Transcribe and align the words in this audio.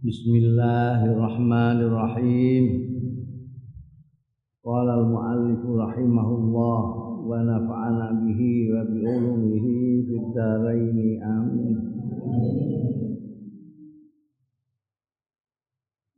بسم 0.00 0.32
الله 0.34 1.04
الرحمن 1.12 1.78
الرحيم 1.84 2.64
قال 4.64 4.88
المؤلف 4.88 5.60
رحمه 5.66 6.28
الله 6.36 6.84
ونفعنا 7.28 8.06
به 8.24 8.40
وبعلومه 8.72 9.66
في 10.06 10.14
الدارين 10.22 11.22
آمين 11.22 11.76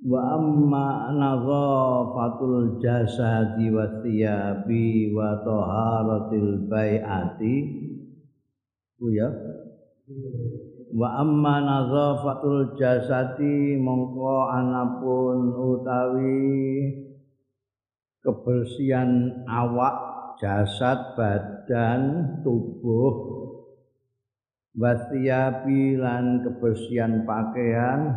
وأما 0.07 0.89
نظافة 1.19 2.39
الجسد 2.59 3.57
والثياب 3.75 4.69
وطهارة 5.17 6.31
البيعة 6.33 7.41
ويا 9.01 9.29
wa 10.93 11.25
amma 11.25 11.65
nadzafatul 11.65 12.77
jasati 12.77 13.81
mongko 13.81 14.45
anapun 14.53 15.57
utawi 15.57 16.85
kebersihan 18.21 19.41
awak 19.49 19.97
jasad 20.37 21.17
badan 21.17 22.37
tubuh 22.45 23.17
wasiyabi 24.77 25.97
lan 25.97 26.45
kebersihan 26.45 27.25
pakaian 27.25 28.13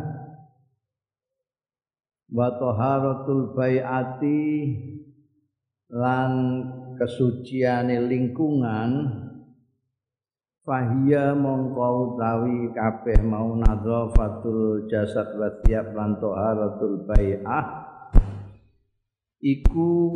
wa 2.28 2.48
taharatul 2.60 3.56
baiati 3.56 4.44
lan 5.96 6.32
kesuciane 7.00 8.04
lingkungan 8.04 8.90
Fahia 10.66 11.30
mongko 11.30 12.18
utawi 12.18 12.74
kabeh 12.74 13.22
mau 13.22 13.54
nadzafatul 13.54 14.90
jasad 14.90 15.38
wa 15.38 15.46
tiap 15.62 15.94
lan 15.94 16.18
taharatul 16.18 17.06
bai'ah. 17.06 17.86
Iku 19.38 20.10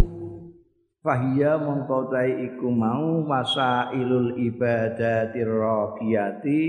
fahia 1.07 1.55
mongko 1.55 2.11
utawi 2.11 2.51
iku 2.51 2.67
mau 2.67 3.23
wasailul 3.31 4.43
ibadatir 4.43 5.47
raqiyati 5.47 6.63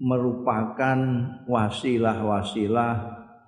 merupakan 0.00 0.98
wasilah-wasilah 1.44 2.92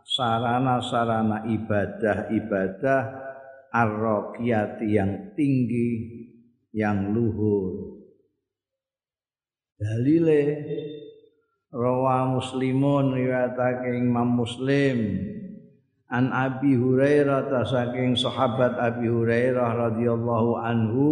sarana-sarana 0.04 1.48
ibadah-ibadah 1.48 3.02
ar-raqiyati 3.72 4.84
yang 4.84 5.32
tinggi 5.32 5.90
yang 6.76 7.16
luhur 7.16 7.93
dalile 9.78 10.40
rawa 11.74 12.30
muslimun 12.30 13.14
riwayatake 13.14 13.98
Imam 13.98 14.38
Muslim. 14.38 14.98
An 16.14 16.30
Abi 16.30 16.78
Hurairah 16.78 17.50
ta 17.50 17.66
saking 17.66 18.14
sahabat 18.14 18.78
Abi 18.78 19.10
Hurairah 19.10 19.90
radhiyallahu 19.90 20.62
anhu 20.62 21.06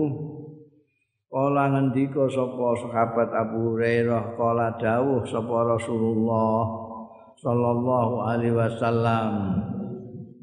kala 1.26 1.74
ngendika 1.74 2.28
sapa 2.30 2.76
sahabat 2.86 3.32
Abu 3.34 3.72
Hurairah 3.72 4.36
kala 4.38 4.78
dawuh 4.78 5.26
sapa 5.26 5.74
Rasulullah 5.74 6.60
sallallahu 7.40 8.14
alaihi 8.30 8.54
wasallam 8.54 9.32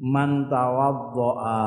man 0.02 0.50
tawaddoa 0.50 1.62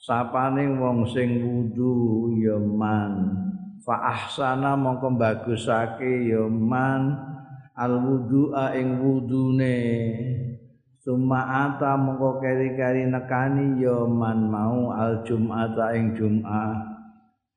sapane 0.00 0.66
wong 0.80 1.06
sing 1.06 1.44
wudu 1.44 2.32
ya 2.40 2.58
man 2.58 3.12
fa 3.80 4.12
ahsana 4.12 4.76
mongko 4.76 5.16
bagusake 5.16 6.28
ya 6.28 6.44
man 6.48 7.16
al 7.76 7.96
wudu'a 7.96 8.76
ing 8.76 9.00
wudune. 9.00 9.78
Summa 11.00 11.80
mongko 11.80 12.44
keri-keri 12.44 13.08
nekani 13.08 13.80
ya 13.80 14.04
man 14.04 14.52
mau 14.52 14.92
al 14.92 15.24
jum'ata 15.24 15.96
ing 15.96 16.12
jum'ah. 16.12 16.76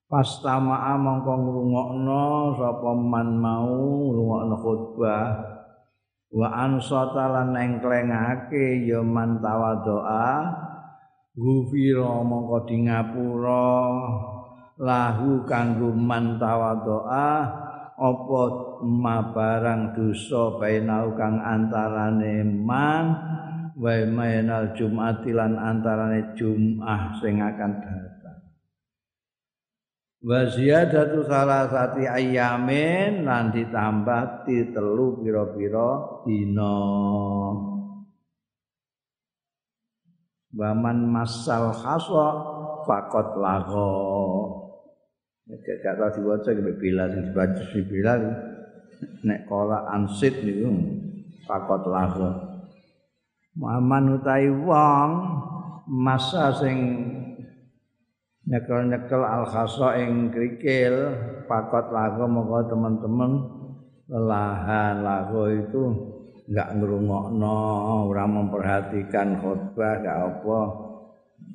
Pastama'a 0.08 0.96
mongko 0.96 1.34
ngrungokno 1.44 2.56
sapa 2.56 2.92
man 2.96 3.30
mau 3.36 4.08
ngrungokno 4.08 4.56
khutbah. 4.64 5.28
Wa 6.34 6.48
ansata 6.66 7.30
lan 7.30 7.54
engklengake 7.54 8.90
ya 8.90 9.04
man 9.04 9.38
tawaddoa 9.38 10.50
gufira 11.36 12.24
mongko 12.26 12.58
di 12.66 12.90
ngapura 12.90 13.70
lahu 14.80 15.46
kanggo 15.46 15.94
man 15.94 16.42
tawadhoa 16.42 17.30
apa 17.94 18.44
ma 18.82 19.22
barang 19.30 19.94
dosa 19.94 20.58
bainau 20.58 21.14
kang 21.14 21.38
antarane 21.38 22.42
man 22.42 23.06
wa 23.78 23.94
mainal 24.10 24.74
jumati 24.74 25.30
lan 25.30 25.58
antarane 25.62 26.34
jumah 26.34 27.18
sing 27.22 27.38
akan 27.42 27.72
datang. 27.82 28.40
Wa 30.24 30.48
ziyadatu 30.48 31.28
salasati 31.28 32.08
ayyamin 32.08 33.28
lan 33.28 33.52
ditambah 33.52 34.48
di 34.48 34.72
telu 34.72 35.20
pira-pira 35.22 36.24
dina. 36.24 36.80
Waman 40.54 41.10
masal 41.10 41.74
khaswa 41.74 42.28
fakot 42.86 43.42
lago 43.42 43.90
Gak 45.44 45.84
gak 45.84 46.00
tau 46.00 46.10
diwaca 46.16 46.56
sampai 46.56 46.76
bila 46.80 47.04
sing 47.12 47.28
dibaca 47.28 47.64
si 47.68 47.80
bila 47.84 48.16
nek 49.28 49.44
kola 49.44 49.92
ansit 49.92 50.40
niku 50.40 50.72
pakot 51.44 51.84
lagu. 51.92 52.32
Muhammad 53.60 54.24
utai 54.24 54.48
wong 54.48 55.10
masa 55.92 56.56
sing 56.56 56.80
nyekel-nyekel 58.48 59.20
al 59.20 59.44
khasa 59.44 60.00
ing 60.00 60.32
krikil 60.32 61.12
pakot 61.44 61.92
lagu 61.92 62.24
moga 62.24 62.64
teman-teman 62.72 63.44
lelahan 64.08 65.04
lagu 65.04 65.52
itu 65.52 65.84
enggak 66.48 66.72
ngrungokno 66.80 67.60
ora 68.08 68.24
memperhatikan 68.32 69.44
khutbah 69.44 70.00
gak 70.00 70.18
apa 70.24 70.60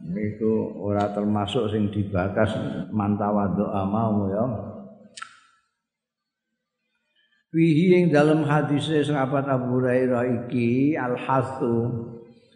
niku 0.06 0.78
ora 0.78 1.10
termasuk 1.10 1.66
sing 1.74 1.90
dibakas 1.90 2.54
mantawadhu 2.94 3.66
mau 3.90 4.30
ya. 4.30 4.46
Fihi 7.48 7.96
ing 7.96 8.04
dalam 8.12 8.44
hadis 8.44 8.92
sahabat 9.08 9.48
Abu 9.48 9.80
Hurairah 9.80 10.44
iki 10.44 10.92
al 10.92 11.16
hasu 11.16 11.88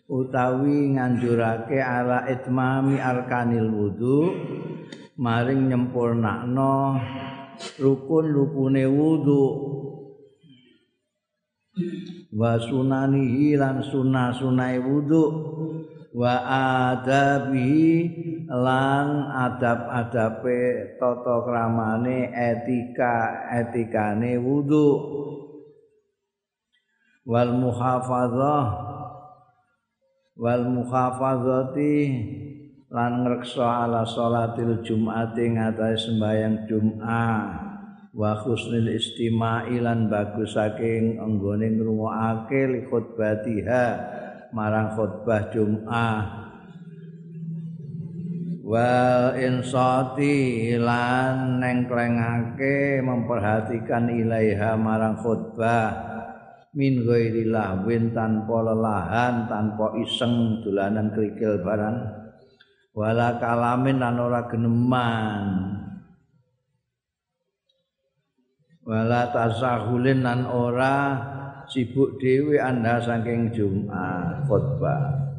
utawi 0.04 0.92
nganjurake 0.92 1.80
ala 1.80 2.28
itmami 2.28 3.00
arkanil 3.00 3.72
wudu 3.72 4.36
maring 5.16 5.72
nyempurnakno 5.72 7.00
rukun-rukune 7.80 8.84
wudu. 8.84 9.44
Wa 12.36 12.60
sunanihi 12.60 13.56
lan 13.56 13.80
sunah-sunai 13.80 14.76
wudu 14.76 15.24
wa 16.12 16.34
adabi 16.92 18.04
lan 18.52 19.32
adab-adabe 19.32 20.92
tata 21.00 21.36
kramane 21.40 22.28
etika 22.36 23.48
etikane 23.48 24.36
wudu. 24.36 24.90
Wal 27.24 27.54
muhafadzah 27.56 28.66
wal 30.36 30.64
muhafadzati 30.68 31.96
lan 32.92 33.24
ngreksa 33.24 33.88
ala 33.88 34.04
salatil 34.04 34.84
jum'ati 34.84 35.56
ngatas 35.56 36.12
sembahyang 36.12 36.68
jum'ah. 36.68 37.40
Wa 38.12 38.36
husnil 38.44 38.92
istima'i 38.92 39.80
lan 39.80 40.12
bagus 40.12 40.52
saking 40.52 41.16
anggone 41.16 41.72
ngrungokake 41.72 42.84
khutbatiha 42.84 44.20
marang 44.53 44.93
khutbah 44.93 45.49
Jum'ah. 45.49 46.45
Wal 48.63 49.37
insati 49.37 50.72
lan 50.78 51.60
nengklengake 51.60 53.03
memperhatikan 53.04 54.09
ilaiha 54.09 54.78
marang 54.78 55.19
khutbah 55.19 56.13
min 56.72 57.04
ghairi 57.04 57.45
lahwin 57.53 58.16
tanpa 58.16 58.72
lelahan 58.72 59.45
tanpa 59.51 59.99
iseng 60.01 60.65
dolanan 60.65 61.13
krikil 61.13 61.60
barang. 61.60 61.97
Wala 62.93 63.41
kalamin 63.41 64.01
lan 64.01 64.21
ora 64.21 64.47
geneman. 64.49 65.45
Wala 68.84 69.31
tasahulin 69.33 70.21
lan 70.27 70.45
ora 70.49 70.97
sibuk 71.72 72.21
dhewe 72.21 72.60
anda 72.60 73.01
saking 73.01 73.48
Jumat 73.57 74.45
khutbah. 74.45 75.33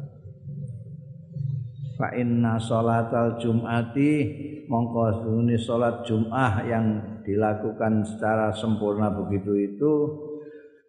Fa 1.94 2.10
inna 2.18 2.58
salatal 2.58 3.38
jum'ati 3.38 4.12
mongko 4.66 5.22
sunni 5.22 5.54
salat 5.54 6.02
Jum'ah 6.02 6.66
yang 6.66 6.86
dilakukan 7.24 8.04
secara 8.04 8.52
sempurna 8.52 9.14
begitu 9.14 9.54
itu 9.56 9.94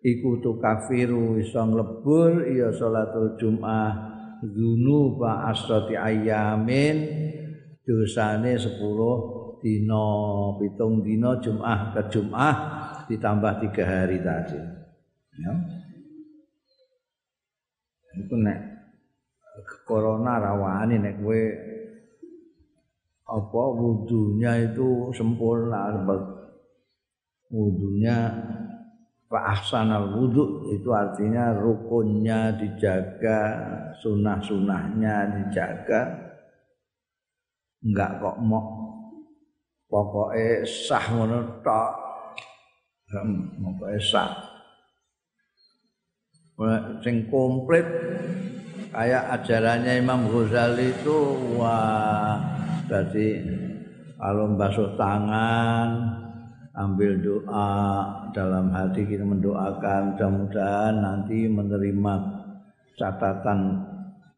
iku 0.05 0.43
tu 0.43 0.59
kafiru 0.59 1.39
iso 1.39 1.63
nglebur 1.63 2.45
ya 2.51 2.69
salatul 2.69 3.33
jumat 3.39 3.95
dzunuba 4.43 5.49
asrati 5.49 5.95
ayamin 5.97 6.95
dosane 7.81 8.59
10 8.59 8.77
dina 9.63 10.07
pitung 10.61 11.01
dina 11.01 11.39
jumat 11.41 11.95
ke 11.97 12.01
jumat 12.13 12.57
ditambah 13.09 13.65
tiga 13.65 13.83
hari 13.87 14.21
tadi 14.21 14.74
ya 15.41 15.53
itu 18.15 18.35
nek 18.39 18.59
corona 19.83 20.39
rawani 20.39 20.95
nek 20.99 21.19
kowe 21.19 21.43
apa 23.25 23.61
wudunya 23.75 24.71
itu 24.71 25.11
sempurna 25.11 25.91
wudunya 27.51 28.31
Pak 29.25 29.73
al 29.73 30.15
wudhu 30.15 30.69
itu 30.71 30.85
artinya 30.93 31.51
rukunnya 31.57 32.55
dijaga, 32.55 33.41
sunah-sunahnya 33.99 35.15
dijaga. 35.33 36.01
Enggak 37.83 38.21
kok 38.21 38.37
mau 38.45 38.63
pokoknya 39.89 40.63
sah 40.63 41.05
ngono 41.09 41.41
tok. 41.65 41.91
Pokoknya 43.59 43.99
sah. 43.99 44.54
Sing 47.03 47.27
komplit 47.27 47.83
kayak 48.95 49.43
ajarannya 49.43 49.99
Imam 49.99 50.31
Ghazali 50.31 50.95
itu 50.95 51.17
wah 51.59 52.39
jadi 52.87 53.43
kalau 54.15 54.55
basuh 54.55 54.95
tangan 54.95 56.15
ambil 56.75 57.19
doa 57.19 57.71
dalam 58.31 58.71
hati 58.71 59.03
kita 59.03 59.27
mendoakan 59.27 60.15
mudah-mudahan 60.15 60.95
nanti 61.03 61.47
menerima 61.47 62.13
catatan 62.95 63.83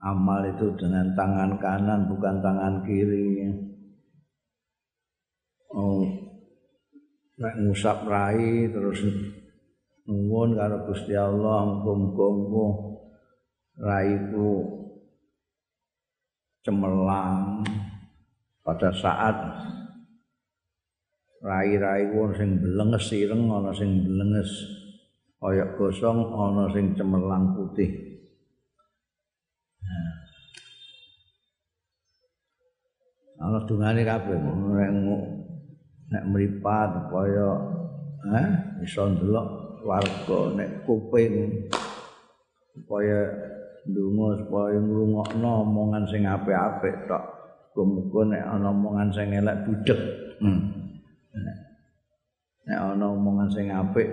amal 0.02 0.42
itu 0.46 0.74
dengan 0.78 1.14
tangan 1.18 1.58
kanan 1.62 2.10
bukan 2.10 2.42
tangan 2.42 2.86
kiri. 2.86 3.46
Oh, 5.74 6.06
ngusap 7.38 8.10
rai 8.10 8.66
terus 8.74 9.06
nuwun 10.08 10.56
karo 10.56 10.88
Gusti 10.88 11.12
Allah 11.12 11.68
muga-muga 11.84 12.68
raiku 13.76 14.52
cemerlang 16.64 17.68
pada 18.64 18.90
saat 18.96 19.36
rai-rai 21.44 22.12
wong 22.16 22.32
sing 22.40 22.60
blenges 22.64 23.12
ireng 23.14 23.52
ana 23.52 23.76
sing 23.76 24.08
blenges 24.08 24.50
kaya 25.44 25.76
gosong 25.76 26.24
ana 26.34 26.72
sing 26.72 26.96
cemerlang 26.96 27.54
putih. 27.54 27.92
Ana 33.38 33.62
dungane 33.70 34.02
kabeh 34.02 34.34
nek 34.34 34.92
nek 36.10 36.24
mripat 36.32 37.12
kaya 37.12 37.50
eh 38.34 38.50
iso 38.82 39.08
ndelok 39.08 39.67
warga 39.88 40.40
nek 40.60 40.84
kuping 40.84 41.64
kaya 42.92 43.20
ndonga 43.88 44.44
supaya 44.44 44.78
ngrungokno 44.84 45.50
omongan 45.64 46.04
sing 46.12 46.28
apik-apik 46.28 47.08
tok. 47.08 47.24
Muga-muga 47.78 48.22
nek 48.34 48.44
ana 48.44 48.68
omongan 48.74 49.10
sing 49.14 49.28
elek 49.32 49.58
budhek 49.64 50.02
hmm. 50.42 50.62
nek 52.68 52.78
ana 52.78 53.06
omongan 53.16 53.48
sing 53.54 53.72
apik 53.72 54.10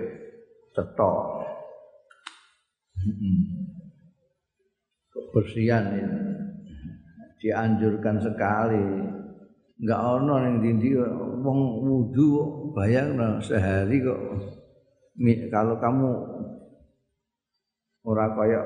cetok. 0.71 1.43
Kebersihan 5.11 5.85
ini 5.91 6.21
dianjurkan 7.43 8.21
sekali. 8.23 8.85
Enggak 9.81 10.01
ana 10.01 10.35
ning 10.45 10.55
dindi 10.63 10.95
wong 11.43 11.59
wudu 11.83 12.29
bayang 12.71 13.19
sehari 13.43 13.99
kok 13.99 14.21
kalau 15.47 15.79
kamu 15.79 16.11
ora 18.05 18.27
kaya 18.35 18.61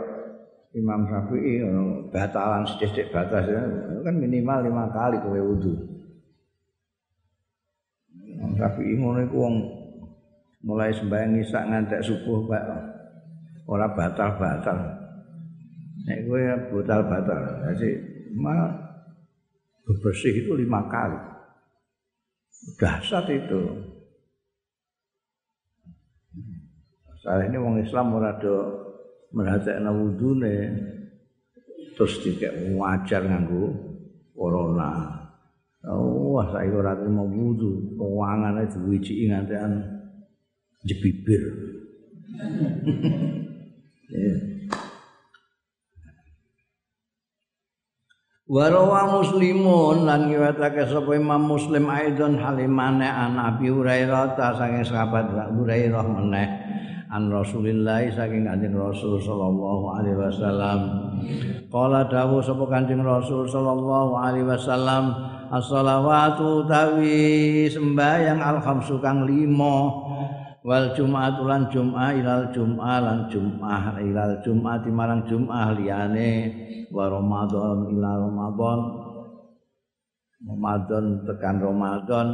Imam 0.73 1.01
Syafi'i 1.09 1.65
batalan 2.13 2.61
sedikit 2.65 3.09
batas 3.09 3.49
kan 4.05 4.15
minimal 4.17 4.61
lima 4.65 4.85
kali 4.93 5.17
kowe 5.17 5.41
wudu. 5.41 5.73
Rafi 8.59 8.93
ngono 8.99 9.23
iku 9.25 9.35
wong 9.39 9.55
mulai 10.67 10.91
sembahyang 10.91 11.39
isak 11.39 11.63
ngantek 11.71 12.03
subuh 12.03 12.45
Pak 12.45 12.63
ora 13.65 13.87
batal-batal. 13.97 14.77
Nek 16.05 16.19
kowe 16.29 16.41
batal-batal. 16.77 17.41
Jadi 17.73 17.89
malah 18.37 18.73
bersih 19.89 20.45
itu 20.45 20.53
lima 20.53 20.85
kali. 20.85 21.17
Dahsyat 22.77 23.25
itu. 23.31 23.88
Saat 27.19 27.51
ini 27.51 27.59
wong 27.59 27.83
Islam 27.83 28.15
ora 28.15 28.31
do 28.39 28.55
merhatekno 29.35 29.91
wudune 29.91 30.55
terus 31.99 32.23
dikek 32.23 32.79
wajar 32.79 33.27
nganggo 33.27 33.75
corona. 34.31 35.19
Oh, 35.83 36.35
wah 36.39 36.47
saiki 36.51 36.75
ora 36.75 36.95
trimo 36.95 37.23
wudu, 37.27 37.95
keuangane 37.95 38.67
diwijiki 38.67 39.31
nganti 39.31 39.55
an 39.55 39.83
jebibir. 40.83 41.43
Warawa 48.49 49.21
muslimun 49.21 50.09
lan 50.09 50.25
ngiwatake 50.25 50.89
sapa 50.89 51.13
Imam 51.13 51.45
Muslim 51.45 51.85
aidon 51.85 52.33
halimane 52.41 53.05
an 53.05 53.37
Abi 53.37 53.69
Hurairah 53.69 54.33
ta 54.33 54.57
saking 54.57 54.81
sahabat 54.81 55.53
Hurairah 55.53 56.01
meneh 56.01 56.58
an 57.09 57.33
Rasulillah 57.33 58.05
saking 58.13 58.45
Kanjeng 58.45 58.77
Rasul 58.77 59.17
sallallahu 59.17 59.85
alaihi 59.97 60.17
wasallam. 60.17 60.79
Qala 61.73 62.05
dawuh 62.05 62.41
sapa 62.41 62.65
Kanjeng 62.69 63.01
Rasul 63.01 63.49
sallallahu 63.49 64.13
alaihi 64.13 64.45
wasallam 64.45 65.13
as-salawatu 65.49 66.69
tawi 66.69 67.65
sembahyang 67.65 68.37
al-khamsu 68.37 69.01
kang 69.01 69.25
lima 69.25 69.89
wal 70.61 70.93
jum'atu 70.93 71.41
lan 71.49 71.65
jum'ah 71.73 72.13
ilal 72.13 72.45
jum'ah 72.53 72.97
lan 73.01 73.19
jum'ah 73.31 73.97
ilal 74.03 74.35
jum'ah 74.45 74.77
marang 74.91 75.25
jum'ah 75.25 75.73
liyane 75.73 76.31
wa 76.93 77.09
ramadan 77.09 77.89
ila 77.95 78.11
ramadan 78.27 78.79
ramadan 80.43 81.05
tekan 81.25 81.57
ramadan 81.63 82.27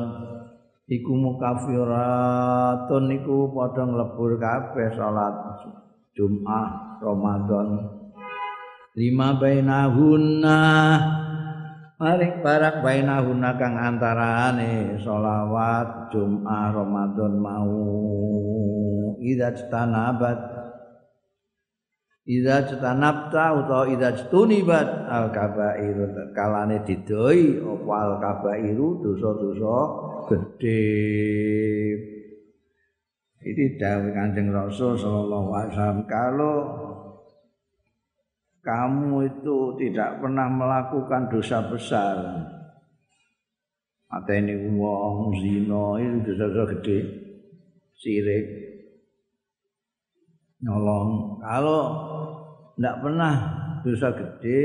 iku 0.85 1.13
mukafiratun 1.17 3.03
iku 3.21 3.49
padha 3.49 3.83
nglebur 3.89 4.37
kabeh 4.37 4.89
salat 4.93 5.35
jum'ah 6.13 7.01
ramadan. 7.01 7.95
Lima 8.95 9.35
bainahunna. 9.35 10.59
Mari 11.95 12.43
barak 12.43 12.83
bainahuna 12.83 13.55
kang 13.55 13.79
antarane 13.79 14.99
selawat 14.99 16.11
Jumat 16.11 16.75
Ramadan 16.75 17.39
mau. 17.39 17.87
Idza 19.23 19.55
tanabat 19.71 20.39
idza 22.27 22.67
tanabta 22.83 23.63
utawa 23.63 23.87
idza 23.87 24.27
tunibat 24.27 25.07
al 25.07 25.31
kabair 25.31 25.95
kalane 26.35 26.83
didoi 26.83 27.63
apa 27.63 27.95
al 27.95 28.13
kabairu 28.19 28.99
dosa-dosa 28.99 29.77
gedhe 30.27 30.81
ini 33.45 33.77
dawuh 33.77 34.09
Kanjeng 34.09 34.49
Rasul 34.49 34.97
sallallahu 34.97 35.53
alaihi 35.53 35.71
wasallam 35.77 36.01
kalau 36.09 36.57
kamu 38.65 39.29
itu 39.29 39.57
tidak 39.77 40.17
pernah 40.17 40.49
melakukan 40.49 41.29
dosa 41.29 41.61
besar. 41.69 42.17
Atau 44.09 44.33
ini 44.33 44.73
uang, 44.73 45.37
zino, 45.37 46.01
itu 46.01 46.33
dosa-dosa 46.33 46.73
gede. 46.73 46.97
Sirik. 47.93 48.45
Nolong. 50.65 51.37
Kalau 51.45 51.81
tidak 52.73 52.95
pernah 53.05 53.33
dosa 53.85 54.09
gede, 54.17 54.61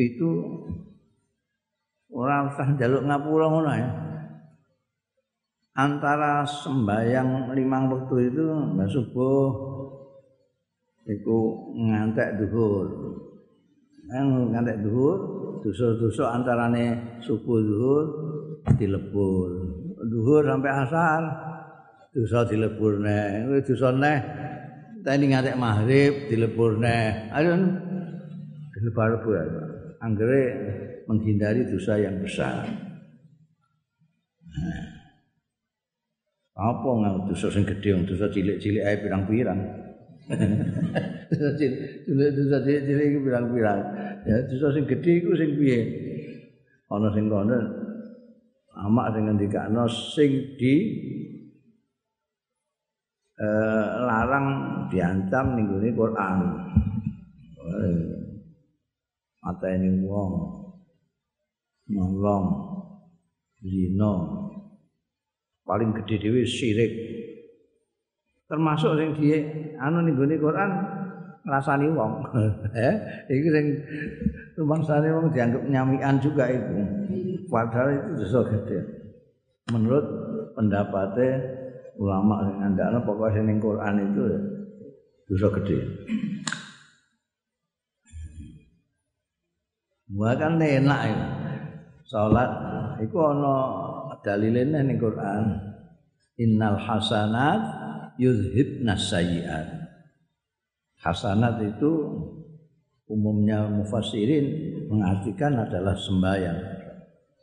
itu 0.00 0.30
orang 2.14 2.54
usah 2.54 2.68
jaluk 2.78 3.02
ngapura 3.04 3.46
ngono 3.50 3.72
ya. 3.74 3.88
Antara 5.74 6.46
sembahyang 6.46 7.50
limang 7.50 7.90
waktu 7.90 8.30
itu, 8.30 8.46
mbak 8.78 8.86
subuh, 8.94 9.50
iku 11.02 11.38
ngantek. 11.74 12.38
Nang 14.06 14.54
ngantek 14.54 14.86
dhuwur, 14.86 15.18
dosa-dosa 15.66 16.38
antarane 16.38 17.18
subuh 17.18 17.58
dhuwur 17.58 18.04
dilebur. 18.78 19.50
Dhuwur 19.98 20.46
sampai 20.46 20.70
asar 20.70 21.22
dosa 22.14 22.46
dilebur 22.46 23.02
neh 23.02 23.42
dosa 23.66 23.90
neh 23.90 24.18
tani 25.02 25.34
ngatek 25.34 25.58
maghrib 25.58 26.30
dilebur 26.30 26.78
neh 26.78 27.26
ayo 27.34 27.58
dilebur 28.70 29.18
anggere 29.98 30.42
menghindari 31.08 31.68
dosa 31.68 32.00
yang 32.00 32.20
besar. 32.20 32.64
Nah. 34.44 34.86
apa 36.54 36.86
ngau 36.86 37.26
dosa 37.26 37.50
sing 37.50 37.66
gedhe 37.66 37.98
dosa 38.06 38.30
cilik-cilik 38.30 38.86
ae 38.86 38.96
pirang-pirang? 39.02 39.60
Dosa 41.34 41.50
cilik-cilik 41.58 43.06
iki 43.10 43.18
pirang-pirang. 43.26 43.80
Ya 44.22 44.38
dosa 44.46 44.70
sing 44.70 44.86
gedhe 44.86 45.18
iku 45.18 45.34
sing 45.34 45.58
piye? 45.58 45.80
Ana 46.86 47.10
sing 47.10 47.26
kono 47.26 47.58
amak 48.70 49.18
sing 49.18 49.22
ngendikane 49.26 49.82
sing 49.90 50.30
di 50.54 50.74
eh, 53.34 53.86
larang 54.06 54.46
diancam 54.94 55.58
ning 55.58 55.66
Quran. 55.90 56.38
Mata 59.44 59.68
ini 59.68 60.06
wong 60.06 60.63
nyolong 61.88 62.46
zina 63.60 64.12
paling 65.64 65.90
gede 66.00 66.14
dhewe 66.20 66.42
syirik. 66.44 66.92
Termasuk 68.44 69.00
sing 69.00 69.08
di 69.16 69.32
anu 69.80 70.04
ning 70.04 70.14
gone 70.14 70.36
Quran 70.36 70.70
ngrasani 71.44 71.88
wong. 71.92 72.12
eh, 72.76 72.94
iki 73.32 73.48
sing 73.48 73.66
rumangsane 74.60 75.08
wong 75.12 75.32
dianggap 75.32 75.64
nyamikan 75.64 76.20
juga 76.20 76.48
itu. 76.52 76.76
Padahal 77.48 77.88
itu 77.96 78.10
dosa 78.24 78.40
gede. 78.52 78.78
Menurut 79.72 80.04
pendapatnya 80.52 81.40
ulama 81.96 82.44
sing 82.44 82.56
ngandakno 82.60 82.98
pokoke 83.08 83.40
ning 83.40 83.58
Quran 83.60 83.94
itu 84.12 84.24
dosa 85.32 85.48
gede. 85.60 85.78
Wah 90.14 90.36
kan 90.36 90.60
enak 90.60 91.00
ya. 91.10 91.43
Salat 92.04 92.50
iku 93.00 93.32
ana 93.32 93.56
dalilene 94.20 94.80
ning 94.84 95.00
Quran. 95.00 95.56
Innal 96.36 96.76
hasanat 96.76 97.62
yuzhibna 98.20 98.98
sayyi'at. 98.98 99.88
Hasanat 101.00 101.62
itu 101.64 101.92
umumnya 103.08 103.68
mufassirin 103.68 104.46
mengartikan 104.90 105.56
adalah 105.62 105.94
sembahyang. 105.94 106.60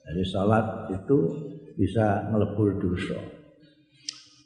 Jadi 0.06 0.24
salat 0.28 0.92
itu 0.92 1.18
bisa 1.78 2.30
ngelebur 2.30 2.78
dosa. 2.78 3.18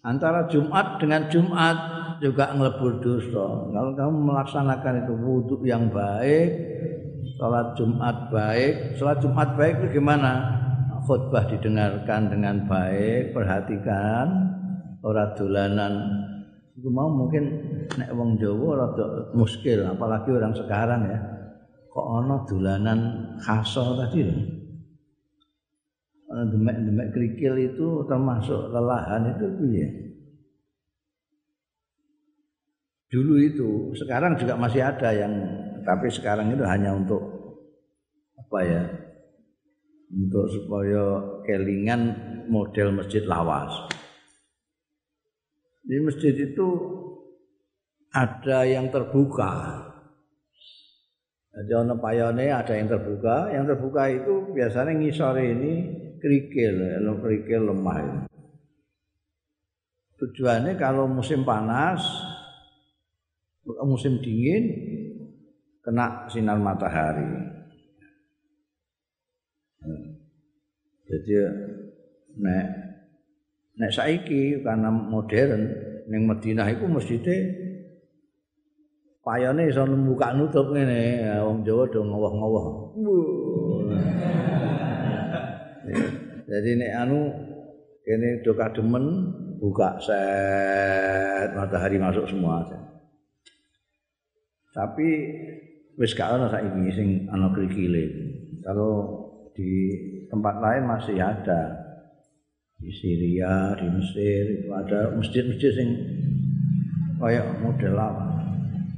antara 0.05 0.45
Jumat 0.45 1.01
dengan 1.01 1.25
Jumat 1.33 1.77
juga 2.21 2.53
ngelebur 2.53 3.01
dosa. 3.01 3.45
Kalau 3.73 3.91
kamu 3.97 4.17
melaksanakan 4.21 4.93
itu 5.01 5.13
wudhu 5.17 5.55
yang 5.65 5.89
baik, 5.89 6.49
sholat 7.35 7.75
Jumat 7.75 8.31
baik, 8.31 8.95
sholat 8.95 9.17
Jumat 9.19 9.49
baik 9.59 9.83
itu 9.83 9.99
gimana? 9.99 10.61
Khutbah 11.05 11.45
didengarkan 11.45 12.33
dengan 12.33 12.65
baik, 12.65 13.37
perhatikan, 13.37 14.25
ora 15.05 15.37
dolanan. 15.37 15.93
Itu 16.73 16.89
mau 16.89 17.07
mungkin 17.07 17.43
nek 17.93 18.09
wong 18.17 18.41
Jawa 18.41 18.69
rada 18.73 19.05
muskil, 19.37 19.85
apalagi 19.85 20.33
orang 20.33 20.57
sekarang 20.57 21.01
ya. 21.05 21.19
Kok 21.93 22.07
ana 22.19 22.37
dolanan 22.49 22.99
khaso 23.39 23.95
tadi 24.01 24.21
loh. 24.25 24.41
demek-demek 26.35 27.15
kerikil 27.15 27.55
itu 27.55 27.87
termasuk 28.11 28.67
lelahan 28.67 29.23
itu 29.31 29.45
piye? 29.55 29.87
Dulu 33.07 33.33
itu, 33.39 33.69
sekarang 33.95 34.35
juga 34.35 34.59
masih 34.59 34.83
ada 34.83 35.15
yang 35.15 35.31
tapi 35.85 36.09
sekarang 36.09 36.49
itu 36.49 36.65
hanya 36.65 36.97
untuk 36.97 37.21
apa 38.35 38.59
ya? 38.65 38.83
Untuk 40.09 40.49
supaya 40.49 41.03
kelingan 41.45 42.01
model 42.49 42.97
masjid 42.97 43.21
lawas. 43.25 43.69
Di 45.85 46.01
masjid 46.01 46.33
itu 46.33 46.67
ada 48.09 48.65
yang 48.65 48.89
terbuka. 48.89 49.85
Jadi 51.55 51.71
ono 51.71 51.95
payone 52.01 52.51
ada 52.51 52.73
yang 52.75 52.89
terbuka, 52.91 53.53
yang 53.53 53.63
terbuka 53.63 54.11
itu 54.11 54.51
biasanya 54.51 54.91
ngisore 54.91 55.55
ini 55.55 55.73
kerikil, 56.19 56.99
kerikil 57.21 57.71
lemah. 57.71 58.27
Tujuannya 60.19 60.75
kalau 60.75 61.07
musim 61.07 61.47
panas, 61.47 62.01
musim 63.63 64.19
dingin, 64.19 64.94
kena 65.85 66.25
sinar 66.25 66.57
matahari. 66.57 67.29
Jadi 71.05 71.33
nek 72.41 72.65
nek 73.77 73.91
saiki 73.93 74.65
karena 74.65 74.89
modern 74.89 75.61
ning 76.09 76.25
Madinah 76.25 76.65
iku 76.73 76.89
mesjide 76.89 77.53
payane 79.21 79.69
iso 79.69 79.85
buka 79.85 80.33
nutup 80.33 80.73
ngene 80.73 81.29
wong 81.45 81.61
Jawa 81.61 81.85
do 81.93 82.01
ngowoh-ngowoh. 82.01 82.65
Jadi 86.49 86.71
nek 86.81 86.91
anu 86.97 87.29
kene 88.01 88.41
do 88.41 88.57
kademen 88.57 89.05
buka 89.61 90.01
set 90.01 91.53
matahari 91.53 92.01
masuk 92.01 92.25
semua. 92.25 92.65
Tapi 94.73 95.09
wis 95.95 96.11
gak 96.15 96.35
ana 96.35 96.51
saiki 96.51 96.91
sing 96.91 97.07
ana 97.31 97.51
krikile. 97.51 98.05
Kalau 98.63 99.23
di 99.55 99.69
tempat 100.27 100.55
lain 100.59 100.83
masih 100.87 101.17
ada. 101.19 101.83
Di 102.75 102.91
Syria, 102.91 103.71
di 103.79 103.87
Mesir 103.87 104.43
itu 104.51 104.67
ada 104.75 105.15
masjid-masjid 105.15 105.71
sing 105.71 105.89
kayak 107.17 107.63
model 107.63 107.95
apa. 107.95 108.35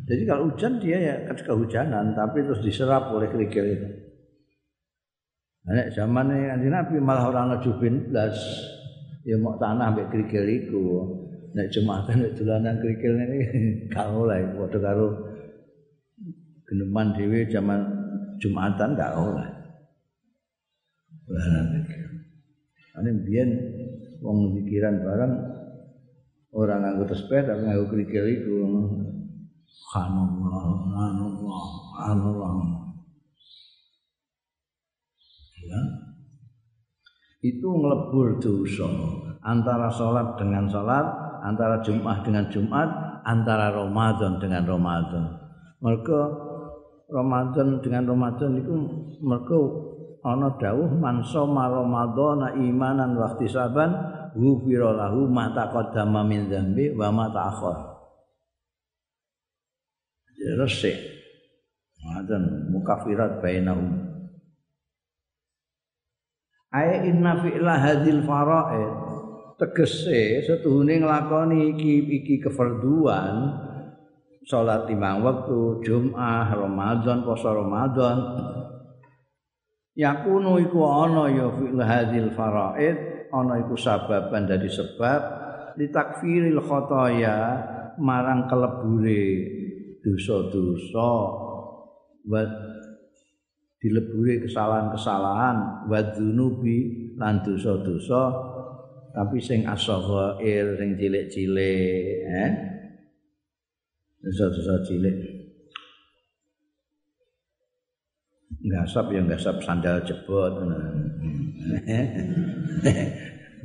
Jadi 0.10 0.24
kalau 0.26 0.50
hujan 0.50 0.82
dia 0.82 0.98
ya 0.98 1.16
ketika 1.30 1.54
hujanan 1.54 2.18
tapi 2.18 2.42
terus 2.42 2.66
diserap 2.66 3.14
oleh 3.14 3.30
kerikil 3.30 3.66
itu. 3.70 3.88
Nek 5.68 5.94
zaman 5.94 6.32
Kanjeng 6.32 6.74
Nabi 6.74 6.96
malah 6.98 7.28
ora 7.30 7.40
ana 7.46 7.58
jubin 7.62 8.10
blas. 8.10 8.34
Ya 9.28 9.38
mau 9.38 9.60
tanah 9.60 9.94
mbek 9.94 10.10
kerikil 10.10 10.48
iku. 10.48 10.86
Nek 11.54 11.70
Jumatan 11.70 12.24
nek 12.24 12.34
dolanan 12.34 12.82
kerikil 12.82 13.14
ini 13.14 13.40
gak 13.94 14.10
oleh 14.10 14.42
padha 14.58 14.80
karo 14.80 15.08
geneman 16.68 17.16
dhewe 17.16 17.48
zaman 17.48 17.80
Jumatan 18.38 18.94
gak 18.94 19.18
oleh. 19.18 19.50
Dolanan 21.26 21.66
kerikil. 21.74 22.10
Ane 23.02 23.10
biyen 23.26 23.50
wong 24.22 24.62
pikiran 24.62 25.02
barang 25.02 25.34
orang 26.54 26.80
nganggo 26.86 27.10
tespeh 27.10 27.42
tapi 27.42 27.66
nganggo 27.66 27.90
kerikil 27.90 28.26
iku. 28.30 28.56
Subhanallah, 29.68 30.54
subhanallah, 30.70 31.64
subhanallah. 31.98 32.88
ya. 35.68 35.82
itu 37.44 37.68
ngelebur 37.68 38.42
dosa 38.42 38.90
antara 39.46 39.92
sholat 39.94 40.40
dengan 40.40 40.66
sholat 40.66 41.06
antara 41.46 41.80
Jumat 41.86 42.26
dengan 42.26 42.50
Jumat 42.50 42.90
antara 43.28 43.70
Ramadan 43.76 44.42
dengan 44.42 44.66
Ramadan 44.66 45.38
mereka 45.78 46.47
Ramadan 47.08 47.80
dengan 47.80 48.04
Ramadan 48.04 48.60
itu 48.60 48.74
mereka 49.24 49.60
ana 50.28 50.52
dawuh 50.60 50.92
man 50.92 51.24
soma 51.24 51.72
Ramadan 51.72 52.60
imanan 52.60 53.16
wa 53.16 53.32
ihtisaban 53.32 53.96
ghufira 54.36 54.92
lahu 54.92 55.32
ma 55.32 55.56
taqaddama 55.56 56.28
min 56.28 56.52
dzambi 56.52 56.92
wa 56.92 57.08
ma 57.16 57.32
ta'akhkhar. 57.32 57.78
Resik. 60.38 60.96
Madan 62.04 62.70
mukafirat 62.72 63.42
bainahum. 63.42 63.90
Ai 66.70 67.10
inna 67.10 67.42
fi'la 67.42 67.74
hadil 67.80 68.22
fara'id. 68.28 68.94
Tegese 69.58 70.46
setuhune 70.46 71.02
nglakoni 71.02 71.74
iki 71.74 72.06
iki 72.22 72.36
kefarduan 72.38 73.66
salat 74.48 74.88
lima 74.88 75.20
waktu 75.20 75.84
Jumat 75.84 76.56
Ramadan 76.56 77.28
poso 77.28 77.52
Ramadan. 77.52 78.18
Yakunu 79.98 80.62
iku 80.64 80.88
ana 80.88 81.28
ya 81.28 81.52
fi'la 81.52 81.84
hadil 81.84 82.32
fara'id 82.32 83.28
ana 83.28 83.60
iku 83.60 83.76
sababan 83.76 84.48
dari 84.48 84.72
sebab 84.72 85.22
litakfiril 85.76 86.64
khotoya 86.64 87.38
marang 88.00 88.48
kelebure 88.48 89.26
dosa-dosa 90.00 91.12
wa 92.30 92.42
dileburi 93.82 94.48
kesalahan-kesalahan 94.48 95.90
wa 95.92 96.00
dzunubi 96.14 97.12
lan 97.20 97.44
dosa-dosa. 97.44 98.56
Tapi 99.18 99.42
sing 99.42 99.66
asaghair 99.66 100.78
sing 100.78 100.94
cilik-cilik 100.94 102.06
eh 102.22 102.77
dosa-dosa 104.22 104.82
cilik. 104.86 105.18
Ngasap 108.58 109.14
ya 109.14 109.22
ngasap 109.22 109.62
sandal 109.62 110.02
jebot 110.02 110.50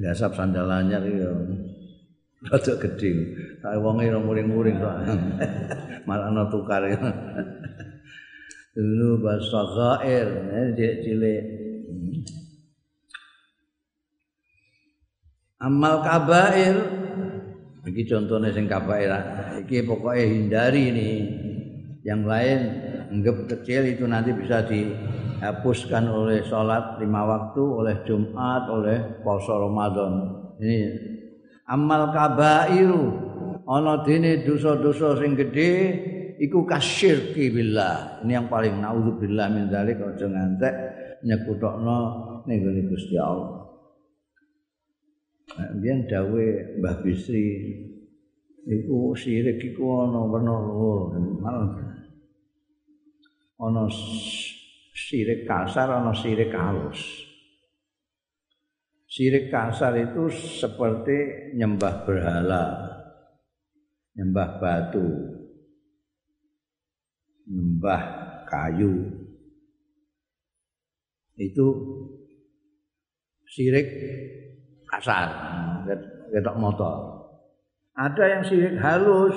ngasap 0.01 0.31
sandal 0.37 0.69
anyar 0.69 1.03
ya. 1.07 1.33
Rada 2.43 2.73
gedhe. 2.77 3.11
Sak 3.63 3.79
wonge 3.79 4.11
ora 4.11 4.19
muring-muring 4.19 4.77
malah 6.07 6.27
ana 6.29 6.51
tukar. 6.51 6.83
Dulu 8.75 9.23
basaghair 9.23 10.29
eh, 10.29 10.67
cilik-cilik. 10.75 11.43
Amal 15.63 16.03
kabair 16.03 17.02
iki 17.83 18.03
contohnya 18.07 18.55
sing 18.55 18.71
kabair 18.71 19.11
iki 19.63 19.83
pokoknya 19.83 20.25
hindari 20.27 20.83
ini. 20.91 21.11
Yang 22.03 22.23
lain 22.27 22.61
anggap 23.15 23.37
kecil 23.47 23.87
itu 23.87 24.05
nanti 24.11 24.35
bisa 24.35 24.67
dihapuskan 24.67 26.11
oleh 26.11 26.43
sholat 26.43 26.99
lima 26.99 27.23
waktu 27.23 27.63
oleh 27.63 27.95
Jumat 28.03 28.67
oleh 28.67 29.23
puasa 29.23 29.55
Ramadan. 29.55 30.13
Ini 30.59 30.79
amal 31.71 32.11
kabairu. 32.11 33.31
Ana 33.63 34.03
dene 34.03 34.43
dosa-dosa 34.43 35.23
sing 35.23 35.39
gedhe 35.39 35.71
iku 36.43 36.67
kasyirki 36.67 37.55
billah. 37.55 38.27
Ini 38.27 38.43
yang 38.43 38.47
paling 38.51 38.83
naudzubillah 38.83 39.47
min 39.55 39.71
dzalik 39.71 40.03
aja 40.03 40.27
ngantek 40.27 40.75
nyekutokno 41.23 41.99
ning 42.51 42.59
Gusti 42.91 43.15
Allah 43.15 43.62
Biyen 45.53 46.09
dawe 46.09 46.45
Mbah 46.81 46.97
Bisri 47.05 47.45
iku 48.65 49.13
sirik 49.13 49.61
iku 49.61 50.09
ana 50.09 50.25
werna 50.25 50.57
loro. 50.57 51.13
Ana 53.61 53.85
sirik 54.97 55.45
kasar, 55.45 55.93
ana 55.93 56.17
sirik 56.17 56.57
halus. 56.57 57.29
Sirik 59.13 59.53
kasar 59.53 59.93
itu 60.01 60.33
seperti 60.33 61.53
nyembah 61.61 62.09
berhala, 62.09 62.65
nyembah 64.17 64.51
batu, 64.57 65.09
nyembah 67.45 68.03
kayu. 68.49 69.21
Itu 71.37 71.67
sirik 73.45 73.89
kasar. 74.93 75.29
Ketok 76.29 76.57
motor. 76.61 76.95
Ada 77.97 78.25
yang 78.37 78.43
sirik 78.45 78.77
halus. 78.77 79.37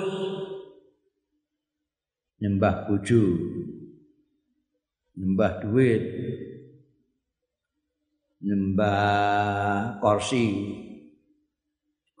Nyembah 2.36 2.84
buju 2.84 3.22
nyembah 5.16 5.52
duit. 5.64 6.02
Nyembah 8.44 9.96
kursi. 9.98 10.44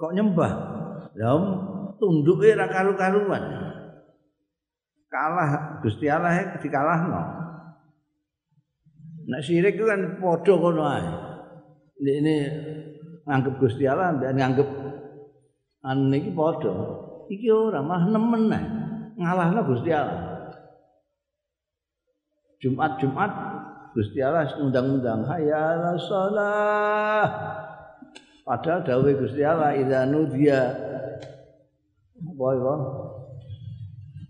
Kok 0.00 0.12
nyembah? 0.16 0.52
Ya 1.16 1.32
tunduknya 2.00 2.64
ra 2.64 2.66
karu-karuan. 2.72 3.44
Kalah 5.12 5.80
Gusti 5.80 6.08
Allah 6.08 6.56
dikalahno. 6.60 7.22
Nek 9.26 9.42
sirik 9.44 9.80
itu 9.80 9.84
kan 9.88 10.20
padha 10.20 10.54
kono 10.56 10.82
ae. 10.84 11.08
Ini 11.96 12.36
nganggep 13.26 13.54
Gusti 13.58 13.84
Allah 13.84 14.14
mbek 14.14 14.30
nganggep 14.38 14.68
an 15.82 16.14
iki 16.14 16.30
padha. 16.30 16.74
Iki 17.26 17.48
ora 17.50 17.82
mah 17.82 18.06
nemen 18.06 18.42
nah. 18.46 18.64
ngalahno 19.18 19.60
Gusti 19.66 19.90
Allah. 19.90 20.54
Jumat-Jumat 22.62 23.32
Gusti 23.92 24.22
Allah 24.22 24.48
undang-undang 24.56 25.26
hayya 25.26 25.98
shalah. 26.00 27.26
Padahal 28.46 28.86
dawuh 28.86 29.10
Gusti 29.18 29.42
Allah 29.42 29.74
idza 29.74 30.06
nudiya 30.06 30.60
itu? 32.16 32.74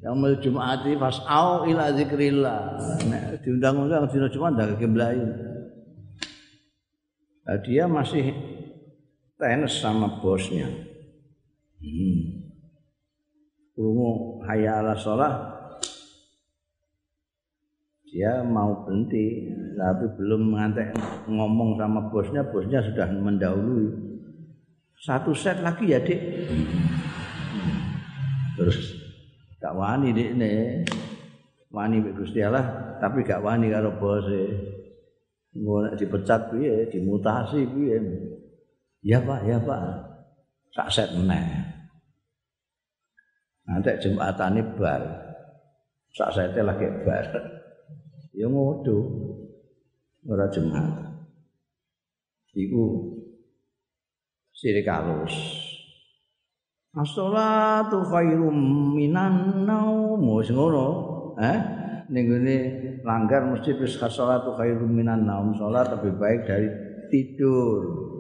Yang 0.07 0.15
mel 0.23 0.35
Jumati 0.39 0.93
fas'au 0.95 1.67
ila 1.67 1.91
zikrillah. 1.91 2.79
Nek 3.11 3.43
diundang-undang 3.43 4.07
dina 4.07 4.31
Jumat 4.31 4.55
ndak 4.55 4.79
keblayu. 4.79 5.27
Nah, 7.47 7.59
dia 7.63 7.91
masih 7.91 8.31
tenis 9.37 9.85
sama 9.85 10.21
bosnya. 10.21 10.69
Hmm. 11.81 12.21
Rungu 13.77 14.41
hayya 14.49 14.81
ala 14.81 14.97
sholah 14.97 15.33
dia 18.09 18.41
mau 18.41 18.89
berhenti 18.89 19.53
tapi 19.77 20.09
belum 20.17 20.57
mengantek 20.57 20.97
ngomong 21.29 21.77
sama 21.77 22.09
bosnya. 22.09 22.41
Bosnya 22.49 22.81
sudah 22.81 23.13
mendahului. 23.13 23.93
Satu 24.97 25.37
set 25.37 25.61
lagi 25.61 25.93
ya 25.93 26.01
dik. 26.01 26.49
Terus 28.57 28.97
gak 29.61 29.77
wani 29.77 30.17
dik 30.17 30.33
nih 30.33 30.89
wani 31.69 32.01
Gusti 32.17 32.41
Allah 32.41 32.97
tapi 32.97 33.21
gak 33.21 33.45
wani 33.45 33.69
karo 33.69 33.93
bosnya. 34.01 34.49
Mau 35.61 35.85
dipecat 35.93 36.53
piye 36.53 36.89
dimutasi 36.89 37.69
piye 37.69 37.97
Ya 39.07 39.23
Pak, 39.23 39.47
ya 39.47 39.63
Pak. 39.63 39.83
Tak 40.75 40.91
set 40.91 41.15
meneh. 41.15 41.47
Nanti 43.71 43.95
Jumatane 44.03 44.67
bar. 44.75 45.03
Sak 46.11 46.35
sete 46.35 46.59
lagi 46.67 46.91
bar. 47.07 47.27
Ya 48.35 48.51
ngodo. 48.51 48.99
Ora 50.27 50.51
Jumat. 50.51 51.07
Iku 52.57 53.15
sirik 54.51 54.91
halus. 54.91 55.35
As-salatu 56.97 58.03
khairum 58.11 58.59
minan 58.99 59.63
naum. 59.71 60.19
Wis 60.41 60.51
ngono, 60.51 60.87
eh? 61.39 61.59
Ning 62.11 62.27
langgar 63.07 63.47
mesti 63.47 63.71
wis 63.79 64.01
as-salatu 64.03 64.59
khairum 64.59 64.91
minan 64.91 65.31
naum. 65.31 65.55
Salat 65.55 65.95
lebih 65.95 66.19
baik 66.19 66.41
dari 66.43 66.69
tidur. 67.07 68.16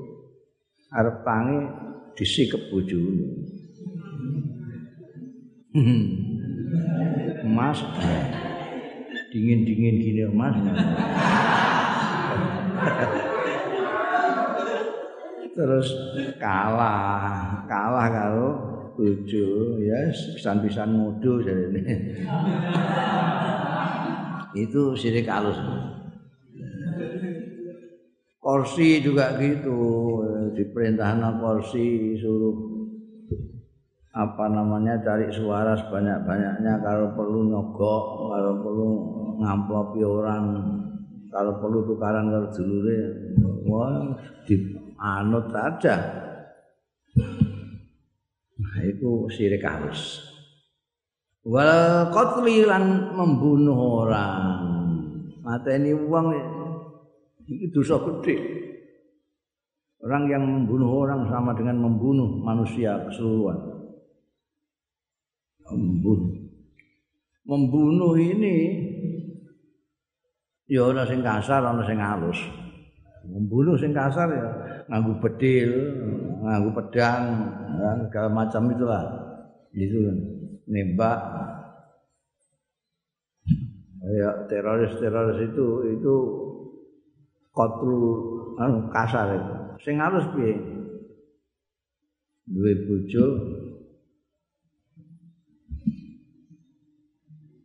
Arep 0.96 1.20
tangi 1.20 1.60
disikep 2.16 2.72
bojone. 2.72 3.28
Mas 7.44 7.78
dingin-dingin 9.28 9.96
gini 10.00 10.24
Mas. 10.32 10.56
Terus 15.56 15.88
kalah, 16.36 17.64
kalah 17.64 18.08
kalau 18.12 18.50
bojo 18.96 19.80
ya 19.80 20.12
pisan-pisan 20.12 20.88
mudu 20.92 21.44
jarene. 21.44 21.80
Itu 24.56 24.96
sirik 24.96 25.28
halus. 25.28 25.56
Kursi 28.40 29.02
juga 29.04 29.34
gitu, 29.42 29.80
diperintahkan 30.56 31.38
kursi 31.38 32.16
suruh 32.16 32.56
apa 34.16 34.48
namanya 34.48 34.96
cari 35.04 35.28
suara 35.28 35.76
sebanyak-banyaknya 35.76 36.80
kalau 36.80 37.12
perlu 37.12 37.52
nyogok, 37.52 38.04
kalau 38.32 38.52
perlu 38.64 38.88
ngamplopi 39.44 40.00
orang, 40.00 40.44
kalau 41.28 41.60
perlu 41.60 41.84
tukaran 41.84 42.32
kalau 42.32 42.48
dulure, 42.48 43.00
wah 43.68 44.16
dianut 44.48 45.52
saja. 45.52 45.94
Nah, 48.56 48.76
itu 48.88 49.28
sirik 49.28 49.60
halus. 49.60 50.24
Wal 51.44 52.08
qatli 52.08 52.64
membunuh 53.12 54.08
orang. 54.08 54.64
Wong 55.46 56.26
Ini 57.46 57.70
dosa 57.70 58.00
gede. 58.02 58.65
Orang 60.06 60.30
yang 60.30 60.46
membunuh 60.46 61.02
orang 61.02 61.26
sama 61.26 61.50
dengan 61.58 61.82
membunuh 61.82 62.30
manusia 62.38 62.94
keseluruhan. 63.10 63.58
Membunuh. 65.66 66.30
Membunuh 67.42 68.14
ini 68.14 68.86
ya 70.70 70.94
ana 70.94 71.02
sing 71.10 71.26
kasar, 71.26 71.58
ana 71.58 71.82
sing 71.82 71.98
halus. 71.98 72.38
Membunuh 73.26 73.74
sing 73.74 73.90
kasar 73.90 74.30
ya 74.30 74.46
nganggo 74.86 75.18
bedil, 75.18 75.74
nganggo 76.38 76.70
pedang, 76.78 77.22
segala 78.06 78.30
macam 78.30 78.62
itulah. 78.70 79.02
Itu 79.74 80.06
nembak. 80.70 81.18
Ya 84.06 84.30
teroris-teroris 84.46 85.50
itu 85.50 85.66
itu 85.98 86.14
qatlu 87.50 87.98
anu 88.54 88.86
kasar 88.94 89.34
itu. 89.34 89.65
Sing 89.84 90.00
halus 90.00 90.26
piye? 90.32 90.54
duwe 92.46 92.72
bojo. 92.86 93.24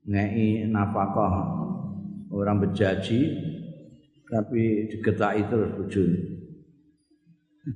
Ngei 0.10 0.66
nafkah. 0.68 1.36
Orang 2.32 2.64
bejaji 2.64 3.28
tapi 4.32 4.88
digetaki 4.88 5.44
terus 5.52 5.76
bojone. 5.76 6.20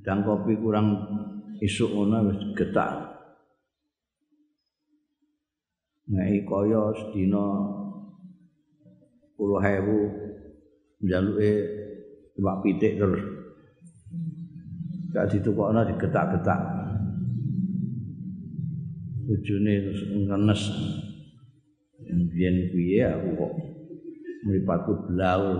Dan 0.00 0.24
kopi 0.24 0.56
kurang 0.56 0.96
isuk 1.60 1.92
ngono 1.92 2.32
wis 2.32 2.40
getak 2.56 3.16
ngei 6.06 6.46
kaya 6.46 6.94
sedina 6.94 7.46
10.000 9.36 11.02
njaluke 11.02 11.50
iwak 12.38 12.56
pitik 12.62 12.94
terus 12.94 13.35
gak 15.16 15.32
ditukokno 15.32 15.80
digetak-getak. 15.88 16.60
Bojone 19.24 19.72
ngenes. 20.28 20.62
Yen 22.36 22.68
piye 22.68 23.00
aku 23.08 23.28
kok 23.32 23.52
mripatku 24.44 24.92
blaul 25.08 25.56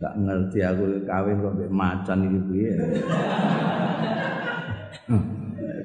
gak 0.00 0.14
ngerti 0.16 0.58
aku 0.64 0.84
kawin 1.04 1.44
kok 1.44 1.54
mbek 1.60 1.72
macan 1.76 2.24
iki 2.24 2.40
piye 2.48 2.72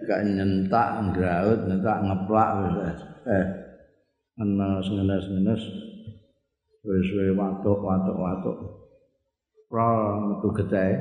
gak 0.07 0.21
nyentak 0.23 0.87
ngraut 1.11 1.59
nyentak 1.67 1.97
ngeplak. 1.99 2.49
Eh 3.27 3.45
ngenes 4.39 4.87
ngenes 4.87 5.25
ngenes 5.27 5.90
wis 6.81 7.07
wis 7.13 7.31
watuk 7.37 7.79
watuk 7.81 8.17
watuk 8.17 8.57
prol 9.71 10.35
metu 10.35 10.47
getahe. 10.51 10.95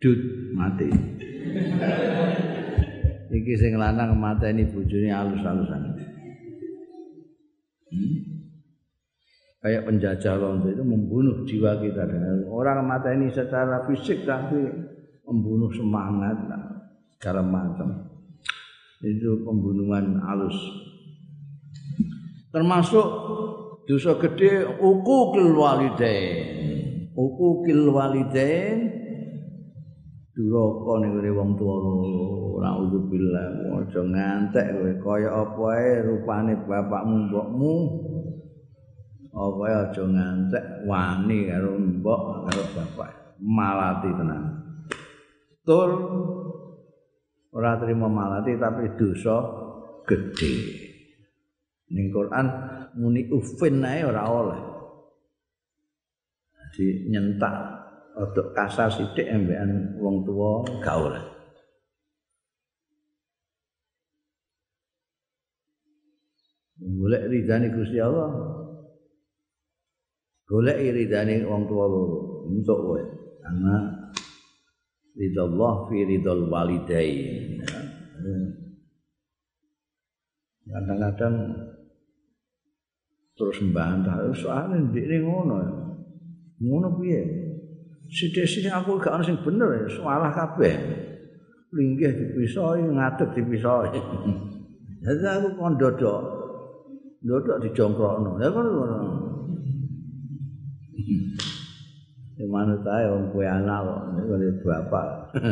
Dut 0.00 0.20
mati. 0.56 0.88
Iki 3.34 3.52
sing 3.56 3.76
lanang 3.76 4.16
mateni 4.16 4.64
bojone 4.68 5.08
alus-alusan. 5.12 5.82
Hmm? 7.94 8.34
kayak 9.64 9.88
penjajah 9.88 10.36
Londo 10.36 10.68
itu 10.68 10.84
membunuh 10.84 11.40
jiwa 11.48 11.80
kita. 11.80 12.04
Dengan 12.04 12.44
orang 12.52 12.84
mata 12.84 13.08
ini 13.16 13.32
secara 13.32 13.88
fisik 13.88 14.28
tapi 14.28 14.60
membunuh 15.24 15.72
semangat 15.72 16.36
segala 17.16 17.40
macam. 17.40 18.12
Itu 19.00 19.40
pembunuhan 19.40 20.20
halus 20.20 20.56
termasuk 22.54 23.06
dosa 23.84 24.16
gede 24.16 24.64
ukukil 24.80 25.52
walidain 25.52 27.08
ukukil 27.12 27.92
walidain 27.92 29.04
duraka 30.34 30.92
ning 30.98 31.14
wong 31.30 31.50
tuwa 31.54 31.74
ora 32.58 32.70
uzubillah 32.82 33.78
aja 33.78 34.02
ngantek 34.02 34.66
kowe 34.74 34.92
kaya 34.98 35.30
apa 35.30 35.62
ae 35.78 35.90
rupane 36.02 36.52
bapakmu 36.66 37.16
mbokmu? 37.30 37.74
Apa 39.30 39.62
aja 39.86 40.02
ngantek 40.02 40.64
wani 40.90 41.38
karo 41.50 41.78
mbok 41.78 42.22
karo 42.50 42.62
bapak 42.74 43.10
malati 43.38 44.10
tenan. 44.10 44.42
Tur 45.62 45.90
ora 47.54 47.78
terima 47.78 48.10
malati 48.10 48.58
tapi 48.58 48.90
dosa 48.98 49.38
gede 50.02 50.54
ning 51.94 52.10
Quran 52.10 52.46
muni 52.98 53.26
ufin 53.30 53.82
ae 53.82 54.02
ora 54.06 54.22
oleh. 54.26 54.62
Di 56.74 57.06
nyentak 57.06 57.54
untuk 58.18 58.50
kasar 58.54 58.90
sithik 58.90 59.30
embekan 59.30 59.94
wong 59.98 60.26
tuwa 60.26 60.66
gak 60.82 60.98
oleh. 60.98 61.24
Golek 66.84 67.30
ridane 67.30 67.70
Gusti 67.70 67.98
Allah. 68.02 68.30
Golek 70.44 70.78
ridane 70.82 71.46
wong 71.46 71.64
tuwa 71.70 71.84
loro. 71.86 72.50
Untuk 72.50 72.78
kowe. 72.78 73.02
Karena 73.40 73.76
ridallah 75.14 75.74
fi 75.88 75.96
ridal 76.04 76.42
walidain. 76.50 77.62
Kadang-kadang 80.64 81.34
terus 83.34 83.58
mbantah 83.66 84.30
soalnya 84.34 84.90
ndekne 84.90 85.26
ngono 85.26 85.54
ngono 86.62 86.88
piye? 87.02 87.22
Sithik-sithik 88.08 88.70
aku 88.70 89.02
gak 89.02 89.18
ono 89.18 89.24
sing 89.26 89.36
bener 89.42 89.68
ya 89.74 89.86
salah 89.90 90.30
kabeh. 90.30 90.74
Linggih 91.74 92.14
dipisoi 92.14 92.86
ngadeg 92.86 93.34
dipisoi 93.34 93.90
jadi 95.04 95.24
aku 95.36 95.48
kon 95.60 95.76
dodok. 95.76 96.20
Dodok 97.20 97.60
dijongkrokno. 97.60 98.30
Ya 98.42 98.48
kan 98.48 98.64
ngono 98.64 98.96
Ya 102.34 102.50
mana 102.50 102.74
tahu 102.82 103.14
orang 103.14 103.30
kue 103.30 103.46
anak 103.46 103.78
kok, 103.86 104.00
ini 104.10 104.22
kalau 104.26 104.50
bapak. 104.66 105.06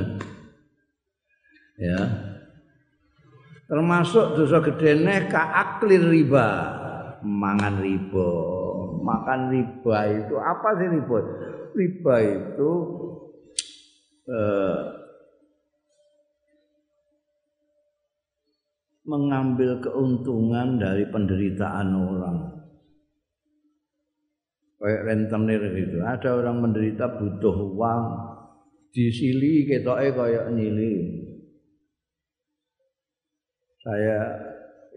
ya. 1.87 1.99
Termasuk 3.71 4.35
dosa 4.35 4.59
gede 4.66 4.99
nih 4.99 5.31
aklir 5.31 6.11
riba, 6.11 6.49
mangan 7.22 7.80
riba, 7.80 8.30
makan 9.02 9.40
riba 9.54 9.96
itu 10.11 10.35
apa 10.37 10.68
sih 10.78 10.88
riba? 10.90 11.18
Riba 11.72 12.14
itu 12.22 12.70
eh, 14.28 14.80
mengambil 19.02 19.82
keuntungan 19.82 20.78
dari 20.78 21.06
penderitaan 21.11 21.88
orang 21.94 22.38
kayak 24.82 25.02
rentenir 25.06 25.62
gitu. 25.78 26.02
Ada 26.02 26.42
orang 26.42 26.58
menderita 26.58 27.06
butuh 27.06 27.54
uang, 27.70 28.04
disili 28.90 29.70
ketoke 29.70 30.11
kayak 30.11 30.50
nyili. 30.50 31.22
Saya 33.82 34.18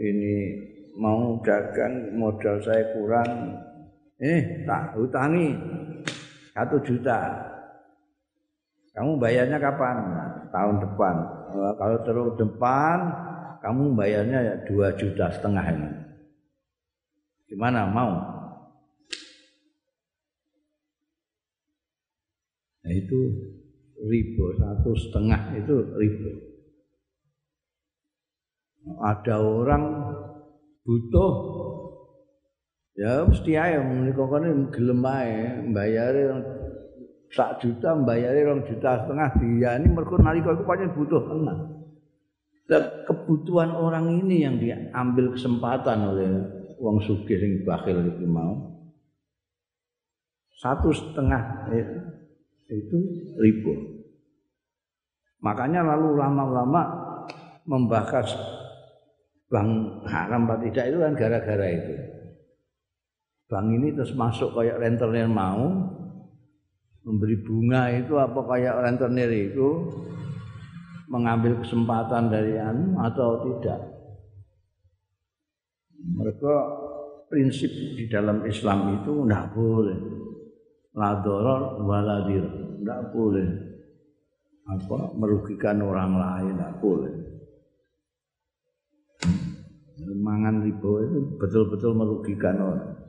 ini 0.01 0.64
mau 0.95 1.39
dagang 1.43 2.15
modal 2.15 2.59
saya 2.63 2.95
kurang, 2.95 3.59
eh 4.19 4.63
tak 4.63 4.95
hutangi 4.95 5.51
satu 6.55 6.79
juta. 6.83 7.19
Kamu 8.95 9.19
bayarnya 9.19 9.59
kapan? 9.59 9.97
tahun 10.55 10.79
depan. 10.79 11.15
Kalau 11.51 11.97
terus 12.07 12.31
depan, 12.39 12.97
kamu 13.59 13.91
bayarnya 13.91 14.39
ya 14.39 14.55
dua 14.63 14.95
juta 14.95 15.27
setengah 15.27 15.65
ini. 15.67 15.89
Gimana 17.51 17.91
mau? 17.91 18.13
Nah 22.85 22.93
itu 22.93 23.19
ribu 23.99 24.43
satu 24.61 24.91
setengah 24.95 25.41
itu 25.59 25.75
ribu. 25.99 26.29
Ada 29.01 29.41
orang 29.41 29.83
butuh 30.85 31.33
ya 32.95 33.25
mesti 33.25 33.51
ae 33.57 33.81
menika 33.81 34.23
kene 34.29 34.69
gelem 34.69 35.01
ae 35.01 35.65
mbayare 35.73 36.23
sak 37.33 37.59
juta 37.59 37.97
mbayare 37.97 38.45
rong 38.45 38.63
juta 38.69 39.03
setengah 39.03 39.29
dia 39.41 39.81
ini 39.81 39.91
mergo 39.91 40.15
nalika 40.21 40.53
iku 40.55 40.63
pancen 40.63 40.93
butuh 40.93 41.21
tenan. 41.25 41.59
kebutuhan 43.05 43.77
orang 43.77 44.25
ini 44.25 44.41
yang 44.41 44.57
diambil 44.57 45.37
kesempatan 45.37 46.01
oleh 46.01 46.29
wong 46.81 46.97
sugih 47.03 47.37
sing 47.37 47.61
bakhil 47.61 48.01
iki 48.09 48.25
mau. 48.25 48.73
Satu 50.55 50.89
setengah 50.89 51.69
ya, 51.69 51.85
itu 52.73 52.97
ribu. 53.37 54.01
Makanya 55.45 55.85
lalu 55.85 56.17
lama-lama 56.17 56.81
membahas 57.69 58.33
bank 59.49 59.69
haram 60.09 60.49
atau 60.49 60.57
tidak 60.65 60.85
itu 60.89 60.97
kan 61.01 61.13
gara-gara 61.13 61.67
itu. 61.69 61.93
Bank 63.45 63.67
ini 63.69 63.93
terus 63.93 64.17
masuk 64.17 64.57
kayak 64.57 64.81
rentenir 64.81 65.29
mau 65.29 65.69
memberi 67.05 67.37
bunga 67.45 67.93
itu 67.93 68.17
apa 68.17 68.41
kayak 68.49 68.81
rentenir 68.81 69.29
itu 69.29 69.89
mengambil 71.05 71.61
kesempatan 71.61 72.33
dari 72.33 72.57
anu 72.57 72.97
atau 72.97 73.45
tidak. 73.45 73.79
Mereka 76.05 76.53
prinsip 77.29 77.69
di 77.69 78.05
dalam 78.09 78.45
Islam 78.45 79.01
itu 79.01 79.25
tidak 79.25 79.53
boleh 79.53 79.99
la 80.95 81.19
doror 81.19 81.83
wala 81.83 82.23
dir 82.23 82.45
tidak 82.79 83.11
boleh 83.11 83.49
apa 84.65 84.97
merugikan 85.17 85.83
orang 85.83 86.15
lain 86.15 86.53
tidak 86.55 86.73
boleh 86.79 87.13
mangan 90.03 90.65
riba 90.65 90.91
itu 91.07 91.19
betul-betul 91.39 91.91
merugikan 91.95 92.57
orang 92.59 93.05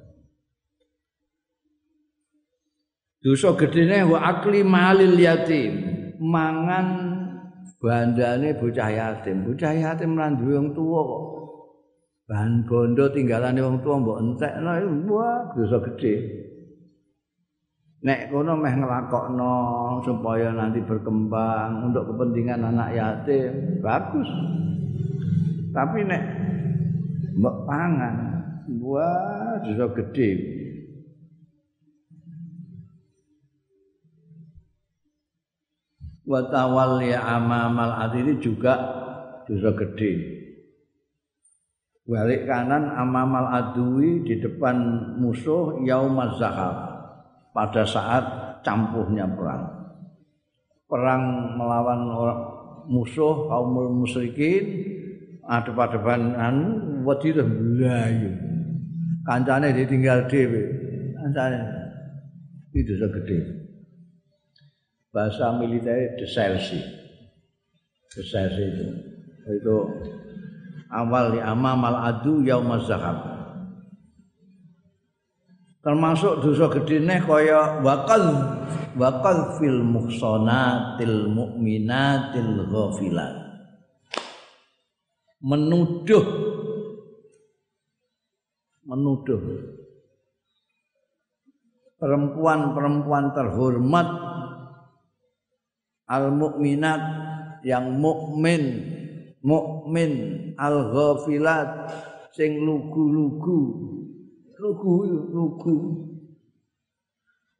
Dosa 3.27 3.59
gedene 3.59 4.07
wa 4.07 4.22
akli 4.22 4.62
malil 4.62 5.18
yatim. 5.18 5.72
Mangan 6.22 6.87
bandane 7.83 8.55
bocah 8.55 8.87
yatim. 8.87 9.42
Bocah 9.42 9.75
yatim 9.75 10.14
lan 10.14 10.38
duwe 10.38 10.55
wong 10.55 10.70
tuwa 10.79 11.01
kok. 11.03 11.25
Bahan 12.31 12.62
bondo 12.70 13.11
tinggalane 13.11 13.59
wong 13.59 13.83
tuwa 13.83 13.94
mbok 13.99 14.18
entekno 14.22 14.70
wah 15.11 15.42
dosa 15.59 15.83
gedhe. 15.90 16.14
Nek 18.07 18.31
kono 18.31 18.55
meh 18.55 18.75
nglakokno 18.79 19.55
supaya 20.07 20.55
nanti 20.55 20.79
berkembang 20.87 21.90
untuk 21.90 22.14
kepentingan 22.14 22.62
anak 22.62 22.94
yatim, 22.94 23.83
bagus. 23.83 24.31
Tapi 25.75 26.07
nek 26.07 26.22
mbok 27.37 27.57
pangan, 27.68 28.16
wah 28.81 29.61
dosa 29.61 29.87
gedhe. 29.92 30.57
wa 36.27 36.42
tawalli 36.51 37.14
amamal 37.14 38.03
adili 38.03 38.37
juga 38.42 38.75
dosa 39.46 39.72
gede. 39.79 40.35
Balik 42.07 42.46
kanan 42.46 42.94
amamal 42.94 43.51
adui 43.51 44.22
di 44.22 44.38
depan 44.38 44.79
musuh 45.18 45.83
yaumaz 45.83 46.38
zahab 46.38 46.77
pada 47.51 47.83
saat 47.83 48.25
campuhnya 48.62 49.27
perang. 49.27 49.75
Perang 50.87 51.22
melawan 51.59 52.01
musuh 52.87 53.51
kaum 53.51 54.07
musyrikin 54.07 54.87
ada 55.47 55.71
pada 55.71 55.99
depan 55.99 56.21
wadidah 57.07 57.47
belayu. 57.47 58.31
Kancane 59.27 59.75
ditinggal 59.75 60.27
dhewe. 60.31 60.63
Kancane. 61.15 61.59
Itu 62.77 62.93
dosa 62.93 63.09
gede 63.09 63.67
bahasa 65.17 65.57
militer 65.57 66.13
desersi 66.21 66.77
desersi 68.13 68.63
itu. 68.69 68.87
Itu 69.49 69.77
awal 70.93 71.33
di 71.33 71.41
amamal 71.41 71.97
adu 72.05 72.45
yaumaz 72.45 72.85
zahab. 72.85 73.17
Termasuk 75.81 76.45
dosa 76.45 76.69
gedene 76.69 77.25
kaya 77.25 77.81
wakal 77.81 78.25
wakal 78.99 79.57
fil 79.57 79.81
muhsanatil 79.81 81.33
mu'minatil 81.33 82.69
ghafilat 82.69 83.46
menuduh. 85.42 86.27
Menuduh. 88.87 89.42
Perempuan-perempuan 91.96 93.33
terhormat. 93.33 94.09
Al 96.07 96.31
mukminat 96.31 97.03
yang 97.66 97.99
mukmin 97.99 98.94
mukmin 99.42 100.12
al 100.55 100.94
ghafilat 100.94 101.90
sing 102.31 102.62
lugu-lugu. 102.62 103.62
Lugu 104.57 104.92
lugu 105.35 105.77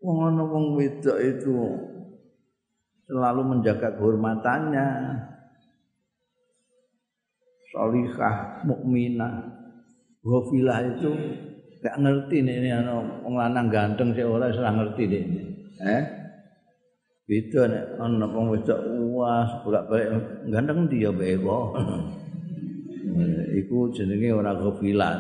wong 0.03 0.19
ana 0.23 0.43
wong 0.47 0.79
wedok 0.79 1.19
itu. 1.19 1.55
Selalu 3.07 3.43
menjaga 3.47 3.95
kehormatannya 3.95 4.87
salihah 7.77 8.65
mukminah 8.65 9.33
ghafilah 10.25 10.81
itu 10.97 11.13
gak 11.85 12.01
ngerti 12.01 12.41
nih 12.41 12.55
ini 12.65 12.71
ana 12.73 13.05
wong 13.21 13.37
lanang 13.37 13.69
ganteng 13.69 14.17
sik 14.17 14.25
ora 14.25 14.49
ora 14.49 14.73
ngerti 14.73 15.03
deh 15.05 15.25
eh 15.85 16.05
Beda 17.27 17.67
nek 17.67 17.85
ana 17.99 18.23
wong 18.31 18.55
wedok 18.55 18.81
wah 19.11 19.59
bolak-balik 19.67 20.15
ganteng 20.47 20.87
ndi 20.87 21.03
ya 21.03 21.11
beko. 21.11 21.75
iku 23.59 23.91
jenenge 23.91 24.31
ora 24.31 24.55
gofilat. 24.55 25.19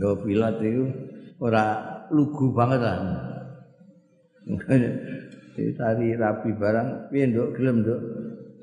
Gofilat 0.00 0.56
itu 0.64 0.88
ora 1.36 1.64
lugu 2.08 2.48
banget 2.48 2.80
kan. 2.80 3.02
Tari 5.76 6.16
rapi 6.16 6.50
barang 6.56 7.12
piye 7.12 7.28
nduk 7.28 7.60
gelem 7.60 7.84
nduk. 7.84 8.00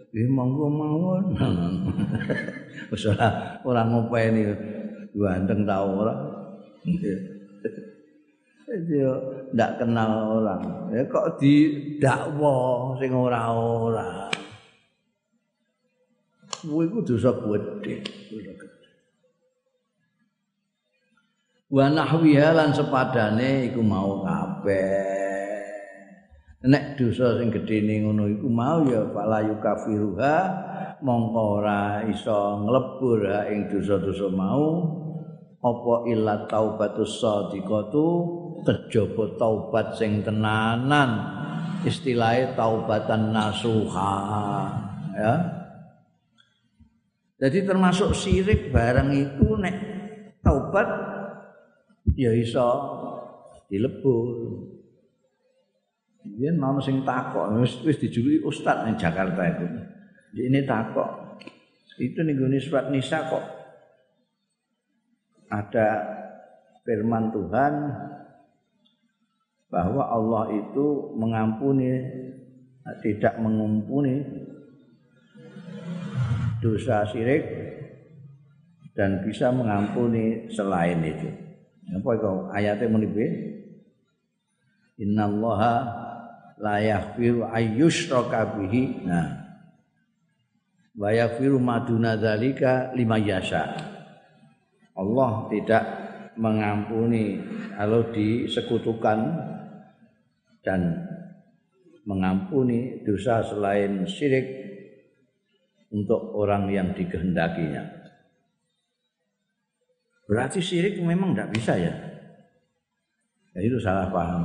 Nggih 0.09 0.27
monggo 0.33 0.65
mawon. 0.73 1.23
Wis 2.91 3.03
ora 3.05 3.59
ora 3.61 3.81
ngopeni 3.85 4.41
ganteng 5.13 5.67
ta 5.67 5.77
ora. 5.85 6.13
Dia 8.71 9.11
ndak 9.51 9.83
kenal 9.83 10.39
orang. 10.39 10.63
Ya 10.95 11.03
kok 11.11 11.35
didakwa 11.37 12.95
sing 12.97 13.11
ora-ora. 13.11 14.31
Kuwi 16.63 16.87
ku 16.87 17.03
dosa 17.03 17.35
gedhe. 17.35 17.99
Wa 21.71 21.87
nahwiha 21.87 22.51
lan 22.55 22.71
sepadane 22.71 23.71
iku 23.71 23.83
mau 23.83 24.23
kabeh. 24.23 25.19
Nek 26.63 26.95
dosa 26.95 27.35
sing 27.41 27.51
gedhene 27.51 28.07
ngono 28.07 28.31
iku 28.31 28.47
mau 28.47 28.87
ya 28.87 29.03
fala 29.11 29.43
yukafiruha 29.43 30.35
mongko 31.01 31.41
ora 31.61 32.05
iso 32.05 32.61
nglebur 32.65 33.25
ing 33.49 33.69
dosa-dosa 33.69 34.29
mau 34.29 34.65
apa 35.61 35.93
illa 36.09 36.45
taubatus 36.49 37.21
shadiqatu 37.21 38.05
kejaba 38.65 39.37
taubat 39.37 39.97
sing 39.97 40.21
tenanan 40.21 41.09
istilahnya 41.85 42.53
taubatan 42.53 43.33
nasuha 43.33 44.13
ya 45.17 45.33
jadi 47.41 47.65
termasuk 47.65 48.13
sirik 48.13 48.69
barang 48.69 49.09
itu 49.13 49.57
nek 49.57 49.75
taubat 50.45 50.85
ya 52.13 52.29
iso 52.37 52.69
dilebur 53.69 54.69
Dia 56.21 56.53
mau 56.53 56.77
sing 56.77 57.01
takok 57.01 57.49
wis 57.65 57.81
wis 57.81 57.97
dijuluki 57.97 58.45
ustaz 58.45 58.85
ning 58.85 58.93
Jakarta 58.93 59.41
itu. 59.41 59.65
Ini 60.31 60.63
takok. 60.63 61.39
Itu 61.99 62.23
nih 62.23 62.61
surat 62.63 62.87
nisa 62.87 63.27
kok. 63.27 63.45
Ada 65.51 65.87
firman 66.87 67.35
Tuhan 67.35 67.73
bahwa 69.67 70.03
Allah 70.07 70.43
itu 70.55 71.15
mengampuni 71.19 71.91
tidak 73.03 73.35
mengampuni 73.37 74.23
dosa 76.63 77.03
syirik 77.11 77.43
dan 78.95 79.21
bisa 79.27 79.51
mengampuni 79.51 80.47
selain 80.49 81.03
itu. 81.03 81.29
Apa 81.91 82.09
itu 82.15 82.31
ayatnya 82.55 82.87
menipu? 82.87 83.19
Inna 85.01 85.27
allaha 85.27 85.73
la 86.61 86.77
yaghfiru 86.79 87.43
ayyushraka 87.51 88.55
bihi. 88.55 89.03
Nah. 89.03 89.50
Wa 90.91 91.11
maduna 91.59 92.19
dzalika 92.19 92.91
lima 92.95 93.15
yasha. 93.15 93.63
Allah 94.91 95.31
tidak 95.47 95.83
mengampuni 96.35 97.39
kalau 97.75 98.11
disekutukan 98.11 99.19
dan 100.61 101.07
mengampuni 102.03 103.01
dosa 103.07 103.39
selain 103.45 104.03
syirik 104.03 104.47
untuk 105.91 106.35
orang 106.35 106.67
yang 106.71 106.91
dikehendakinya. 106.91 107.83
Berarti 110.27 110.63
syirik 110.63 110.99
memang 111.03 111.35
tidak 111.35 111.51
bisa 111.51 111.75
ya? 111.75 111.93
ya 113.51 113.59
itu 113.59 113.77
salah 113.83 114.07
paham. 114.07 114.43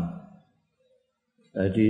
Jadi 1.55 1.87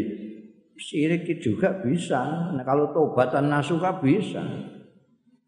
syirik 0.76 1.26
juga 1.40 1.72
bisa. 1.80 2.52
Nah, 2.52 2.64
kalau 2.64 2.92
tobatan 2.92 3.48
nasuka 3.48 4.00
bisa. 4.00 4.44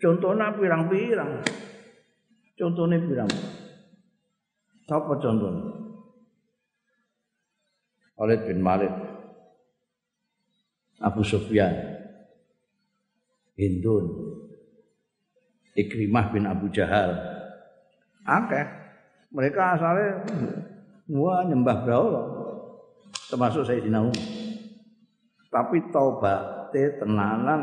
Contohnya 0.00 0.52
pirang-pirang. 0.56 1.44
Contohnya 2.56 2.98
pirang. 3.00 3.30
Apa 4.88 5.12
contohnya? 5.20 5.78
Khalid 8.18 8.50
bin 8.50 8.58
Malik 8.58 8.90
Abu 10.98 11.22
Sufyan 11.22 11.70
Hindun 13.54 14.34
Ikrimah 15.78 16.34
bin 16.34 16.42
Abu 16.50 16.66
Jahal 16.74 17.14
Akeh 18.26 18.66
mereka 19.30 19.78
asalnya 19.78 20.26
wah 21.14 21.46
nyembah 21.46 21.86
berhala 21.86 22.22
termasuk 23.30 23.62
Sayyidina 23.62 24.02
Umar 24.02 24.47
tapi 25.48 25.88
taubat 25.92 26.72
tenanan. 26.72 27.60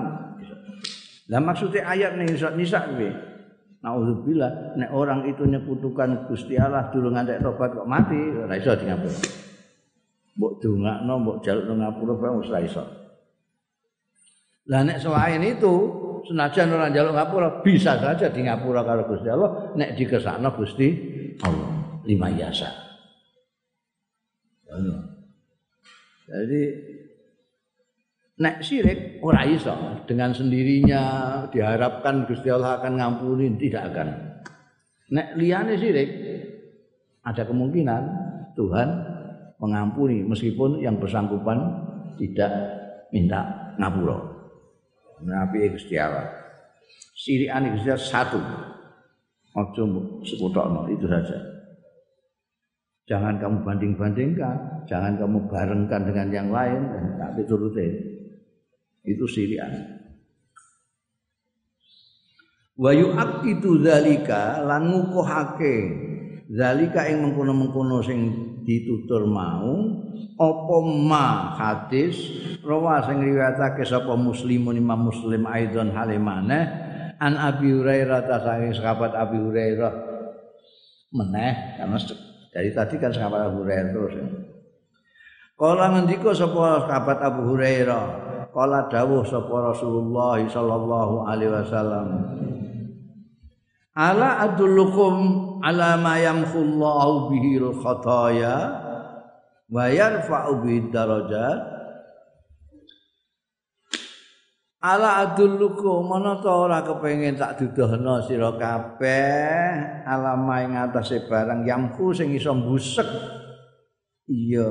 Lah 1.26 1.42
maksudnya 1.42 1.86
ayat 1.90 2.18
nih 2.18 2.38
surat 2.38 2.58
nisa 2.58 2.86
kuwi. 2.86 3.10
Nauzubillah 3.86 4.78
nek 4.82 4.90
orang 4.98 5.30
itu 5.30 5.46
nyekutukan 5.46 6.26
Gusti 6.26 6.58
Allah 6.58 6.90
dulu 6.90 7.14
ngantek 7.14 7.38
tobat 7.46 7.70
kok 7.70 7.86
mati 7.86 8.18
ora 8.18 8.58
iso 8.58 8.74
di 8.74 8.90
mbok 10.36 10.54
dongakno 10.58 11.14
mbok 11.22 11.38
jaluk 11.46 11.64
nang 11.70 11.78
ngapura 11.86 12.34
ora 12.34 12.60
iso. 12.66 12.82
Lah 14.66 14.82
nek 14.82 14.98
selain 14.98 15.42
itu 15.46 15.74
senajan 16.26 16.74
ora 16.74 16.90
njaluk 16.90 17.14
ngapura 17.14 17.50
bisa 17.62 17.94
saja 18.02 18.26
di 18.34 18.42
ngapura 18.42 18.82
karo 18.82 19.06
Gusti 19.06 19.30
Allah 19.30 19.70
nek 19.78 19.94
dikesakno 19.94 20.50
Gusti 20.58 20.88
Allah. 21.46 21.70
Lima 22.06 22.30
yasa 22.34 22.86
jadi 26.26 26.62
nek 28.36 28.60
sirik 28.60 29.24
ora 29.24 29.48
iso 29.48 30.04
dengan 30.04 30.36
sendirinya 30.36 31.04
diharapkan 31.50 32.28
Gusti 32.28 32.52
Allah 32.52 32.84
akan 32.84 32.94
ngampuni 33.00 33.56
tidak 33.56 33.96
akan 33.96 34.08
nek 35.16 35.40
liyane 35.40 35.80
sirik 35.80 36.10
ada 37.24 37.44
kemungkinan 37.48 38.04
Tuhan 38.60 38.90
mengampuni 39.60 40.24
meskipun 40.28 40.84
yang 40.84 41.00
bersangkutan 41.00 41.58
tidak 42.20 42.52
minta 43.16 43.72
ngapura 43.80 44.36
nabi 45.24 45.72
Gusti 45.72 45.96
Allah. 45.96 46.28
Sirikane 47.16 47.72
Gusti 47.78 47.90
Allah 47.90 48.04
satu. 48.04 48.40
Aja 49.56 49.84
sekutokno 50.28 50.84
itu 50.92 51.08
saja. 51.08 51.40
Jangan 53.08 53.40
kamu 53.40 53.64
banding-bandingkan, 53.64 54.84
jangan 54.90 55.16
kamu 55.16 55.48
barengkan 55.48 56.02
dengan 56.10 56.28
yang 56.34 56.50
lain, 56.52 56.82
tapi 57.16 57.46
turutin. 57.48 58.15
Itu 59.06 59.30
sirian. 59.30 59.72
Wa 62.76 62.92
yu'aqidu 62.92 63.80
dzalika 63.80 64.60
lan 64.66 64.92
ngukuhake 64.92 65.76
zalika 66.52 67.08
ing 67.08 67.24
mengkono-mengkono 67.24 68.04
sing 68.04 68.20
ditutur 68.68 69.24
mau 69.30 70.04
apa 70.36 70.78
ma 70.84 71.56
hadis 71.56 72.20
rawa 72.60 73.00
sing 73.08 73.24
riwayatake 73.24 73.88
sapa 73.88 74.20
muslimun 74.20 74.76
imam 74.76 75.08
muslim 75.08 75.48
aidon 75.48 75.96
halimane 75.96 76.60
an 77.24 77.40
abi 77.40 77.72
hurairah 77.72 78.28
ta 78.28 78.44
saking 78.44 78.76
sahabat 78.76 79.16
abi 79.16 79.40
hurairah 79.40 79.94
meneh 81.16 81.80
karena 81.80 81.98
dari 82.52 82.70
tadi 82.76 82.96
kan 83.00 83.16
sahabat 83.16 83.48
abu 83.48 83.64
hurairah 83.64 83.92
terus 83.96 84.14
ya. 84.20 84.28
Kala 85.56 85.88
ngendika 85.88 86.36
sapa 86.36 86.84
sahabat 86.84 87.24
Abu 87.24 87.48
Hurairah, 87.48 88.25
kala 88.56 88.88
dawuh 88.88 89.28
sapa 89.28 89.76
Rasulullah 89.76 90.40
sallallahu 90.40 91.28
alaihi 91.28 91.52
wasallam. 91.52 92.08
Ala 93.92 94.48
adullukum 94.48 95.16
ala 95.60 96.00
ma 96.00 96.16
yamkhullahu 96.16 97.36
bihi 97.36 97.60
al-khataya 97.60 98.56
wa 99.68 99.92
yarfa'u 99.92 100.64
bi 100.64 100.88
darajat? 100.88 101.76
Ala 104.80 105.28
adulluku 105.28 106.08
mana 106.08 106.40
ta 106.40 106.56
ora 106.56 106.80
kepengin 106.80 107.36
tak 107.36 107.60
duduhna 107.60 108.24
sira 108.24 108.56
kabeh? 108.56 110.04
Alama 110.08 110.64
ing 110.64 110.80
atase 110.80 111.28
barang 111.28 111.68
yamku 111.68 112.16
sing 112.16 112.32
iso 112.32 112.56
mbusek. 112.56 113.08
Iya 114.32 114.70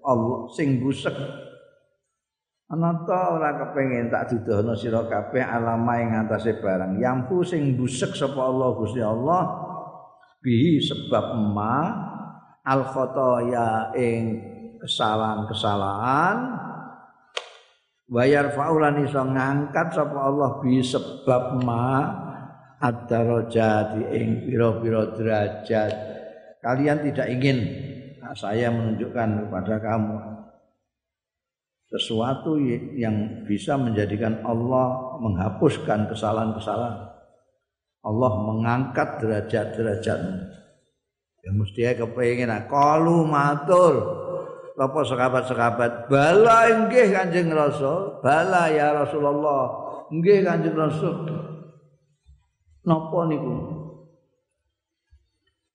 Allah 0.00 0.48
sing 0.54 0.80
mbusek 0.80 1.41
ana 2.72 3.04
ta 3.04 3.36
ora 3.36 3.52
kepengin 3.60 4.08
tak 4.08 4.32
duduhna 4.32 4.72
sira 4.72 5.04
kabeh 5.04 5.44
alama 5.44 6.00
ing 6.00 6.16
atase 6.24 6.56
barang. 6.56 6.96
Yamku 6.96 7.44
sing 7.44 7.76
mbusek 7.76 8.16
sapa 8.16 8.40
Allah 8.40 8.68
Gusti 8.80 9.04
Allah 9.04 9.42
bihi 10.40 10.80
sebab 10.80 11.52
ma 11.52 11.76
al 12.64 12.88
khotoya 12.88 13.92
ing 13.92 14.40
kesalahan-kesalahan. 14.80 16.36
Bayar 18.12 18.52
faulan 18.56 19.04
iso 19.04 19.20
ngangkat 19.20 19.92
sapa 19.92 20.16
Allah 20.16 20.60
bi 20.64 20.80
sebab 20.80 21.60
ma 21.60 22.08
ad-darajat 22.80 24.00
ing 24.16 24.48
pira-pira 24.48 25.12
derajat. 25.12 25.92
Kalian 26.64 27.04
tidak 27.04 27.28
ingin 27.28 27.58
nah, 28.18 28.32
saya 28.32 28.72
menunjukkan 28.72 29.28
kepada 29.46 29.76
kamu 29.76 30.31
sesuatu 31.92 32.56
yang 32.96 33.44
bisa 33.44 33.76
menjadikan 33.76 34.40
Allah 34.48 35.20
menghapuskan 35.20 36.08
kesalahan-kesalahan. 36.08 37.12
Allah 38.02 38.32
mengangkat 38.48 39.20
derajat-derajatmu. 39.20 40.36
Ya 41.42 41.50
mesti 41.52 41.82
kepengin 41.98 42.50
kalu 42.70 43.28
matur 43.28 43.94
apa 44.72 45.00
sekabat-sekabat 45.04 46.08
bala 46.08 46.66
inggih 46.72 47.12
Kanjeng 47.12 47.52
Rasul. 47.52 48.24
Bala 48.24 48.72
ya 48.72 48.96
Rasulullah. 48.96 49.68
Inggih 50.10 50.42
Kanjeng 50.42 50.74
Rasul. 50.74 51.28
Napa 52.82 53.20
niku? 53.30 53.54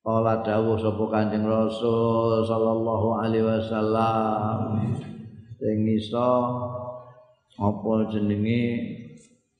Kala 0.04 0.40
dawuh 0.40 0.76
sapa 0.80 1.04
Kanjeng 1.08 1.44
Rasul 1.48 2.44
sallallahu 2.44 3.08
alaihi 3.22 3.44
wasallam 3.44 4.60
sing 5.58 5.90
iso 5.90 6.30
apa 7.58 7.92
jenenge 8.14 8.62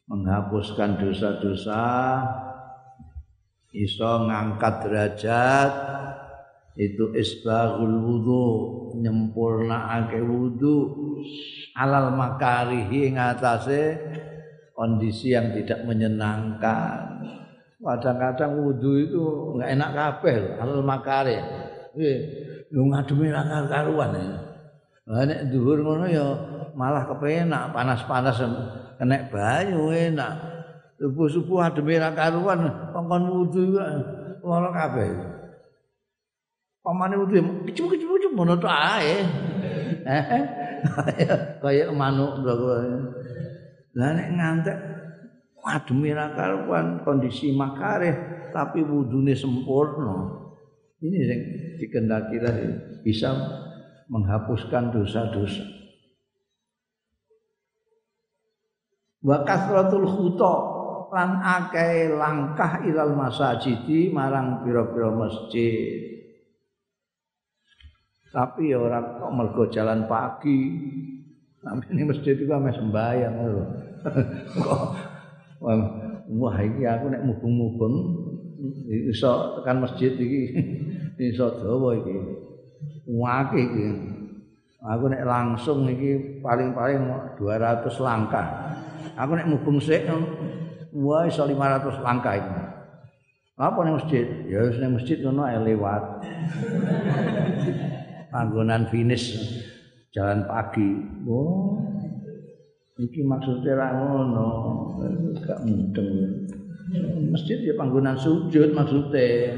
menghapuskan 0.07 0.95
dosa-dosa 1.03 1.83
iso 3.75 4.11
ngangkat 4.31 4.75
derajat 4.87 5.73
itu 6.79 7.11
isbaghul 7.19 7.99
wudu 7.99 8.47
nyempurnakake 9.03 10.23
wudu 10.23 10.95
alal 11.75 12.15
makarihi 12.15 13.19
ngatasi 13.19 13.99
kondisi 14.79 15.35
yang 15.35 15.51
tidak 15.51 15.83
menyenangkan. 15.83 17.27
Kadang-kadang 17.83 18.63
wudu 18.63 18.91
itu 19.03 19.23
enggak 19.59 19.71
enak 19.75 19.91
kabeh 19.91 20.37
alal 20.63 20.87
makari. 20.87 21.43
Lu 22.71 22.87
ngademi 22.87 23.35
karuan 23.35 24.15
ya 24.15 24.48
nek 25.09 25.49
dhuwur 25.49 25.81
ngono 25.81 26.07
ya 26.09 26.27
malah 26.77 27.09
kepenak 27.09 27.73
panas-panas 27.73 28.38
kena 29.01 29.29
banyu 29.33 29.88
enak 29.88 30.33
subuh-subuh 31.01 31.64
ademe 31.64 31.97
ra 31.97 32.12
karuan 32.12 32.92
kongkon 32.92 33.23
wudu 33.33 33.81
lara 34.44 34.71
kabeh 34.75 35.38
pamane 36.88 37.21
utuh 37.21 37.44
kecuk-kecuk 37.68 38.33
ngono 38.33 38.57
to 38.57 38.64
ae. 38.64 39.21
Kaya 41.61 41.92
manuk 41.92 42.40
Lah 43.99 44.11
nek 44.16 44.29
ngantek 44.33 44.79
ademe 45.61 46.16
ra 46.16 46.33
karuan 46.33 47.05
kondisi 47.05 47.53
makareh 47.53 48.49
tapi 48.57 48.81
wudune 48.81 49.37
sempurna. 49.37 50.49
Ini 50.99 51.18
yang 51.21 51.42
dikendaki 51.79 52.37
tadi 52.40 52.66
bisa 53.05 53.31
menghapuskan 54.09 54.90
dosa-dosa. 54.92 55.64
Wa 59.18 59.44
kasratul 59.44 60.09
khuta 60.09 60.55
lan 61.09 61.40
akeh 61.40 62.12
langkah 62.12 62.85
ilal 62.85 63.16
masajidi 63.16 64.12
marang 64.12 64.64
pira-pira 64.64 65.11
masjid. 65.12 66.05
Tapi 68.29 68.77
ya 68.77 68.79
orang 68.79 69.16
kok 69.16 69.33
mergo 69.33 69.64
jalan 69.73 70.05
pagi. 70.05 70.61
Tapi 71.59 71.85
ini 71.90 72.03
masjid 72.07 72.37
itu 72.37 72.53
ame 72.53 72.71
sembahyang 72.71 73.35
lho. 73.40 73.64
kok 74.64 74.83
wah 76.38 76.57
iki 76.61 76.85
aku 76.87 77.07
nek 77.11 77.25
mubeng-mubeng 77.25 77.97
iso 79.11 79.59
tekan 79.59 79.83
masjid 79.83 80.12
iki 80.14 80.40
iso 81.33 81.51
dawa 81.59 81.99
iki. 81.99 82.16
Wakih 83.09 83.64
iki. 83.64 83.88
Aku 84.79 85.11
nek 85.11 85.27
langsung 85.27 85.91
iki 85.91 86.39
paling-paling 86.39 87.03
200 87.41 87.91
langkah. 87.99 88.47
Aku 89.18 89.35
nek 89.35 89.51
mubeng 89.51 89.83
sik 89.83 90.07
wah 90.95 91.26
iso 91.26 91.45
500 91.45 92.05
langkah 92.05 92.39
iki. 92.39 92.61
Apa 93.59 93.79
ning 93.83 93.99
masjid? 93.99 94.26
Ya 94.47 94.70
wis 94.70 94.79
masjid 94.79 95.18
ngono 95.18 95.51
lewat. 95.66 96.03
panggonan 98.33 98.87
finish 98.87 99.35
jalan 100.14 100.47
pagi. 100.47 100.91
Oh. 101.26 101.83
Iki 102.99 103.22
maksudnya 103.26 103.79
ra 103.79 103.89
ngono. 103.95 104.49
Gak 105.43 105.62
mudeng. 105.66 106.11
Masjid 107.35 107.59
ya 107.62 107.74
panggonan 107.74 108.18
sujud 108.18 108.74
maksudnya. 108.74 109.55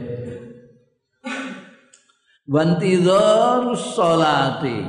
Wantidhar 2.51 3.71
sholati 3.79 4.83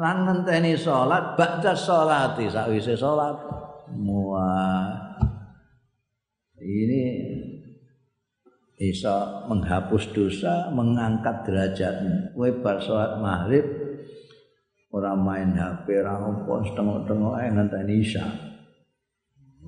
lan 0.00 0.16
ngenteni 0.24 0.72
salat 0.80 1.36
ba'da 1.36 1.76
sholati 1.76 2.48
sakwise 2.48 2.96
salat. 2.96 3.36
Muah. 3.92 5.12
Ini 6.56 7.02
bisa 8.80 9.44
menghapus 9.44 10.16
dosa, 10.16 10.72
mengangkat 10.72 11.44
derajatmu. 11.44 12.32
Kowe 12.32 12.50
bar 12.64 12.80
salat 12.80 13.20
maghrib 13.20 13.66
ora 14.88 15.12
main 15.12 15.52
HP 15.52 16.00
ora 16.00 16.16
apa 16.16 16.54
setengah-tengah 16.64 17.32
ae 17.44 17.48
ngenteni 17.52 17.94
isya. 18.00 18.24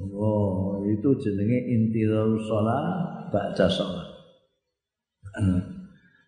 Oh, 0.01 0.81
itu 0.89 1.13
jenenge 1.21 1.61
intirul 1.61 2.41
shalah 2.41 2.83
ba'da 3.29 3.69
shalah. 3.69 4.17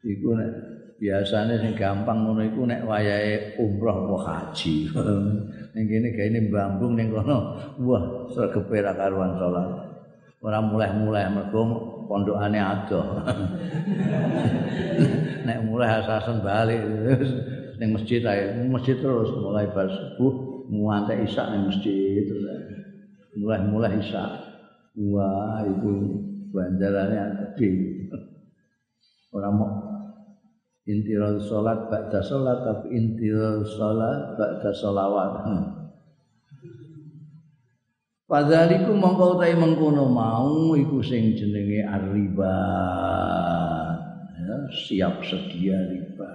iku 0.07 0.39
nek 0.39 0.76
biasane 0.97 1.61
sing 1.61 1.76
gampang 1.76 2.24
ngono 2.24 2.40
iku 2.44 2.64
nek 2.64 2.88
wayahe 2.88 3.61
umroh 3.61 4.09
apa 4.09 4.16
haji. 4.24 4.88
ning 5.76 5.84
kene 5.84 6.09
gaene 6.16 6.49
mbambung 6.49 6.97
ning 6.97 7.12
kono, 7.12 7.36
wah 7.84 8.05
sregepe 8.32 8.80
ra 8.80 8.97
karuan 8.97 9.36
salat. 9.36 9.68
Ora 10.40 10.62
mulai-mulai 10.62 11.28
mergo 11.32 11.62
pondokane 12.09 12.61
adoh. 12.61 13.05
nek 15.47 15.59
mulai 15.68 16.01
asasen 16.01 16.40
balik 16.40 16.80
ning 17.76 17.92
masjid 17.92 18.24
ae, 18.24 18.57
masjid 18.72 18.97
terus 18.97 19.36
mulai 19.36 19.68
bar 19.68 19.88
subuh 19.88 20.64
muante 20.72 21.12
isya 21.12 21.53
ning 21.53 21.68
masjid 21.68 22.24
terus. 22.24 22.49
Mulai-mulai 23.36 24.01
isya. 24.01 24.24
Wah, 24.97 25.61
itu 25.61 25.92
banjarannya 26.57 27.53
gede. 27.53 27.68
Ora 29.28 29.53
mau 29.53 29.86
intiral 30.87 31.43
salat 31.43 31.91
ba'da 31.91 32.22
salat 32.22 32.62
tapi 32.62 32.95
intiral 32.95 33.66
salat 33.66 34.39
ba'da 34.39 34.70
salawat. 34.70 35.32
Hmm. 35.43 35.64
Padahaliku 38.26 38.91
mongko 38.91 39.39
utahe 39.39 39.55
mengkono 39.55 40.11
mau 40.11 40.74
iku 40.74 40.99
sing 40.99 41.39
jenenge 41.39 41.87
arriba. 41.87 42.55
Ya, 44.34 44.57
siap 44.70 45.22
sedia 45.22 45.78
riba. 45.91 46.30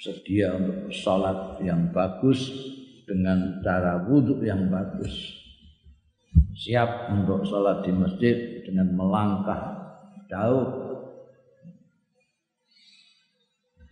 Sedia 0.00 0.56
untuk 0.56 0.92
salat 0.92 1.60
yang 1.60 1.92
bagus 1.92 2.52
dengan 3.04 3.60
cara 3.60 4.04
wudhu 4.08 4.40
yang 4.44 4.68
bagus. 4.72 5.12
Siap 6.56 7.12
untuk 7.12 7.44
salat 7.44 7.84
di 7.84 7.92
masjid 7.92 8.64
dengan 8.64 8.96
melangkah 8.96 9.60
jauh. 10.28 10.83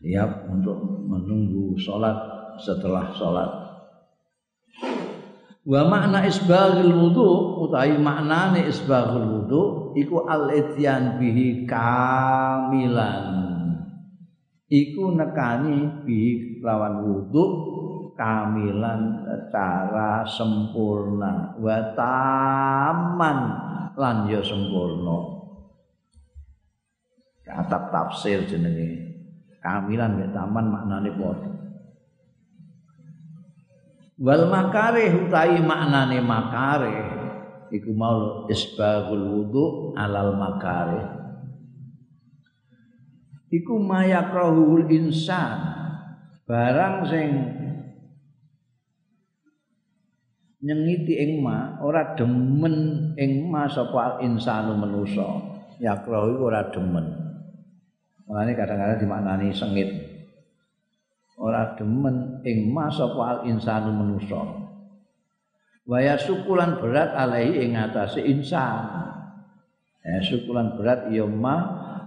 Siap 0.03 0.50
untuk 0.50 0.82
menunggu 1.07 1.78
salat 1.78 2.18
setelah 2.59 3.14
salat. 3.14 3.50
Wa 5.62 5.86
makna 5.86 6.26
isbaghul 6.26 6.90
wudu 6.90 7.62
utawi 7.62 7.94
maknane 8.03 8.66
isbaghul 8.66 9.22
wudu 9.30 9.62
iku 9.94 10.26
al 10.26 10.50
ityan 10.50 11.22
bihi 11.22 11.70
kamilan. 11.70 13.30
Iku 14.66 15.14
nekani 15.14 16.03
bihi 16.03 16.59
lawan 16.66 17.07
wudu 17.07 17.44
kamilan 18.18 19.22
secara 19.22 20.26
sempurna 20.26 21.55
wa 21.62 21.78
taman 21.94 23.38
lan 23.94 24.16
ya 24.26 24.42
sempurna. 24.42 25.46
Kata 27.46 27.86
tafsir 27.94 28.42
jenenge 28.50 29.12
kamilan 29.63 30.19
ya 30.19 30.29
taman 30.35 30.67
maknane 30.67 31.11
padha. 31.15 31.51
wal 34.23 34.47
makarih 34.47 35.27
utawi 35.27 35.59
maknane 35.63 36.19
makarih 36.23 37.23
iku 37.73 37.91
mau 37.97 38.47
isbagul 38.53 39.25
wudu 39.33 39.65
alal 39.97 40.37
makarih. 40.37 41.25
Iku 43.53 43.77
mayakrahul 43.85 44.89
insan 44.89 45.61
barang 46.49 46.97
sing 47.05 47.29
nyengiti 50.65 51.21
ing 51.21 51.45
ma 51.45 51.77
ora 51.85 52.17
demen 52.17 53.13
ing 53.21 53.53
ma 53.53 53.69
sapa 53.69 54.25
insanu 54.25 54.77
manusa. 54.77 55.53
Yakrahu 55.83 56.39
ora 56.41 56.71
demen 56.71 57.22
makane 58.27 58.53
kadang-kadang 58.55 58.99
dimaknani 59.01 59.49
sengit. 59.55 59.91
Ora 61.41 61.75
demen 61.75 62.45
ing 62.47 62.70
masa 62.70 63.09
al 63.09 63.49
insanu 63.49 63.91
manusa. 63.91 64.62
Waya 65.89 66.14
sukulan 66.14 66.79
berat 66.79 67.11
alaihi 67.18 67.66
ing 67.66 67.75
atase 67.75 68.23
insan. 68.23 68.87
Ya 70.03 70.23
sukulan 70.23 70.79
berat 70.79 71.11
ya 71.11 71.27
ma 71.27 71.57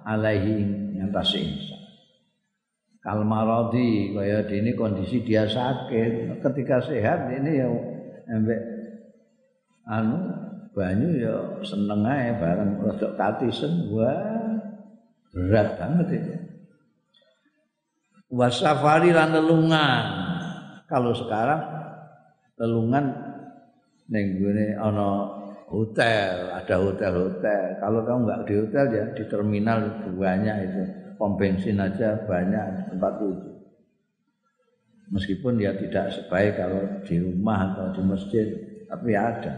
alaihi 0.07 0.63
ing 0.95 0.99
atase 1.11 1.41
insan. 1.43 1.81
Kal 3.03 3.21
maradi 3.27 4.15
kaya 4.15 4.47
dene 4.47 4.73
kondisi 4.73 5.21
dia 5.21 5.45
sakit 5.45 6.41
ketika 6.41 6.81
sehat 6.81 7.29
ini 7.37 7.51
ya 7.61 7.69
embek 8.33 8.61
anu 9.85 10.17
banyu 10.73 11.09
ya 11.21 11.35
seneng 11.61 12.01
ae 12.01 12.33
bareng 12.41 12.81
rodok 12.81 13.13
katisen 13.13 13.93
wah 13.93 14.44
berat 15.35 15.75
banget 15.75 16.07
ini 16.15 16.45
wasafari 18.35 19.15
lan 19.15 19.31
lelungan. 19.31 20.03
Kalau 20.85 21.15
sekarang 21.15 21.61
lelungan 22.59 23.05
ning 24.11 24.37
gone 24.37 24.67
ana 24.77 25.09
hotel, 25.65 26.53
ada 26.53 26.75
hotel-hotel. 26.77 27.81
Kalau 27.81 27.99
kamu 28.05 28.19
nggak 28.27 28.41
di 28.45 28.53
hotel 28.61 28.85
ya 28.93 29.05
di 29.15 29.23
terminal 29.25 29.79
banyak 30.13 30.55
itu. 30.69 30.83
Pom 31.15 31.39
bensin 31.39 31.79
aja 31.79 32.27
banyak 32.27 32.91
tempat 32.91 33.13
itu. 33.23 33.51
Meskipun 35.15 35.61
ya 35.61 35.71
tidak 35.77 36.11
sebaik 36.11 36.59
kalau 36.59 36.81
di 37.05 37.21
rumah 37.21 37.71
atau 37.71 37.93
di 37.93 38.01
masjid, 38.03 38.47
tapi 38.89 39.15
ada. 39.15 39.53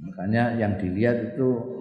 Makanya 0.00 0.56
yang 0.56 0.78
dilihat 0.78 1.34
itu 1.34 1.75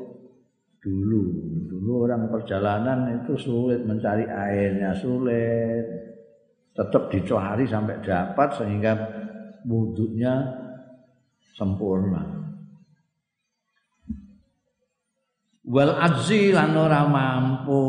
dulu. 0.86 1.24
Dulu 1.66 2.06
orang 2.06 2.30
perjalanan 2.30 3.26
itu 3.26 3.34
sulit 3.34 3.82
mencari 3.82 4.30
airnya 4.30 4.94
sulit. 4.94 5.86
Tetap 6.78 7.10
dicari 7.10 7.66
sampai 7.66 7.98
dapat 8.06 8.50
sehingga 8.62 8.94
wudhunya 9.66 10.34
sempurna. 11.58 12.22
Wal 15.66 15.98
ajzi 15.98 16.54
lan 16.54 16.78
ora 16.78 17.10
mampu. 17.10 17.82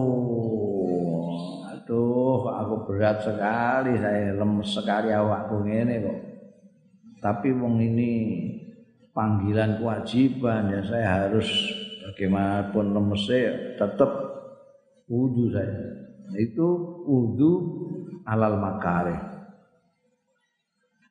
Aduh 1.76 2.48
aku 2.48 2.74
berat 2.88 3.20
sekali 3.20 4.00
saya 4.00 4.32
lemes 4.32 4.72
sekali 4.72 5.12
awakku 5.12 5.60
ngene 5.66 5.94
kok. 6.00 6.20
Tapi 7.20 7.52
wong 7.52 7.82
ini 7.82 8.12
panggilan 9.10 9.82
kewajiban 9.82 10.72
ya 10.72 10.80
saya 10.86 11.06
harus 11.26 11.48
bagaimanapun 12.06 12.94
lemesnya 12.94 13.74
tetap 13.74 14.06
wudhu 15.10 15.50
saya. 15.50 16.06
Itu 16.38 17.02
wudhu 17.06 17.50
alal 18.22 18.58
makare. 18.62 19.18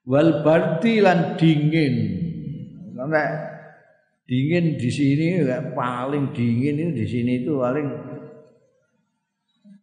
Wal 0.07 0.39
bardi 0.45 1.01
lan 1.03 1.35
dingin. 1.35 1.95
Karena 2.95 3.23
dingin 4.23 4.79
di 4.79 4.89
sini 4.89 5.43
paling 5.75 6.31
dingin 6.31 6.79
itu 6.79 6.91
di 6.95 7.05
sini 7.05 7.43
itu 7.43 7.59
paling 7.59 7.91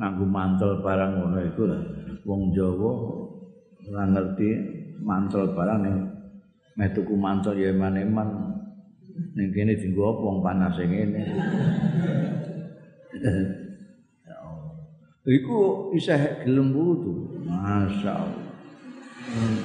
nganggo 0.00 0.24
mantel 0.26 0.82
barang 0.82 1.12
ngono 1.14 1.38
iku 1.52 1.62
wong 2.26 2.50
Jawa 2.56 2.90
ngerti 3.92 4.81
mantel 5.02 5.52
barang 5.52 5.78
ning 5.82 5.96
meh 6.78 6.88
tuku 6.94 7.14
mantel 7.18 7.58
ya 7.58 7.74
eman-eman. 7.74 8.28
Ning 9.36 9.52
kene 9.52 9.76
dienggo 9.76 10.08
apa 10.08 10.22
wong 10.24 10.38
panas 10.40 10.72
sing 10.78 10.88
ngene? 10.88 11.22
Ya 15.22 15.38
iku 15.38 15.94
isih 15.94 16.42
gelem 16.42 16.74
wudu. 16.74 17.38
Masyaallah 17.46 18.42
hmm. 19.32 19.62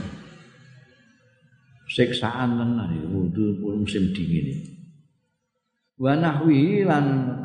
siksaan 1.87 2.59
tenan 2.59 2.93
iki 2.93 3.07
wudu 3.09 3.45
musim 3.63 4.13
dingin 4.13 4.53
iki 4.53 4.71
wa 5.97 6.13
nahwihi 6.13 6.85
lan 6.85 7.39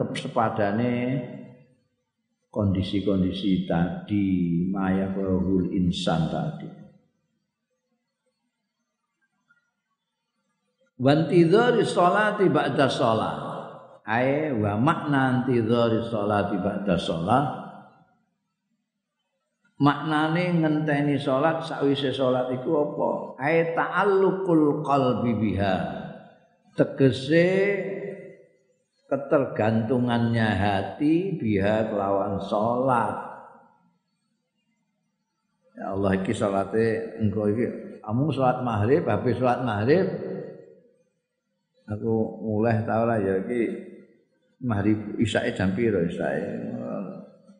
kondisi-kondisi 2.53 3.65
tadi 3.65 4.27
maya 4.69 5.09
kahul 5.17 5.73
insan 5.73 6.29
tadi 6.29 6.69
wantidhari 10.99 11.85
sholati 11.87 12.49
ba'da 12.53 12.89
sholat. 12.89 13.37
Ae 14.03 14.51
wa 14.53 14.77
makna 14.77 15.41
antidhari 15.41 16.03
sholati 16.09 16.57
ba'da 16.59 16.97
sholat. 16.99 17.47
Maknane 19.83 20.63
ngenteni 20.63 21.19
sholat 21.19 21.67
sakwise 21.67 22.15
sholat 22.15 22.55
iku 22.55 22.71
apa? 22.87 23.11
Ae 23.43 23.75
ta'alluqul 23.75 24.87
qalbi 24.87 25.33
biha. 25.35 25.75
Tegese 26.79 27.51
ketergantungannya 29.11 30.49
hati 30.57 31.37
biha 31.37 31.91
kelawan 31.91 32.41
salat. 32.47 33.33
Ya 35.77 35.99
Allah 35.99 36.15
iki 36.15 36.31
salate 36.31 37.19
engko 37.19 37.51
iki 37.51 37.67
amung 38.07 38.31
salat 38.31 38.63
maghrib 38.63 39.03
habis 39.09 39.35
salat 39.41 39.67
maghrib 39.67 40.07
aku 41.89 42.13
mulai 42.43 42.83
tau 42.87 43.07
lah 43.07 43.19
ya 43.19 43.43
iki 43.43 43.61
maghrib 44.63 45.19
isyae 45.19 45.51
jam 45.55 45.75
piro 45.75 46.03
isyae. 46.03 46.71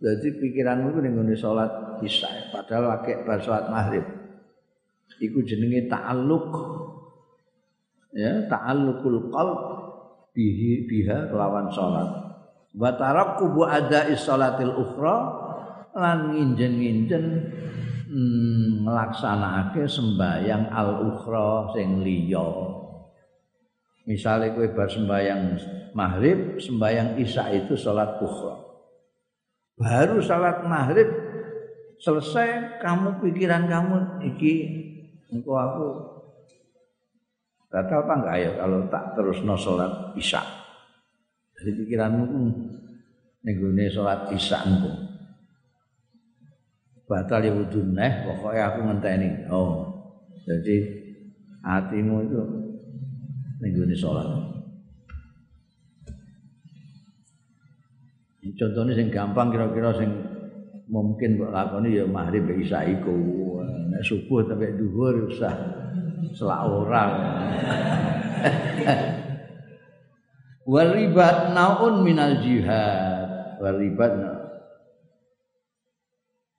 Jadi 0.03 0.29
pikiranmu 0.35 0.91
itu 0.91 0.99
ning 0.99 1.15
salat 1.39 1.71
isya 2.03 2.51
padahal 2.51 2.99
lagi 2.99 3.15
bar 3.23 3.39
salat 3.39 3.71
maghrib. 3.71 4.03
Iku 5.23 5.47
jenenge 5.47 5.87
ta'alluq. 5.87 6.51
Ya, 8.13 8.45
ta'alluqul 8.45 9.33
qalb 9.33 9.61
bihi 10.37 10.85
biha 10.85 11.33
lawan 11.33 11.73
salat 11.73 12.23
wa 12.73 12.91
tarakkubu 12.97 13.69
ada'i 13.69 14.17
salatil 14.17 14.73
ukhra 14.73 15.17
lan 15.93 16.33
nginjen-nginjen 16.33 17.25
hmm, 18.09 18.89
nglaksanakake 18.89 19.85
sembayang 19.85 20.73
al 20.73 21.13
ukhra 21.13 21.77
sing 21.77 22.01
liya 22.01 22.49
misale 24.09 24.55
kowe 24.55 24.67
bar 24.75 24.91
sembayang 24.91 25.41
maghrib 25.95 26.59
sembayang 26.59 27.19
isya 27.23 27.53
itu 27.55 27.79
salat 27.79 28.19
ukhra 28.19 28.59
baru 29.79 30.19
salat 30.23 30.67
maghrib 30.67 31.09
selesai 32.03 32.83
kamu 32.83 33.23
pikiran 33.23 33.71
kamu 33.71 34.23
iki 34.27 34.55
engko 35.31 35.55
aku 35.55 35.89
Batal 37.73 38.05
apa 38.05 38.13
enggak 38.21 38.37
ya 38.37 38.51
kalau 38.61 38.85
tak 38.93 39.05
terus 39.17 39.41
no 39.49 39.57
sholat 39.57 40.13
isya? 40.13 40.45
Jadi 41.57 41.73
pikiranmu 41.73 42.25
pun 42.29 42.45
nenggone 43.41 43.89
sholat 43.89 44.29
isya 44.29 44.61
itu. 44.69 44.93
Batal 47.09 47.41
ya 47.41 47.53
wudhu 47.57 47.81
neh, 47.97 48.29
pokoknya 48.29 48.63
aku 48.69 48.79
ngenteni. 48.85 49.49
Oh, 49.49 49.89
jadi 50.45 50.85
hatimu 51.65 52.17
itu 52.29 52.41
nenggone 53.63 53.95
sholat. 53.95 54.27
Contohnya 58.59 58.99
yang 58.99 59.09
gampang 59.15 59.55
kira-kira 59.55 59.95
yang 60.03 60.13
mungkin 60.91 61.39
buat 61.39 61.55
lakoni 61.55 61.95
ya 61.95 62.05
maghrib 62.11 62.51
isya 62.51 62.83
iku. 62.91 63.15
Subuh 64.03 64.43
sampai 64.43 64.75
duhur 64.75 65.31
usah 65.31 65.55
selak 66.35 66.67
orang. 66.67 67.13
Waribat 70.73 71.55
naun 71.55 72.03
minal 72.03 72.43
jihad. 72.43 73.63
Waribat 73.63 74.11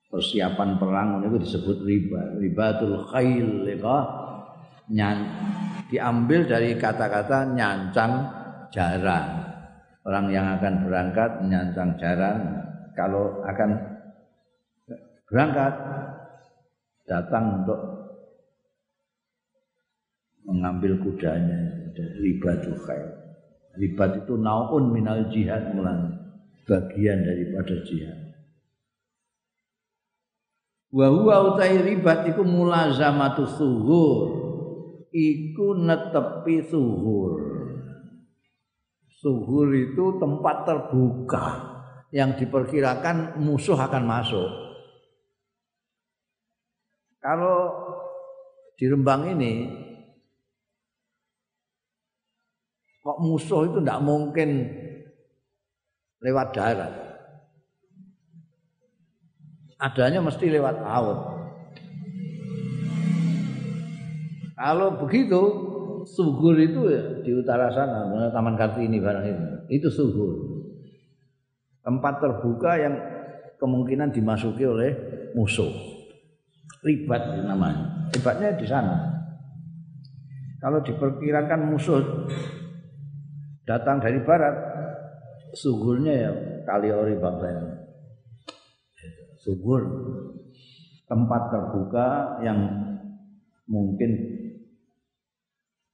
persiapan 0.08 0.80
perang 0.80 1.20
itu 1.20 1.36
disebut 1.36 1.84
riba. 1.84 2.40
Ribatul 2.40 3.04
khail 3.12 3.68
ya 3.68 3.76
diambil 5.88 6.48
dari 6.48 6.76
kata-kata 6.76 7.52
nyancang 7.52 8.12
jaran. 8.72 9.28
Orang 10.04 10.28
yang 10.28 10.60
akan 10.60 10.84
berangkat 10.84 11.30
nyancang 11.48 11.96
jaran 11.96 12.38
kalau 12.92 13.40
akan 13.48 13.70
berangkat 15.28 15.74
datang 17.08 17.64
untuk 17.64 17.80
mengambil 20.44 21.00
kudanya 21.00 21.88
ribatul 22.20 22.76
khair. 22.84 23.24
Ribat 23.74 24.22
itu 24.22 24.38
naun 24.38 24.94
minal 24.94 25.26
jihad 25.32 25.74
mulan 25.74 26.14
bagian 26.68 27.26
daripada 27.26 27.74
jihad. 27.82 28.20
Wa 30.94 31.10
huwa 31.10 31.56
utai 31.56 31.82
ribat 31.82 32.28
iku 32.30 32.46
mulazamatu 32.46 33.50
suhur. 33.50 34.43
Iku 35.14 35.78
netepi 35.78 36.66
suhur. 36.66 37.38
Suhur 39.06 39.70
itu 39.70 40.18
tempat 40.18 40.66
terbuka 40.66 41.46
yang 42.10 42.34
diperkirakan 42.34 43.38
musuh 43.38 43.78
akan 43.78 44.02
masuk. 44.02 44.50
Kalau 47.22 47.72
di 48.74 48.90
Rembang 48.90 49.30
ini 49.38 49.84
Kok 53.04 53.20
musuh 53.20 53.68
itu 53.68 53.84
tidak 53.84 54.00
mungkin 54.00 54.64
lewat 56.24 56.56
darat. 56.56 56.92
Adanya 59.76 60.24
mesti 60.24 60.48
lewat 60.48 60.80
laut. 60.80 61.33
Kalau 64.64 64.96
begitu, 64.96 65.40
suhur 66.08 66.56
itu 66.56 66.88
ya 66.88 67.20
di 67.20 67.36
utara 67.36 67.68
sana, 67.68 68.08
Taman 68.32 68.56
Kartini 68.56 68.96
barang 68.96 69.24
itu. 69.28 69.44
Itu 69.76 69.88
suhur. 69.92 70.32
Tempat 71.84 72.16
terbuka 72.16 72.80
yang 72.80 72.96
kemungkinan 73.60 74.16
dimasuki 74.16 74.64
oleh 74.64 74.96
musuh. 75.36 75.68
Ribat 76.80 77.44
namanya. 77.44 78.08
Ribatnya 78.16 78.56
di 78.56 78.64
sana. 78.64 78.96
Kalau 80.64 80.80
diperkirakan 80.80 81.60
musuh 81.68 82.00
datang 83.68 84.00
dari 84.00 84.24
barat 84.24 84.56
sugurnya 85.52 86.12
ya 86.12 86.32
kali 86.64 86.88
ori 86.88 87.16
bangsa 87.16 87.48
sugur 89.40 89.82
tempat 91.04 91.42
terbuka 91.52 92.40
yang 92.40 92.58
mungkin 93.68 94.33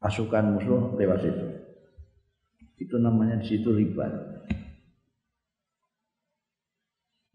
pasukan 0.01 0.57
musuh 0.57 0.96
lewat 0.96 1.18
situ. 1.20 1.46
Itu 2.80 2.96
namanya 2.96 3.36
di 3.44 3.46
situ 3.46 3.68
ribat. 3.76 4.11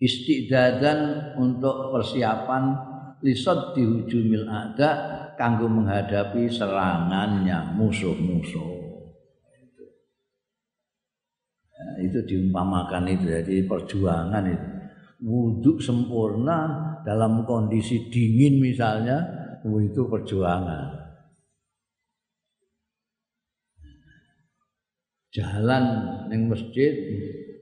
Istidadan 0.02 1.32
untuk 1.40 1.94
persiapan 1.94 2.64
lisot 3.24 3.78
dihujumil 3.78 4.50
ada 4.50 4.90
kanggo 5.40 5.70
menghadapi 5.70 6.50
serangannya 6.50 7.78
musuh-musuh. 7.78 8.84
Itu 12.02 12.20
diumpamakan 12.28 13.08
itu 13.08 13.30
jadi 13.30 13.56
perjuangan 13.70 14.44
itu. 14.52 14.68
Wudhu 15.26 15.80
sempurna 15.80 16.92
dalam 17.08 17.48
kondisi 17.48 18.12
dingin 18.12 18.60
misalnya 18.60 19.24
itu 19.64 20.06
perjuangan 20.06 21.05
jalan 25.36 25.84
neng 26.32 26.48
masjid 26.48 26.96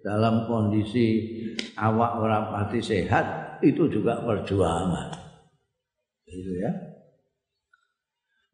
dalam 0.06 0.46
kondisi 0.46 1.26
awak 1.74 2.22
orang 2.22 2.54
pati 2.54 2.78
sehat 2.86 3.58
itu 3.66 3.90
juga 3.90 4.22
perjuangan. 4.22 5.10
Itu 6.30 6.54
ya. 6.62 6.70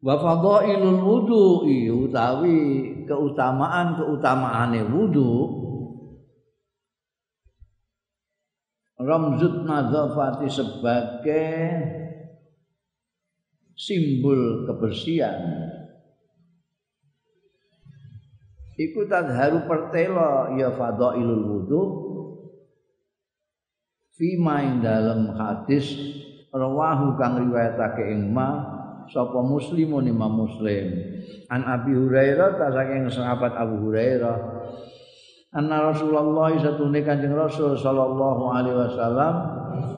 Wa 0.00 0.16
fadhailul 0.16 1.04
wudu'i 1.04 1.92
utawi 1.92 2.56
keutamaan-keutamaane 3.04 4.88
wudu. 4.88 5.60
Ramzut 9.00 9.64
nadzafati 9.64 10.48
sebagai 10.48 11.56
simbol 13.72 14.68
kebersihan 14.68 15.40
iku 18.80 19.04
tadharu 19.04 19.68
pertelo 19.68 20.56
ya 20.56 20.72
fadailul 20.72 21.44
wudu. 21.44 21.82
Fima 24.16 24.64
ing 24.64 24.80
dalam 24.80 25.36
hadis 25.36 25.92
rawahu 26.52 27.16
kang 27.20 27.40
riwayatake 27.40 28.12
ing 28.12 28.32
ma 28.32 28.64
sapa 29.12 29.40
muslimun 29.44 30.08
imam 30.08 30.48
muslim. 30.48 30.92
An 31.52 31.64
abi 31.68 31.92
hurairah 31.92 32.56
ta 32.56 32.72
saking 32.72 33.08
sahabat 33.12 33.52
abu 33.56 33.80
hurairah. 33.84 34.36
Anna 35.50 35.90
Rasulullah 35.90 36.54
satune 36.62 37.02
Kanjeng 37.02 37.34
Rasul 37.34 37.74
sallallahu 37.74 38.54
alaihi 38.54 38.76
wasallam 38.86 39.34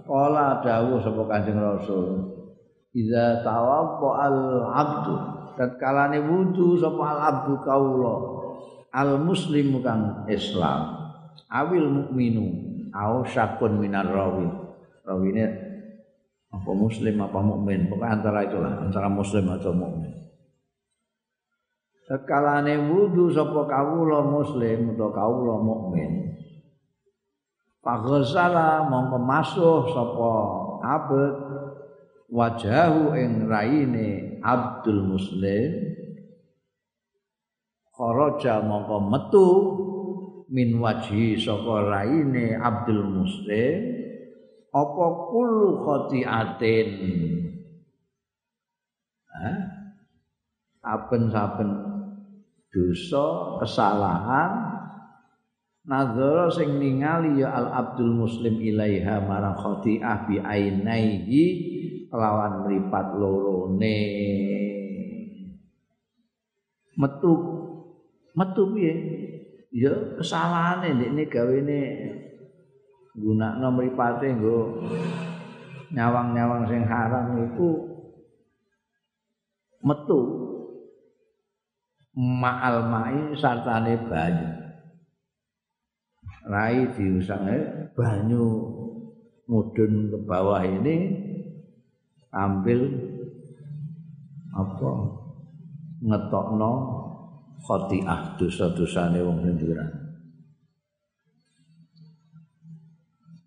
kala 0.08 0.64
dawuh 0.64 0.96
sapa 0.96 1.28
Kanjeng 1.28 1.60
Rasul 1.60 2.24
Iza 2.96 3.44
tawadda 3.44 4.08
al 4.16 4.38
abdu 4.64 5.14
tatkalane 5.60 6.24
wudu 6.24 6.80
sapa 6.80 7.04
al 7.04 7.20
abdu 7.20 7.60
kaula 7.68 8.41
al 8.92 9.18
muslimu 9.18 9.80
kang 9.80 10.28
Islam 10.28 11.02
awil 11.48 11.88
mukminu 11.88 12.46
au 12.92 13.24
syakun 13.24 13.80
minar 13.80 14.08
rawi. 14.08 14.48
Rawine 15.02 15.44
apa 16.52 16.70
muslim 16.70 17.18
apa 17.18 17.40
mukmin? 17.42 17.90
Pokoknya 17.90 18.12
antara 18.20 18.40
itulah 18.46 18.72
antara 18.86 19.08
muslim 19.10 19.50
atau 19.50 19.72
mukmin. 19.74 20.12
Sekalane 22.06 22.76
wudu 22.92 23.32
sapa 23.32 23.66
kawula 23.66 24.20
muslim 24.26 24.92
utawa 24.92 25.10
kawula 25.14 25.54
mukmin 25.62 26.34
Paghsala 27.82 28.86
mongko 28.86 29.18
masuh 29.18 29.82
sapa 29.90 30.34
abet 30.86 31.34
wajahu 32.30 33.10
ing 33.18 33.50
raine 33.50 34.38
Abdul 34.38 35.02
Muslim 35.02 35.91
kharaja 38.02 38.66
mongko 38.66 38.98
metu 39.06 39.48
min 40.50 40.82
wajhi 40.82 41.38
saka 41.38 41.86
raine 41.86 42.58
Abdul 42.58 43.06
Muslim 43.22 43.78
apa 44.74 45.06
kullu 45.30 45.78
khati'atin? 45.86 46.90
Ha 49.30 49.50
saben-saben 50.82 51.70
dosa 52.74 53.62
kesalahan 53.62 54.50
nazara 55.86 56.50
sing 56.50 56.82
ningali 56.82 57.38
ya 57.38 57.54
al 57.54 57.70
Abdul 57.70 58.18
Muslim 58.18 58.58
ilaiha 58.58 59.22
marang 59.22 59.54
khati'ah 59.54 60.26
bi 60.26 60.42
ainaihi 60.42 61.44
kelawan 62.10 62.66
mripat 62.66 63.06
lorone. 63.14 64.00
Metu 66.92 67.32
metu 68.36 68.62
piye? 68.72 68.94
Ya 69.72 69.92
kesalahane 70.20 70.92
ndekne 70.96 71.22
gawene 71.32 71.80
gunakno 73.16 73.72
mripate 73.72 74.28
nggo 74.36 74.84
nyawang-nyawang 75.92 76.64
sing 76.68 76.82
haram 76.88 77.36
iku. 77.40 77.70
Metu. 79.84 80.20
Ma'al 82.12 82.92
ma'i 82.92 83.32
sartane 83.40 83.96
banyu. 84.04 84.48
Rai 86.44 86.92
diusange 86.92 87.88
banyu 87.96 88.44
mudun 89.48 90.12
ke 90.12 90.18
bawah 90.28 90.60
ini 90.60 90.96
ambil 92.28 92.80
apa? 94.52 94.92
Ngetokno 96.02 96.72
khotiah 97.62 98.34
dosa-dosane 98.36 99.22
wong 99.22 99.46
sendirian. 99.46 99.90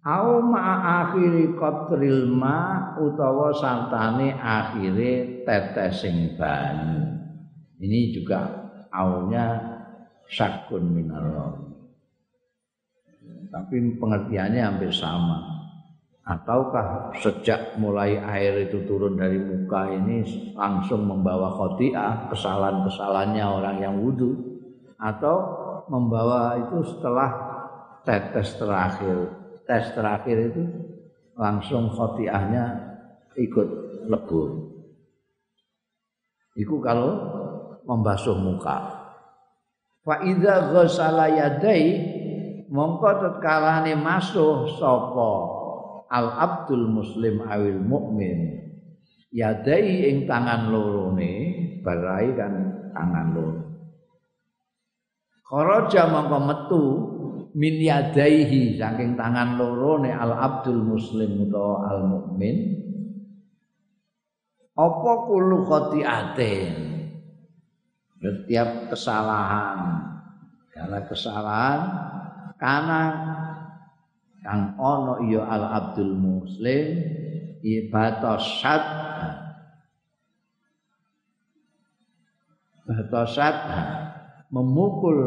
Au 0.06 0.38
ma 0.46 1.02
akhiri 1.02 1.58
qatril 1.58 2.30
ma 2.30 2.94
utawa 3.02 3.50
santane 3.58 4.38
akhire 4.38 5.44
tetesing 5.44 6.38
banyu. 6.38 7.26
Ini 7.82 8.14
juga 8.14 8.70
aunya 8.94 9.60
sakun 10.30 10.94
minar 10.94 11.26
Tapi 13.50 13.76
pengertiannya 13.98 14.62
hampir 14.62 14.92
sama 14.94 15.55
ataukah 16.26 17.14
sejak 17.22 17.78
mulai 17.78 18.18
air 18.18 18.66
itu 18.66 18.82
turun 18.90 19.14
dari 19.14 19.38
muka 19.38 19.94
ini 19.94 20.26
langsung 20.58 21.06
membawa 21.06 21.54
khotiah 21.54 22.26
kesalahan-kesalahannya 22.34 23.46
orang 23.46 23.78
yang 23.78 23.96
wudhu 24.02 24.34
atau 24.98 25.38
membawa 25.86 26.58
itu 26.66 26.98
setelah 26.98 27.30
tetes 28.02 28.58
terakhir? 28.58 29.38
Tes 29.70 29.94
terakhir 29.94 30.50
itu 30.50 30.66
langsung 31.38 31.94
khotiahnya 31.94 32.74
ikut 33.38 33.70
lebur. 34.10 34.66
Itu 36.58 36.82
kalau 36.82 37.22
membasuh 37.86 38.34
muka. 38.34 38.78
Fa 40.02 40.26
idza 40.26 40.74
ghassala 40.74 41.30
yadai 41.30 42.18
masuk 42.70 43.42
sapa 44.78 45.34
al 46.10 46.28
abdul 46.30 46.90
muslim 46.90 47.42
awil 47.46 47.82
mukmin 47.82 48.66
yadai 49.36 50.10
ing 50.10 50.18
tangan 50.30 50.72
lorone 50.72 51.34
barai 51.84 52.32
kan 52.34 52.54
tangan 52.96 53.28
loro. 53.36 53.62
Kharaja 55.46 56.10
mongko 56.10 56.38
metu 56.42 56.84
min 57.54 57.76
yadaihi 57.78 58.80
saking 58.80 59.14
tangan 59.14 59.60
lorone 59.60 60.10
al 60.10 60.34
abdul 60.34 60.82
muslim 60.82 61.46
utawa 61.46 61.94
al 61.94 62.02
mukmin 62.10 62.82
apa 64.76 65.12
kulo 65.30 65.64
khotiatin 65.68 66.74
setiap 68.20 68.90
kesalahan. 68.90 69.80
Karena 70.76 71.00
kesalahan 71.08 71.80
karena 72.60 73.02
kang 74.46 74.78
ana 74.78 75.26
ya 75.26 75.42
al 75.42 75.66
abdul 75.74 76.14
muslim 76.14 77.02
ibatasat. 77.66 78.84
Batasat 82.86 83.56
memukul 84.54 85.18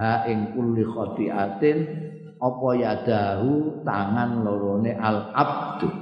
ha 0.00 0.24
ing 0.24 0.56
kulli 0.56 0.80
khati'atin 0.88 1.76
apa 2.40 2.68
yadahu 2.80 3.84
tangan 3.84 4.40
lorone 4.40 4.96
al 4.96 5.28
abdu. 5.36 5.92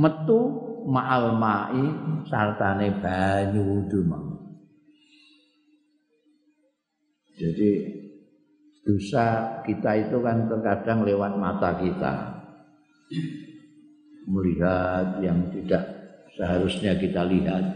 Metu 0.00 0.40
ma'al 0.88 1.36
ma'i 1.36 1.84
sartane 2.24 3.00
banyu 3.00 3.60
wudu 3.64 4.00
jadi 7.36 7.70
dosa 8.86 9.58
kita 9.66 10.06
itu 10.06 10.22
kan 10.22 10.46
terkadang 10.46 11.02
lewat 11.02 11.34
mata 11.34 11.74
kita. 11.74 12.14
Melihat 14.30 15.18
yang 15.18 15.50
tidak 15.50 15.82
seharusnya 16.38 16.94
kita 16.94 17.26
lihat. 17.26 17.66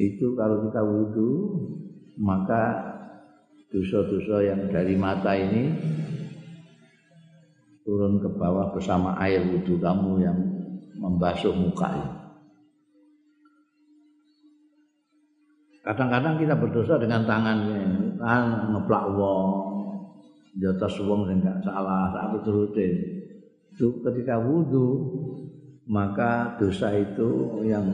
Itu 0.00 0.32
kalau 0.32 0.64
kita 0.64 0.80
wudhu 0.80 1.30
maka 2.16 2.88
dosa-dosa 3.68 4.48
yang 4.48 4.60
dari 4.72 4.96
mata 4.96 5.36
ini 5.36 5.76
turun 7.84 8.16
ke 8.20 8.28
bawah 8.32 8.72
bersama 8.72 9.16
air 9.20 9.44
wudhu 9.44 9.76
kamu 9.76 10.24
yang 10.24 10.38
membasuh 10.96 11.52
muka. 11.52 12.16
Kadang-kadang 15.80 16.36
kita 16.36 16.54
berdosa 16.60 17.00
dengan 17.00 17.24
tangan 17.24 17.58
kan 18.20 18.68
ngeplak 18.76 19.16
wong, 19.16 19.48
jotos 20.60 21.00
wong 21.00 21.24
sing 21.24 21.40
gak 21.40 21.64
salah, 21.64 22.12
sak 22.12 22.36
piturute. 22.36 22.88
Itu 23.72 24.04
ketika 24.04 24.36
wudhu, 24.36 24.88
maka 25.88 26.60
dosa 26.60 26.92
itu 26.92 27.60
yang 27.64 27.88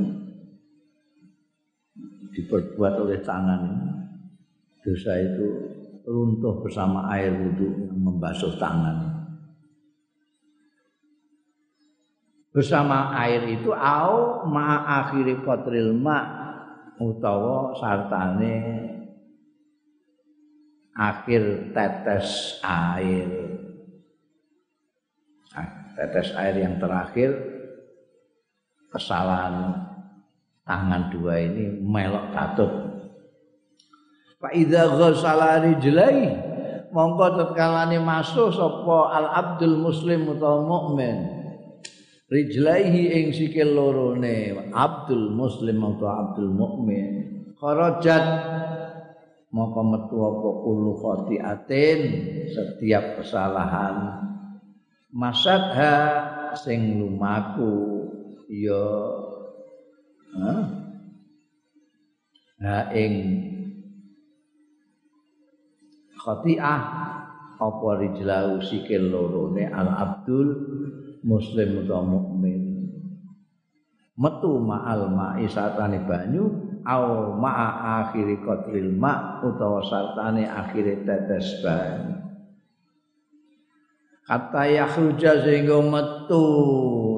diperbuat 2.34 2.94
oleh 3.00 3.22
tangan 3.22 3.62
dosa 4.82 5.16
itu 5.16 5.46
runtuh 6.04 6.62
bersama 6.62 7.08
air 7.14 7.32
wudhu 7.32 7.86
yang 7.86 7.98
membasuh 8.02 8.54
tangan. 8.58 9.14
Bersama 12.50 13.12
air 13.20 13.44
itu 13.52 13.68
au 13.70 14.44
ma 14.48 14.80
akhiri 15.04 15.44
qatril 15.44 15.92
ma 15.92 16.18
utawa 16.96 17.76
sartane 17.76 18.95
akhir 20.96 21.72
tetes 21.76 22.58
air. 22.64 23.28
Tetes 25.96 26.28
air 26.36 26.56
yang 26.60 26.76
terakhir 26.76 27.32
kesalahan 28.92 29.80
tangan 30.64 31.08
dua 31.08 31.40
ini 31.40 31.72
melok 31.80 32.36
katut. 32.36 32.72
Fa 34.36 34.52
idza 34.52 34.92
ghassala 34.92 35.64
rijlai 35.64 36.36
mongko 36.92 37.40
tetkalane 37.40 37.96
masuk 37.96 38.52
sapa 38.52 38.98
al 39.16 39.26
abdul 39.32 39.80
muslim 39.80 40.28
utawa 40.28 40.60
mukmin. 40.64 41.36
Rijlaihi 42.26 43.22
ing 43.22 43.26
sikil 43.30 43.78
lorone 43.78 44.50
Abdul 44.74 45.30
Muslim 45.30 45.78
atau 45.78 46.10
Abdul 46.10 46.50
Mukmin. 46.50 47.10
Kharajat 47.54 48.24
maka 49.56 49.80
metu 49.80 50.20
apa 50.20 50.48
kullu 50.60 50.92
khati'atin 51.00 52.00
setiap 52.52 53.16
kesalahan. 53.16 54.20
Masadha 55.16 55.96
sing 56.60 57.00
lumaku 57.00 58.04
ya 58.52 58.84
ha 62.60 62.92
ing 62.92 63.12
khati'ah 66.20 66.82
apa 67.56 67.88
rijlau 67.96 68.60
sikil 68.60 69.08
loro 69.08 69.56
al 69.56 69.88
abdul 69.88 70.48
muslim 71.24 71.80
utawa 71.80 72.04
mukmin. 72.04 72.92
Metu 74.20 74.60
ma'al 74.60 75.12
ma'i 75.12 75.48
satane 75.48 76.04
banyu 76.04 76.65
au 76.86 77.34
ma'a 77.34 78.00
akhiri 78.06 78.38
qatril 78.46 78.94
ma 78.94 79.42
utawa 79.42 79.82
sartane 79.82 80.46
akhire 80.46 81.02
tetes 81.02 81.58
banyu 81.66 82.14
kata 84.22 84.62
yakhruja 84.70 85.42
sehingga 85.42 85.82
metu 85.82 86.46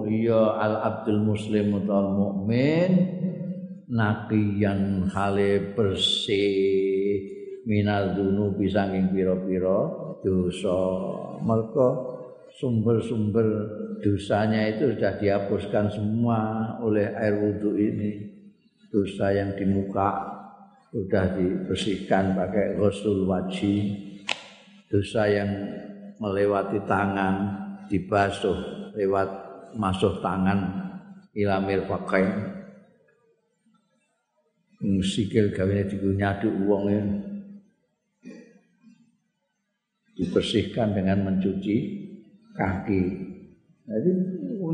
ya 0.09 0.57
al 0.57 0.75
abdul 0.81 1.21
muslim 1.21 1.77
utawa 1.77 2.09
mukmin 2.17 2.91
naqiyan 3.89 5.09
hale 5.13 5.77
bersih 5.77 7.25
minal 7.69 8.17
dunubi 8.17 8.69
saking 8.69 9.13
pira-pira 9.13 10.09
dosa. 10.25 10.81
Mergo 11.45 11.89
sumber-sumber 12.59 13.47
dosanya 14.03 14.67
itu 14.73 14.97
sudah 14.97 15.21
dihapuskan 15.21 15.87
semua 15.93 16.75
oleh 16.83 17.07
air 17.15 17.39
wudhu 17.39 17.79
ini 17.79 18.38
dosa 18.89 19.33
yang 19.33 19.53
di 19.57 19.65
muka 19.69 20.39
sudah 20.89 21.37
dibersihkan 21.37 22.33
pakai 22.33 22.81
ghusul 22.81 23.29
wajib 23.29 23.93
dosa 24.89 25.29
yang 25.29 25.51
melewati 26.17 26.81
tangan 26.89 27.53
dibasuh 27.93 28.91
lewat 28.97 29.29
masuk 29.77 30.25
tangan 30.25 30.89
ilamir 31.37 31.85
pakai 31.85 32.25
sikil 35.05 35.53
gawene 35.53 35.85
digunyadu 35.85 36.49
wong 36.65 36.89
dibersihkan 40.19 40.99
dengan 40.99 41.31
mencuci 41.31 41.77
kaki. 42.59 43.03
Jadi 43.89 44.11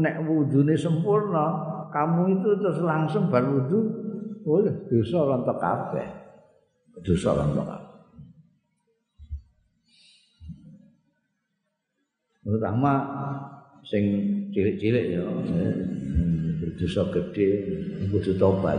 nek 0.01 0.17
wudune 0.25 0.75
sempurna 0.75 1.75
kamu 1.93 2.41
itu 2.41 2.49
terus 2.59 2.81
langsung 2.83 3.31
bar 3.31 3.45
wudu 3.45 4.04
boleh 4.45 4.75
dosa 4.93 5.19
rontok 5.25 5.59
kabeh. 5.59 6.09
Dosa 7.01 7.33
rontok 7.33 7.65
kabeh. 7.65 7.93
Terutama 12.45 12.93
sing 13.89 14.05
cilik-cilik 14.53 15.17
ya, 15.17 15.25
dosa 16.77 17.03
gede 17.09 17.49
kudu 18.13 18.37
tobat. 18.37 18.77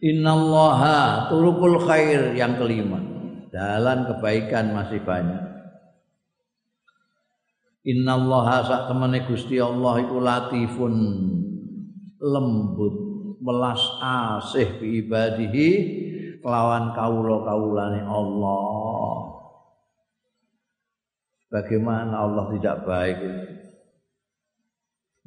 Innallaha 0.00 1.28
turukul 1.28 1.76
khair 1.84 2.32
yang 2.32 2.56
kelima. 2.56 2.96
Jalan 3.52 4.08
kebaikan 4.08 4.72
masih 4.72 5.04
banyak. 5.04 5.44
Innallaha 7.84 8.64
sak 8.64 8.82
temene 8.88 9.28
Gusti 9.28 9.60
Allah 9.60 10.00
iku 10.00 10.20
latifun 10.24 10.94
lembut 12.20 13.09
welas 13.40 13.80
asih 14.00 14.78
bi 14.78 15.04
ibadihi 15.04 15.68
kelawan 16.44 16.92
kawula-kawulane 16.92 18.04
Allah. 18.04 18.68
Bagaimana 21.50 22.14
Allah 22.30 22.46
tidak 22.54 22.86
baik 22.86 23.18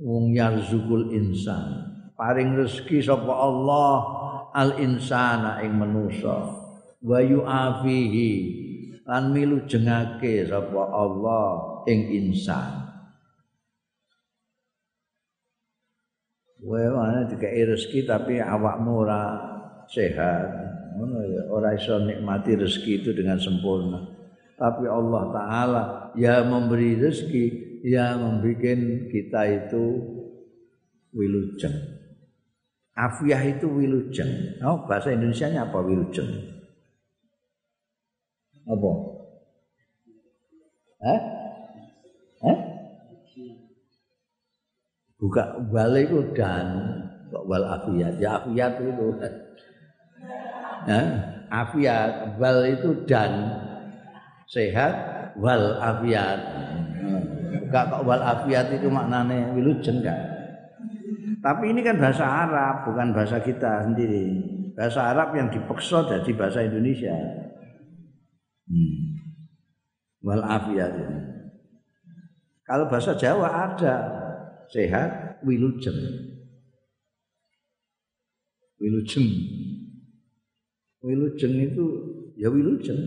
Wong 0.04 0.34
yarzukul 0.34 1.14
insan. 1.14 1.94
Paring 2.18 2.58
rezeki 2.58 3.00
sapa 3.00 3.30
Allah 3.30 3.96
al 4.52 4.82
insana 4.82 5.62
ing 5.62 5.78
manusa. 5.78 6.60
Wa 7.04 7.20
yu'afihi 7.22 8.32
lan 9.06 9.32
milu 9.32 9.64
jengake 9.70 10.50
sapa 10.50 10.82
Allah 10.92 11.86
ing 11.86 12.10
insan. 12.10 12.83
Kowe 16.64 16.80
ana 16.80 17.28
dikai 17.28 17.68
rezeki 17.68 18.08
tapi 18.08 18.40
awakmu 18.40 19.04
ora 19.04 19.36
sehat. 19.92 20.48
Ngono 20.96 21.20
ya, 21.28 21.44
iso 21.76 22.00
nikmati 22.00 22.56
rezeki 22.56 23.04
itu 23.04 23.12
dengan 23.12 23.36
sempurna. 23.36 24.00
Tapi 24.56 24.88
Allah 24.88 25.24
taala 25.36 25.84
ya 26.16 26.40
memberi 26.48 26.96
rezeki, 26.96 27.46
ya 27.84 28.16
membuat 28.16 28.80
kita 29.12 29.42
itu 29.52 29.84
wilujeng. 31.12 31.76
Afiah 32.96 33.44
itu 33.44 33.68
wilujeng. 33.68 34.62
Oh, 34.64 34.88
bahasa 34.88 35.12
Indonesia-nya 35.12 35.68
apa 35.68 35.84
wilujeng? 35.84 36.30
Apa? 38.64 38.92
Eh? 41.04 41.22
Buka 45.24 45.56
wal 45.72 45.96
itu 45.96 46.20
dan 46.36 46.68
kok 47.32 47.48
wal 47.48 47.64
afiat 47.64 48.20
ya 48.20 48.44
afiat 48.44 48.76
itu. 48.84 49.08
Ya, 50.84 51.00
afiat 51.48 52.36
wal 52.36 52.60
itu 52.68 52.92
dan. 53.08 53.32
Sehat 54.52 54.94
wal 55.40 55.80
afiat 55.80 56.40
buka 57.72 57.80
kok 57.88 58.04
wal 58.04 58.20
afiat 58.20 58.68
itu 58.76 58.92
maknanya 58.92 59.56
wilujeng 59.56 60.04
kan 60.04 60.34
tapi 61.44 61.76
ini 61.76 61.84
kan 61.84 62.00
bahasa 62.00 62.24
Arab 62.24 62.88
bukan 62.88 63.12
bahasa 63.12 63.44
kita 63.44 63.84
sendiri. 63.84 64.32
Bahasa 64.80 65.12
Arab 65.12 65.36
yang 65.36 65.52
dipeksa 65.52 66.08
jadi 66.08 66.32
bahasa 66.40 66.64
Indonesia. 66.64 67.14
Hmm. 68.64 69.20
wal 70.24 70.40
afiat 70.40 70.92
ini. 70.96 71.20
Kalau 72.64 72.88
bahasa 72.88 73.12
Jawa 73.20 73.44
ada 73.52 74.23
sehat 74.72 75.42
wilujeng. 75.44 76.00
Wilujeng. 78.80 79.28
Wilujeng 81.04 81.56
itu 81.60 81.86
ya 82.40 82.48
wilujeng. 82.48 83.02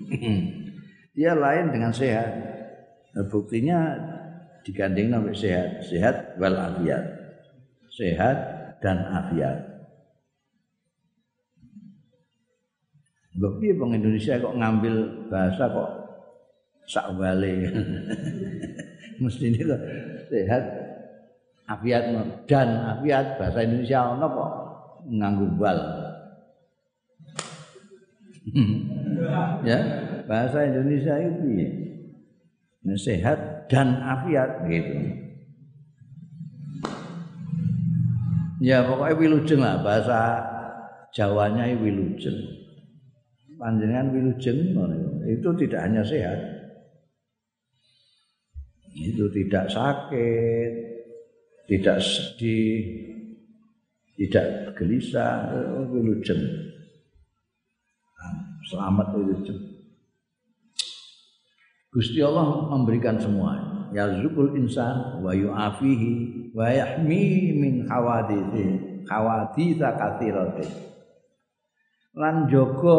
Dia 1.16 1.32
lain 1.36 1.72
dengan 1.74 1.92
sehat. 1.92 2.30
Nah, 3.12 3.26
buktinya 3.26 3.98
digandeng 4.62 5.10
sampai 5.12 5.34
sehat. 5.34 5.68
Sehat 5.84 6.16
wal 6.40 6.56
afiat. 6.56 7.04
Sehat 7.90 8.36
dan 8.80 9.04
afiat. 9.04 9.70
Bukti 13.40 13.72
Bang 13.72 13.96
Indonesia 13.96 14.36
kok 14.36 14.56
ngambil 14.58 14.94
bahasa 15.32 15.64
kok 15.70 15.90
sakwale. 16.84 17.72
Mesti 19.22 19.44
ini 19.48 19.60
kok 19.64 19.80
sehat 20.30 20.64
afiat 21.66 22.04
dan 22.46 22.68
afiat 22.96 23.36
bahasa 23.38 23.66
Indonesia 23.66 23.98
ono 24.14 24.26
kok 24.30 24.50
nganggo 25.10 25.46
bal. 25.58 25.78
Ya 29.60 29.78
bahasa 30.24 30.64
Indonesia 30.64 31.12
itu 31.20 31.44
ya. 31.60 31.68
sehat 32.96 33.68
dan 33.68 34.00
afiat 34.00 34.64
gitu. 34.64 34.96
Ya 38.64 38.80
pokoknya 38.88 39.14
wilujeng 39.20 39.60
lah 39.60 39.84
bahasa 39.84 40.40
Jawanya 41.10 41.66
wilujeng 41.74 42.38
panjenengan 43.58 44.14
wilujeng 44.14 44.72
itu 45.26 45.48
tidak 45.66 45.80
hanya 45.84 46.00
sehat 46.06 46.38
itu 48.94 49.30
tidak 49.30 49.70
sakit, 49.70 50.70
tidak 51.70 51.98
sedih, 52.02 52.82
tidak 54.18 54.74
gelisah, 54.74 55.48
wilujeng. 55.88 56.42
Selamat 58.70 59.14
wilujeng. 59.14 59.60
Gusti 61.90 62.22
Allah 62.22 62.70
memberikan 62.70 63.18
semua. 63.18 63.58
Ya 63.90 64.06
zukul 64.22 64.54
insan 64.54 65.18
wa 65.18 65.34
yu'afihi 65.34 66.54
wa 66.54 66.70
yahmi 66.70 67.50
min 67.58 67.82
khawadithi 67.90 69.02
khawaditha 69.10 69.98
kathirati. 69.98 70.66
Lan 72.14 72.46
jogo 72.46 72.98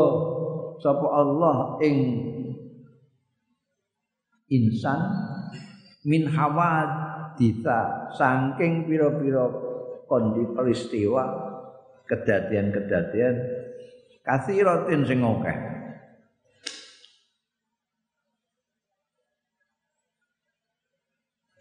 sapa 0.84 1.08
Allah 1.08 1.80
ing 1.80 1.98
insan 4.52 5.31
min 6.06 6.26
hawaditha 6.26 8.10
saking 8.18 8.90
pira-pira 8.90 9.46
kondi 10.10 10.44
peristiwa 10.52 11.24
kedadian-kedadian 12.10 13.36
kathiratin 14.26 15.02
sing 15.06 15.20
akeh. 15.22 15.58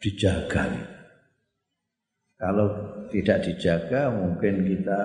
Dijaga. 0.00 0.64
Kalau 2.40 2.68
tidak 3.12 3.44
dijaga 3.44 4.08
mungkin 4.08 4.64
kita 4.64 5.00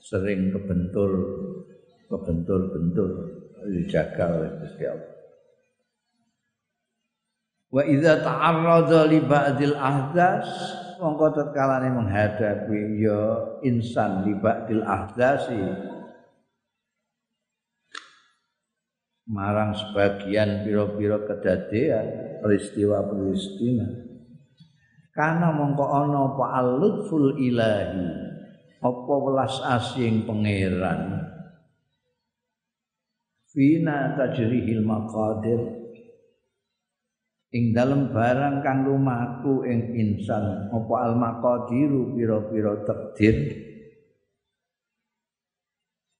sering 0.00 0.48
kebentur 0.56 1.10
kebentur-bentur 2.08 3.10
dijaga 3.68 4.40
oleh 4.40 4.50
Gusti 4.64 4.84
Allah 4.88 5.15
Wa 7.66 7.82
idza 7.82 8.22
ta'arrada 8.22 9.10
li 9.10 9.18
ba'dil 9.26 9.74
ahdas 9.74 10.46
mongko 11.02 11.34
tatkalane 11.34 11.90
menghadapi 11.92 13.02
ya 13.02 13.20
insan 13.66 14.22
li 14.22 14.34
ba'dil 14.38 14.86
ahdasi. 14.86 15.60
Marang 19.26 19.74
sebagian 19.74 20.62
pira-pira 20.62 21.18
kedadian 21.26 22.38
peristiwa-peristiwa. 22.46 23.86
Karena 25.10 25.50
mongko 25.50 25.84
ana 25.90 26.18
apa 26.30 26.44
al-lutful 26.62 27.34
ilahi? 27.34 28.06
Apa 28.78 29.12
welas 29.18 29.58
asing 29.66 30.22
pangeran? 30.30 31.26
Fina 33.50 34.14
tajrihil 34.14 34.86
maqadir 34.86 35.85
ing 37.54 37.70
dalem 37.70 38.10
barang 38.10 38.64
kang 38.66 38.82
lumaku 38.88 39.62
ing 39.66 39.94
insan 39.94 40.70
apa 40.72 40.94
al 41.06 41.14
maqadiru 41.14 42.16
pira-pira 42.16 42.82
takdir? 42.82 43.36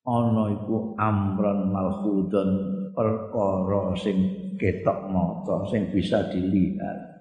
Ana 0.06 0.54
iku 0.54 0.94
amron 0.94 1.74
malhudon 1.74 2.50
perkara 2.94 3.90
sing 3.98 4.18
ketok 4.54 5.10
mata 5.10 5.66
sing 5.66 5.90
bisa 5.90 6.30
dilihat. 6.30 7.16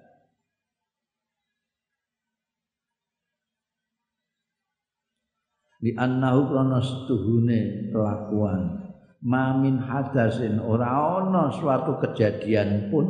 Di 5.76 5.92
annahu 5.92 6.50
krana 6.50 6.80
setuhune 6.80 7.92
kelakuan. 7.92 8.86
Mamin 9.26 9.82
hadasin 9.82 10.62
ora 10.62 11.18
ana 11.18 11.50
suatu 11.50 11.98
kejadian 11.98 12.94
pun 12.94 13.06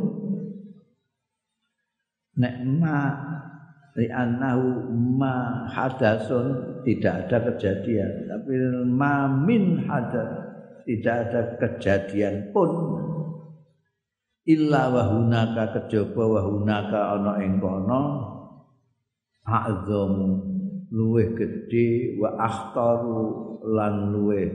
nek 2.37 2.55
ma 2.77 2.99
li 3.97 4.05
annahu 4.13 4.93
ma 5.17 5.65
hadasun 5.73 6.79
tidak 6.85 7.27
ada 7.27 7.37
kejadian. 7.51 8.29
Tapi 8.29 8.53
ma 8.85 9.25
min 9.25 9.83
hadas 9.89 10.31
tidak 10.85 11.15
ada 11.27 11.41
kejadian 11.57 12.53
pun. 12.53 12.71
Illa 14.47 14.87
wa 14.87 15.03
hunaka 15.11 15.75
kejaba 15.75 16.23
wa 16.23 16.41
hunaka 16.45 16.99
ana 17.19 17.33
ing 17.43 17.59
kono. 17.59 18.03
A'zamu 19.47 20.43
luweh 20.91 21.35
gedhe 21.35 22.19
wa 22.19 22.35
akhtaru 22.39 23.19
lan 23.63 24.11
luweh 24.15 24.47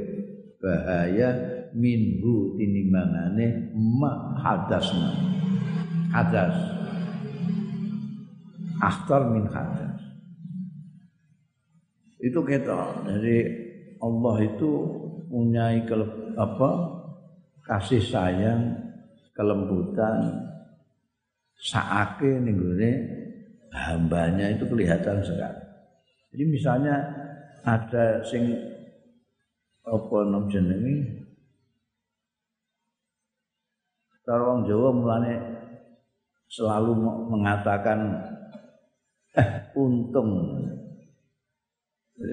bahaya 0.61 1.33
minhu 1.77 2.57
tinimbangane 2.57 3.73
ma 3.77 4.37
hadasna. 4.41 5.11
Hadas 6.13 6.82
akhtar 8.83 9.31
min 9.31 9.47
hadas. 9.47 10.03
Itu 12.19 12.43
kita 12.43 13.07
dari 13.07 13.39
Allah 14.03 14.37
itu 14.43 14.71
punya 15.31 15.71
apa 16.35 16.71
kasih 17.63 18.03
sayang, 18.03 18.75
kelembutan, 19.39 20.43
saake 21.63 22.43
ning 22.43 22.59
hambanya 23.73 24.51
itu 24.51 24.67
kelihatan 24.67 25.23
sekali. 25.23 25.63
Jadi 26.35 26.45
misalnya 26.51 26.97
ada 27.63 28.21
sing 28.27 28.51
apa 29.83 30.17
nom 30.27 30.47
jenenge 30.47 31.23
Cara 34.23 34.55
Jawa 34.63 34.95
mulane 34.95 35.35
selalu 36.47 36.95
mengatakan 37.27 38.23
untung. 39.77 40.31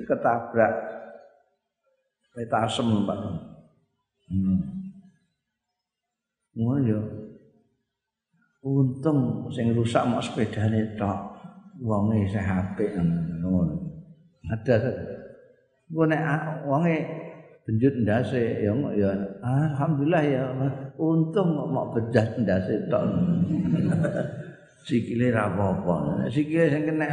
Ketabrak 0.06 0.74
petasem 2.36 2.88
pak. 3.08 3.20
Hmm. 4.30 4.60
ngono 6.60 6.84
ya. 6.84 7.00
Untung 8.60 9.48
sing 9.50 9.72
rusak 9.72 10.04
mau 10.06 10.20
sepedane 10.20 11.00
tok. 11.00 11.20
Wonge 11.80 12.28
isih 12.28 12.44
apik 12.44 12.92
ngono. 13.40 13.80
Ada. 14.52 14.76
Gue 15.90 16.06
nek 16.06 16.22
wonge 16.68 16.96
benjut 17.70 17.94
ndase 18.02 18.66
ya 18.66 18.74
ya 18.98 19.14
alhamdulillah 19.46 20.24
ya 20.26 20.44
untung 20.98 21.54
mau 21.54 21.94
bedah 21.94 22.26
ndase 22.42 22.90
tok 22.90 23.06
sikile 24.84 25.32
ra 25.34 25.52
apa-apa. 25.52 26.28
Sikile 26.32 26.70
sing 26.72 26.84
kena 26.88 27.08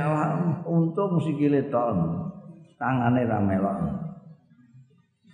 untung 0.67 1.19
sikile 1.23 1.67
ton. 1.73 2.31
Tangane 2.77 3.25
ra 3.25 3.39
melok. 3.41 3.79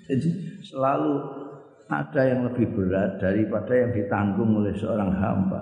Jadi 0.06 0.28
selalu 0.62 1.14
ada 1.92 2.22
yang 2.24 2.40
lebih 2.48 2.72
berat 2.72 3.20
daripada 3.20 3.72
yang 3.76 3.92
ditanggung 3.92 4.52
oleh 4.56 4.72
seorang 4.72 5.12
hamba. 5.12 5.60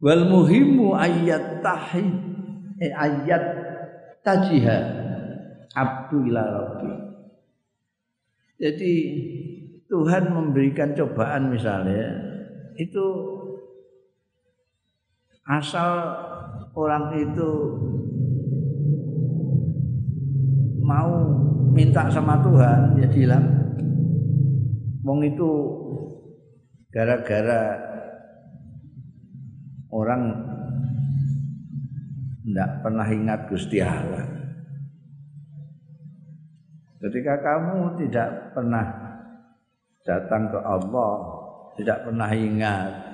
Wal 0.00 0.28
muhimu 0.28 0.92
ayat 0.92 1.64
tahi 1.64 2.04
eh, 2.80 2.92
ayat 2.92 3.44
tajiha 4.20 4.78
abdu 5.72 6.28
ila 6.28 6.42
rabbi. 6.44 6.92
Jadi 8.60 8.92
Tuhan 9.90 10.32
memberikan 10.32 10.96
cobaan 10.96 11.52
misalnya 11.52 12.08
itu 12.80 13.04
asal 15.44 15.92
orang 16.72 17.12
itu 17.20 17.50
mau 20.80 21.12
minta 21.72 22.08
sama 22.08 22.40
Tuhan 22.40 22.96
ya 23.00 23.08
bilang 23.08 23.44
wong 25.04 25.20
itu 25.24 25.50
gara-gara 26.88 27.76
orang 29.92 30.22
tidak 32.44 32.70
pernah 32.86 33.08
ingat 33.08 33.40
Gusti 33.48 33.78
Allah. 33.80 34.26
Ketika 37.00 37.34
kamu 37.40 37.98
tidak 38.00 38.54
pernah 38.56 38.86
datang 40.04 40.52
ke 40.52 40.60
Allah, 40.60 41.12
tidak 41.76 41.98
pernah 42.04 42.30
ingat 42.32 43.13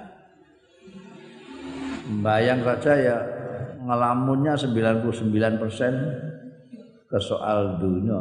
Bayang 2.19 2.67
saja 2.67 2.93
ya 2.99 3.19
ngelamunnya 3.87 4.59
99% 4.59 5.07
ke 7.07 7.19
soal 7.23 7.79
dunia 7.79 8.19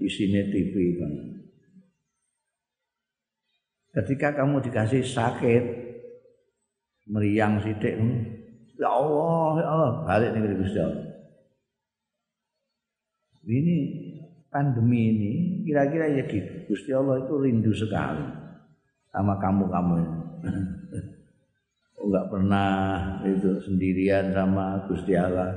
di 0.00 0.08
sini 0.08 0.40
TV 0.48 0.74
kan. 0.96 1.12
Ketika 4.00 4.40
kamu 4.40 4.64
dikasih 4.64 5.04
sakit 5.04 5.64
meriang 7.12 7.60
sidik 7.60 8.00
ya 8.80 8.88
Allah 8.88 9.52
ya 9.60 9.66
Allah 9.68 9.90
balik 10.08 10.30
nih 10.32 10.56
Gusti 10.56 10.78
Allah. 10.80 11.04
Ini 13.44 13.76
pandemi 14.48 15.00
ini 15.12 15.30
kira-kira 15.68 16.08
ya 16.08 16.24
gitu. 16.24 16.70
Gusti 16.72 16.94
Allah 16.94 17.20
itu 17.20 17.34
rindu 17.36 17.72
sekali 17.74 18.24
sama 19.10 19.36
kamu-kamu 19.42 19.92
ini. 20.00 20.18
Enggak 22.00 22.26
pernah 22.32 22.72
itu 23.28 23.60
sendirian 23.60 24.32
sama 24.32 24.88
Gusti 24.88 25.12
Allah. 25.12 25.52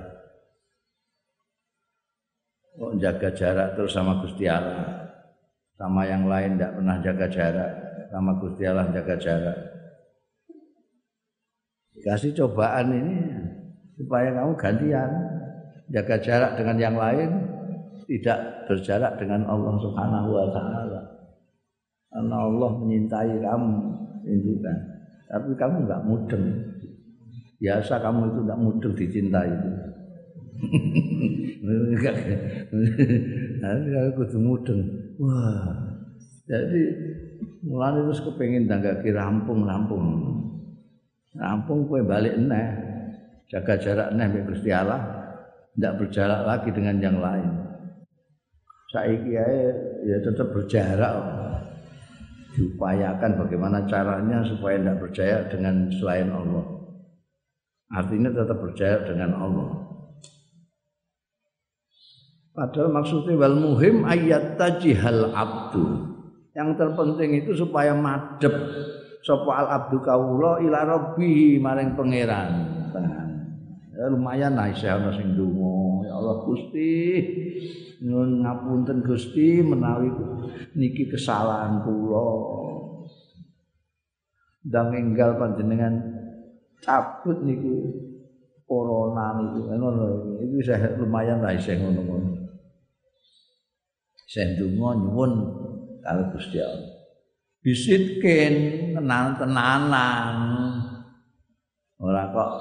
Oh, 2.74 2.92
jaga 3.00 3.30
jarak 3.32 3.80
terus 3.80 3.94
sama 3.96 4.20
Gusti 4.20 4.50
Allah. 4.50 5.08
Sama 5.80 6.04
yang 6.06 6.28
lain 6.28 6.60
enggak 6.60 6.76
pernah 6.76 6.96
jaga 7.00 7.28
jarak, 7.32 7.72
sama 8.12 8.32
Gusti 8.38 8.64
Allah 8.68 8.88
jaga 8.92 9.16
jarak. 9.16 9.60
Kasih 12.04 12.36
cobaan 12.36 12.92
ini 12.92 13.16
supaya 13.96 14.36
kamu 14.36 14.54
gantian 14.60 15.12
jaga 15.88 16.16
jarak 16.20 16.52
dengan 16.60 16.78
yang 16.82 16.96
lain 17.00 17.30
tidak 18.04 18.68
berjarak 18.68 19.16
dengan 19.16 19.48
Allah 19.48 19.80
Subhanahu 19.80 20.30
wa 20.36 20.48
taala. 20.52 21.02
Karena 22.12 22.36
Allah 22.46 22.72
menyintai 22.78 23.34
kamu, 23.42 23.74
kan 24.62 24.93
tapi 25.34 25.58
kamu 25.58 25.90
nggak 25.90 26.06
mudeng 26.06 26.46
biasa 27.58 27.98
kamu 27.98 28.30
itu 28.30 28.40
nggak 28.46 28.62
mudeng 28.62 28.94
dicintai 28.94 29.50
itu 29.50 29.72
Nah, 33.64 34.12
kudu 34.16 34.38
mudeng. 34.40 34.80
Wah. 35.20 35.76
Jadi 36.44 36.82
mulane 37.64 38.04
terus 38.08 38.24
kepengin 38.24 38.68
tanggaki 38.68 39.12
rampung-rampung. 39.16 40.04
Rampung 41.36 41.88
kowe 41.88 42.04
balik 42.04 42.36
neh. 42.38 42.68
Jaga 43.48 43.80
jarak 43.80 44.10
neh 44.16 44.26
mbek 44.28 44.48
Gusti 44.52 44.70
Allah. 44.72 45.02
Tidak 45.74 45.98
berjarak 45.98 46.42
lagi 46.46 46.70
dengan 46.70 46.96
yang 47.02 47.18
lain. 47.18 47.50
Saiki 48.94 49.34
ae 49.34 49.62
ya 50.06 50.18
tetap 50.22 50.54
berjarak. 50.54 51.16
Diupayakan 52.54 53.42
bagaimana 53.42 53.90
caranya 53.90 54.46
supaya 54.46 54.78
tidak 54.78 54.98
berjaya 55.02 55.38
dengan 55.50 55.90
selain 55.90 56.30
Allah. 56.30 56.66
Artinya 57.90 58.30
tetap 58.30 58.58
berjaya 58.62 59.02
dengan 59.06 59.34
Allah. 59.38 59.70
Padahal 62.54 62.94
maksudnya 62.94 63.34
wal 63.34 63.58
muhim 63.58 64.06
ayat 64.06 64.62
tajihal 64.62 65.34
abdu. 65.34 66.14
Yang 66.54 66.70
terpenting 66.78 67.42
itu 67.42 67.58
supaya 67.58 67.98
madep 67.98 68.54
sapa 69.26 69.52
al 69.58 69.68
abdu 69.74 69.98
kawula 70.06 70.62
ila 70.62 70.86
rabbi 70.86 71.58
maring 71.58 71.98
pangeran. 71.98 72.52
Ya, 73.94 74.10
lumayan 74.10 74.54
lah 74.58 74.70
isih 74.74 74.90
ana 74.90 75.14
sing 75.14 75.38
donga 75.38 75.73
Allah 76.14 76.46
Gusti 76.46 76.94
nyuwun 78.06 78.46
ngapunten 78.46 79.02
Gusti 79.02 79.66
menawi 79.66 80.14
niki 80.78 81.10
kesalahan 81.10 81.82
kula 81.82 82.30
ndang 84.70 84.94
enggal 84.94 85.36
panjenengan 85.42 85.98
cabut 86.80 87.42
niku 87.42 87.90
corona 88.70 89.42
niku 89.42 89.74
ngono 89.74 90.38
itu 90.40 90.62
saya 90.62 90.94
lumayan 90.96 91.42
lah 91.42 91.52
isih 91.52 91.82
ngono-ngono 91.82 92.44
saya 94.34 94.58
donga 94.58 94.98
nyuwun 94.98 95.32
kalau 96.02 96.26
Gusti 96.34 96.58
Allah. 96.58 96.90
Bisitkin 97.64 98.54
tenan-tenanan. 98.98 100.36
Ora 102.02 102.28
kok 102.34 102.52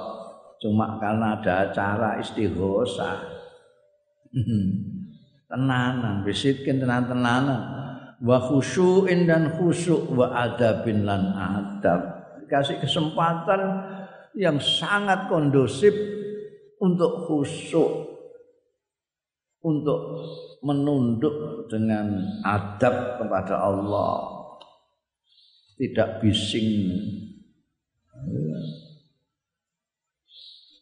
cuma 0.63 1.01
karena 1.01 1.41
ada 1.41 1.67
acara 1.67 2.21
istighosa. 2.21 3.41
Tenanan, 5.47 6.25
bisitkin 6.25 6.81
tenan-tenanan. 6.81 7.61
Wa 8.23 8.39
khusyu'in 8.39 9.27
dan 9.27 9.53
khusyuk 9.59 10.09
wa 10.15 10.31
adabin 10.31 11.03
lan 11.03 11.35
adab. 11.35 12.01
Kasih 12.47 12.79
kesempatan 12.79 13.61
yang 14.33 14.57
sangat 14.57 15.27
kondusif 15.27 15.93
untuk 16.81 17.27
khusyuk 17.29 18.13
untuk 19.63 19.99
menunduk 20.59 21.67
dengan 21.71 22.19
adab 22.43 23.19
kepada 23.19 23.63
Allah 23.63 24.43
tidak 25.79 26.19
bising 26.19 26.91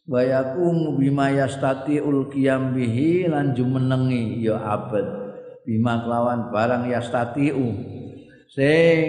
wa 0.06 0.20
yakum 0.22 0.98
bima 0.98 1.30
yastati'ul 1.30 2.30
qiyam 2.32 2.74
bihi 2.74 3.30
lan 3.30 3.54
jumenengi 3.54 4.42
ya 4.42 4.58
abad. 4.58 5.06
Bima 5.62 6.02
kelawan 6.02 6.50
barang 6.50 6.90
yastati'u. 6.90 7.66
Sing 8.50 9.06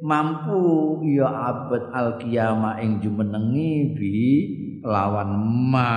mampu 0.00 1.02
ya 1.18 1.28
abad 1.28 1.90
al 1.90 2.10
qiyama 2.22 2.78
ing 2.78 3.02
jumenengi 3.02 3.98
bi 3.98 4.16
lawan 4.86 5.30
ma. 5.70 5.94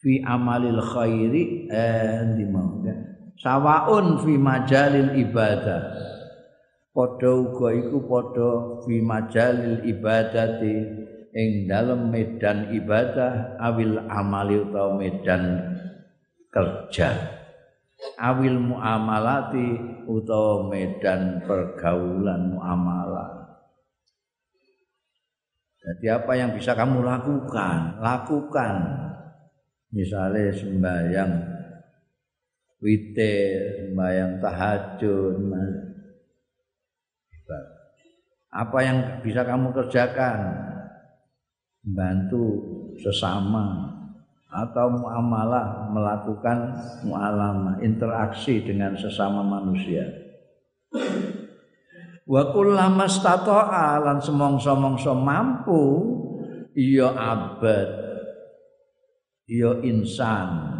Fi 0.00 0.22
amalil 0.22 0.80
khairi 0.80 1.66
eh 1.66 2.22
di 2.38 2.46
sawaun 3.42 4.22
fi 4.22 4.32
majalil 4.38 5.18
ibadah 5.18 5.82
padha 6.96 7.28
uga 7.28 7.76
iku 7.76 8.08
padha 8.08 8.80
fi 8.88 9.04
majalil 9.04 9.84
ibadati 9.84 10.76
ing 11.36 11.68
dalem 11.68 12.08
medan 12.08 12.72
ibadah 12.72 13.60
awil 13.60 14.00
amali 14.08 14.56
utawa 14.64 14.96
medan 14.96 15.60
kerja. 16.48 17.12
Awil 18.16 18.56
muamalati 18.56 19.68
utawa 20.08 20.72
medan 20.72 21.44
pergaulan 21.44 22.56
muamalah. 22.56 23.60
Jadi 25.84 26.06
apa 26.08 26.32
yang 26.34 26.56
bisa 26.56 26.72
kamu 26.72 27.04
lakukan? 27.04 28.00
Lakukan. 28.00 28.74
Misalnya 29.92 30.50
sembahyang 30.50 31.32
witir, 32.82 33.86
sembahyang 33.86 34.42
tahajud, 34.42 35.34
apa 38.50 38.78
yang 38.82 38.98
bisa 39.22 39.42
kamu 39.42 39.72
kerjakan? 39.74 40.66
Bantu 41.86 42.44
sesama 42.98 43.94
atau 44.50 44.88
muamalah 44.88 45.92
melakukan 45.92 46.58
mualamah 47.04 47.78
interaksi 47.84 48.64
dengan 48.64 48.96
sesama 48.96 49.44
manusia. 49.44 50.06
Wa 52.26 52.50
kullama 52.50 53.06
stata'a 53.06 54.02
lan 54.02 54.18
semongso-mongso 54.18 55.14
mampu 55.14 55.82
iya 56.74 57.14
abad 57.14 57.88
ya 59.46 59.78
insan 59.86 60.74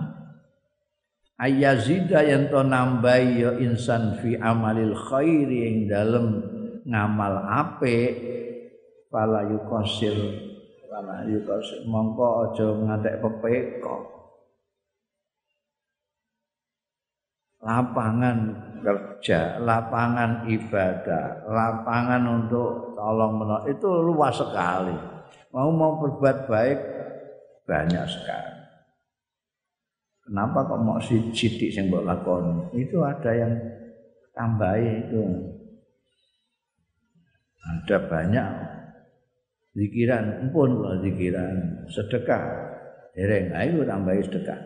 ayazida 1.39 2.27
yang 2.27 2.51
to 2.51 2.67
nambahi 2.67 3.47
ya 3.47 3.51
insan 3.63 4.19
fi 4.19 4.35
amalil 4.35 4.97
khairi 5.07 5.71
ing 5.71 5.77
dalem 5.87 6.43
ngamal 6.87 7.43
apik 7.43 8.15
fala 9.11 9.43
yukosir 9.51 10.15
fala 10.87 11.27
yukosir 11.27 11.83
mongko 11.85 12.55
aja 12.55 12.67
ngantek 12.71 13.19
pepeko 13.19 14.17
lapangan 17.67 18.39
kerja, 18.87 19.59
lapangan 19.59 20.47
ibadah, 20.47 21.51
lapangan 21.51 22.23
untuk 22.23 22.95
tolong 22.95 23.43
menolong 23.43 23.67
itu 23.67 23.91
luas 24.07 24.39
sekali. 24.39 24.95
Mau 25.51 25.75
mau 25.75 25.99
berbuat 25.99 26.47
baik 26.47 26.79
banyak 27.67 28.05
sekali. 28.07 28.55
Kenapa 30.27 30.67
kok 30.67 30.83
mau 30.83 30.99
sidik 31.03 31.71
sing 31.71 31.91
mbok 31.91 32.07
lakoni? 32.07 32.71
Itu 32.75 33.03
ada 33.03 33.31
yang 33.35 33.53
tambahi 34.35 35.07
itu. 35.07 35.23
Ada 37.67 38.07
banyak 38.07 38.49
zikiran, 39.75 40.51
pun 40.55 40.71
kalau 40.79 40.99
zikiran, 41.03 41.87
sedekah. 41.91 42.45
Dereng, 43.17 43.53
ayo 43.57 43.81
tambahi 43.83 44.23
sedekah. 44.23 44.61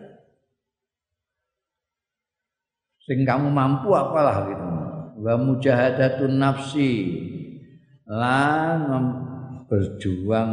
Sing 3.07 3.26
kamu 3.26 3.51
mampu 3.51 3.94
apalah 3.94 4.46
gitu. 4.46 4.66
Wa 5.20 5.34
mujahadatun 5.38 6.36
nafsi 6.38 6.92
lan 8.07 8.86
berjuang 9.70 10.53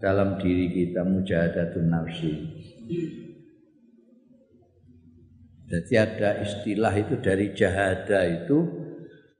dalam 0.00 0.40
diri 0.40 0.72
kita 0.72 1.04
mujahadatun 1.04 1.86
nafsi. 1.88 2.32
Jadi 5.66 5.92
ada 5.98 6.46
istilah 6.46 6.94
itu 6.94 7.14
dari 7.18 7.50
jahada 7.52 8.22
itu 8.22 8.85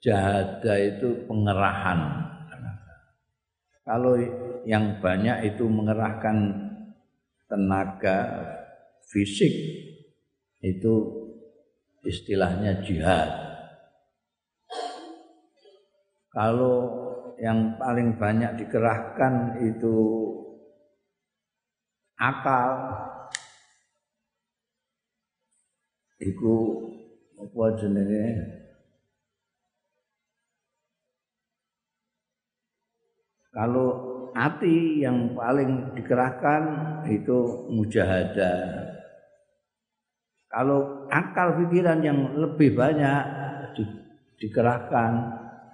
jahada 0.06 0.74
itu 0.78 1.26
pengerahan. 1.26 2.30
Kalau 3.82 4.14
yang 4.62 5.02
banyak 5.02 5.54
itu 5.54 5.66
mengerahkan 5.66 6.54
tenaga 7.50 8.18
fisik 9.10 9.50
itu 10.62 10.94
istilahnya 12.06 12.82
jihad. 12.86 13.30
Kalau 16.30 17.06
yang 17.42 17.74
paling 17.78 18.14
banyak 18.18 18.62
dikerahkan 18.62 19.62
itu 19.62 19.94
akal 22.18 22.70
iku 26.18 26.56
apa 27.38 27.64
jenenge 27.78 28.26
kalau 33.56 33.88
hati 34.36 35.00
yang 35.00 35.32
paling 35.32 35.96
dikerahkan 35.96 36.62
itu 37.08 37.64
mujahadah. 37.72 38.84
Kalau 40.52 41.08
akal 41.08 41.64
pikiran 41.64 42.04
yang 42.04 42.36
lebih 42.36 42.76
banyak 42.76 43.22
di, 43.72 43.82
dikerahkan 44.44 45.12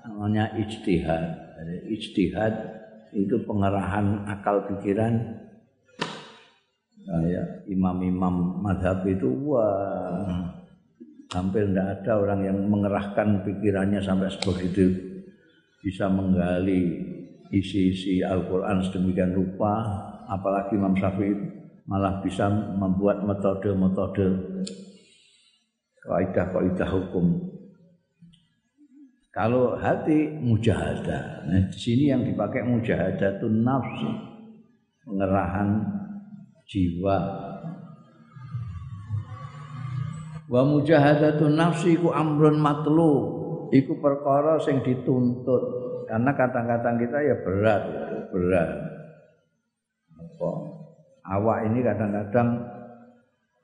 namanya 0.07 0.55
ijtihad. 0.62 1.59
Ijtihad 1.91 2.55
itu 3.18 3.43
pengerahan 3.43 4.30
akal 4.30 4.62
pikiran. 4.70 5.43
Ya, 7.26 7.43
imam-imam 7.66 8.62
madhab 8.62 9.03
itu 9.11 9.26
wah 9.43 10.55
hampir 11.35 11.66
tidak 11.66 11.99
ada 11.99 12.12
orang 12.14 12.41
yang 12.47 12.59
mengerahkan 12.62 13.43
pikirannya 13.43 13.99
sampai 13.99 14.30
sebegitu 14.30 14.87
bisa 15.83 16.07
menggali 16.07 17.11
isi-isi 17.53 18.25
Al-Quran 18.25 18.81
sedemikian 18.81 19.37
rupa 19.37 19.85
apalagi 20.27 20.75
Imam 20.75 20.97
Syafi'i 20.97 21.37
malah 21.85 22.25
bisa 22.25 22.49
membuat 22.51 23.21
metode-metode 23.23 24.27
kaidah-kaidah 26.03 26.89
hukum 26.89 27.53
kalau 29.33 29.81
hati 29.81 30.29
mujahadah. 30.29 31.49
Nah, 31.49 31.65
di 31.73 31.79
sini 31.81 32.13
yang 32.13 32.21
dipakai 32.21 32.69
mujahadah 32.69 33.41
itu 33.41 33.49
nafsu, 33.49 34.11
pengerahan 35.09 35.89
jiwa. 36.69 37.19
Wa 40.53 40.61
mujahadatu 40.69 41.49
nafsi 41.49 41.97
iku 41.97 42.13
amrun 42.13 42.61
matlu, 42.61 43.13
iku 43.73 43.97
perkara 44.05 44.61
sing 44.61 44.85
dituntut. 44.85 45.91
Karena 46.13 46.31
kata-kata 46.37 46.91
kita 47.01 47.19
ya 47.25 47.37
berat, 47.41 47.83
berat. 48.29 48.71
Apa? 50.13 50.51
Awak 51.25 51.59
ini 51.73 51.81
kadang-kadang 51.81 52.49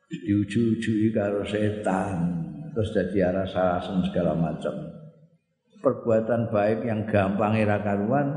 diuju-ujui 0.08 1.12
karo 1.12 1.44
setan, 1.44 2.40
terus 2.72 2.96
jadi 2.96 3.28
arah 3.28 3.44
segala 3.84 4.32
macam 4.32 4.72
perbuatan 5.82 6.48
baik 6.48 6.88
yang 6.88 7.04
gampang 7.04 7.58
ira 7.58 7.78
karuan 7.84 8.34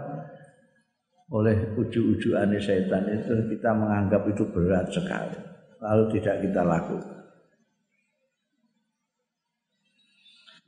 oleh 1.31 1.73
uju-ujuane 1.79 2.59
setan 2.59 3.07
itu 3.07 3.55
kita 3.55 3.71
menganggap 3.71 4.27
itu 4.27 4.43
berat 4.51 4.91
sekali 4.91 5.39
lalu 5.79 6.19
tidak 6.19 6.43
kita 6.43 6.61
lakukan 6.61 7.20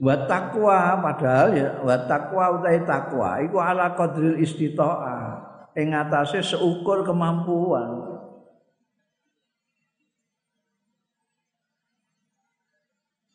wa 0.01 0.15
taqwa 0.25 0.99
padahal 1.03 1.49
ya 1.53 1.69
wa 1.85 1.95
taqwa 2.09 2.45
utai 2.59 2.81
takwa 2.81 3.37
iku 3.45 3.57
ala 3.61 3.93
qadril 3.93 4.41
istita'ah 4.41 5.43
ing 5.77 5.93
atase 5.93 6.41
seukur 6.41 7.05
kemampuan 7.05 8.13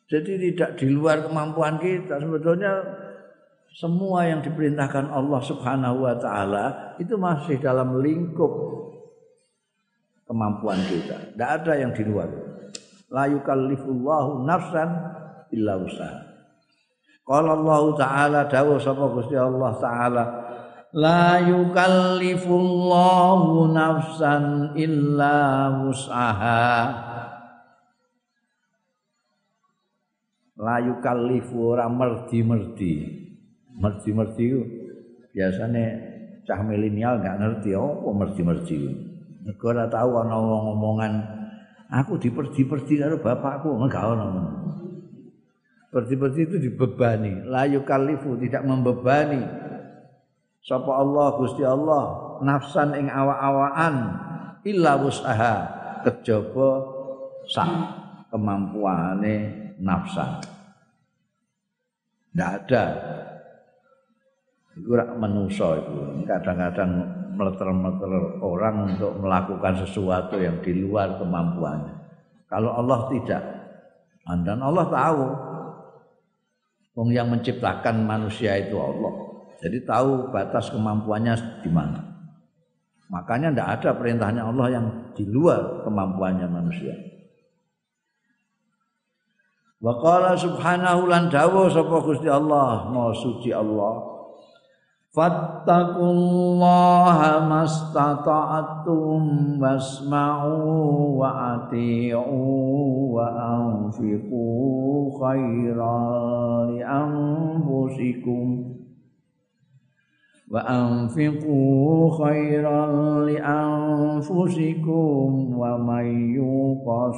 Jadi 0.09 0.41
tidak 0.41 0.81
di 0.81 0.89
luar 0.89 1.21
kemampuan 1.21 1.77
kita 1.77 2.17
sebetulnya 2.17 2.81
semua 3.77 4.25
yang 4.25 4.41
diperintahkan 4.41 5.05
Allah 5.13 5.37
Subhanahu 5.45 6.01
wa 6.01 6.17
taala 6.17 6.97
itu 6.97 7.13
masih 7.13 7.61
dalam 7.61 8.01
lingkup 8.01 8.49
kemampuan 10.25 10.81
kita. 10.89 11.33
Tidak 11.37 11.49
ada 11.61 11.73
yang 11.77 11.93
di 11.93 12.01
luar. 12.09 12.25
La 13.13 13.29
yukallifullahu 13.29 14.49
nafsan 14.49 14.89
illa 15.53 15.77
usaha. 15.77 16.28
Qala 17.29 17.53
Allah 17.53 17.93
taala 17.93 18.49
dawuh 18.49 18.81
sapa 18.81 19.05
Gusti 19.13 19.37
Allah 19.37 19.69
taala 19.77 20.25
La 20.97 21.37
yukallifullahu 21.45 23.69
nafsan 23.69 24.73
illa 24.73 25.69
usaha. 25.85 26.89
La 30.57 30.81
yukallifu 30.81 31.77
ora 31.77 31.85
merdi-merdi. 31.85 33.05
Merdi-merdi 33.77 34.49
biasanya 35.29 35.85
cah 36.49 36.65
milenial 36.65 37.21
nggak 37.21 37.37
ngerti 37.37 37.77
apa 37.77 38.09
merdi-merdi 38.09 38.89
mergo 39.45 39.69
ora 39.69 39.85
tahu 39.85 40.17
ana 40.19 40.35
ngomongan 40.41 41.13
aku 41.93 42.17
diperdi-perdi 42.17 42.97
karo 42.97 43.21
bapakku. 43.21 43.77
Enggak 43.77 44.17
ono 44.17 44.25
Perdi-perdi 45.89 46.41
itu 46.45 46.57
dibebani, 46.61 47.49
la 47.49 47.65
yukallifu 47.65 48.37
tidak 48.37 48.61
membebani. 48.61 49.41
Sapa 50.61 51.01
Allah 51.01 51.27
Gusti 51.41 51.65
Allah 51.65 52.37
nafsan 52.45 52.93
ing 52.93 53.09
awa-awaan 53.09 53.95
illa 54.69 55.01
usaha 55.01 55.55
kejaba 56.05 56.85
sak 57.49 57.71
kemampuane 58.29 59.35
nafsan. 59.81 60.45
Tidak 62.29 62.49
ada. 62.53 62.85
Itu 64.77 64.93
rak 64.93 65.17
menuso 65.17 65.73
itu 65.73 66.21
kadang-kadang 66.29 66.91
meleter-meleter 67.33 68.37
orang 68.45 68.93
untuk 68.93 69.17
melakukan 69.17 69.81
sesuatu 69.81 70.37
yang 70.37 70.61
di 70.61 70.85
luar 70.85 71.17
kemampuannya. 71.17 71.97
Kalau 72.45 72.77
Allah 72.77 73.09
tidak 73.09 73.43
dan 74.29 74.61
Allah 74.61 74.85
tahu 74.85 75.48
Wong 76.99 77.15
yang 77.15 77.31
menciptakan 77.31 78.03
manusia 78.03 78.59
itu 78.59 78.75
Allah. 78.75 79.31
Jadi 79.63 79.87
tahu 79.87 80.35
batas 80.35 80.67
kemampuannya 80.67 81.63
di 81.63 81.71
mana. 81.71 82.03
Makanya 83.07 83.55
tidak 83.55 83.69
ada 83.79 83.89
perintahnya 83.95 84.43
Allah 84.43 84.67
yang 84.67 84.85
di 85.15 85.23
luar 85.23 85.87
kemampuannya 85.87 86.47
manusia. 86.51 86.91
Wa 89.79 89.95
qala 89.95 90.35
subhanahu 90.35 91.07
lan 91.07 91.31
dawu 91.31 91.71
sapa 91.71 92.03
Gusti 92.03 92.27
Allah, 92.27 92.91
Maha 92.91 93.15
suci 93.15 93.55
Allah. 93.55 94.08
Fattakullaha 95.09 97.41
mastata'tum 97.49 99.57
wasma'u 99.57 101.17
wa 101.17 101.57
ati'u 101.57 102.21
wa 103.09 103.25
anfiqu 103.33 104.45
khairan 105.17 106.69
li 106.69 106.85
anfusikum 106.85 108.69
wa 110.45 110.61
anfiqu 110.61 111.57
khairan 112.13 113.25
li 113.25 113.41
anfusikum 113.41 115.57
wa 115.57 115.73
may 115.73 116.37
yuqa 116.37 117.17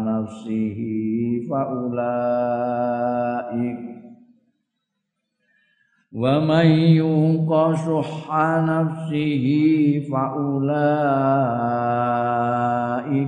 nafsihi 0.00 1.44
fa 1.44 1.76
ulaika 1.76 3.91
ومن 6.13 6.65
يوق 6.97 7.75
شح 7.75 8.31
نفسه 8.63 9.45
فأولئك 10.11 10.57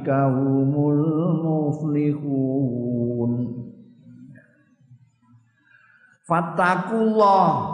هم 0.10 0.90
المفلحون 0.90 2.50
Fattakullah 6.30 7.74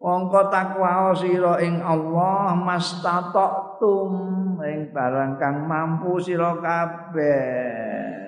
Wongko 0.00 0.48
takwa 0.48 1.12
sira 1.12 1.60
ing 1.60 1.76
Allah 1.84 2.56
mastatoktum 2.56 4.56
ing 4.64 4.96
barang 4.96 5.36
kang 5.36 5.68
mampu 5.68 6.16
sira 6.24 6.56
kabeh 6.56 8.21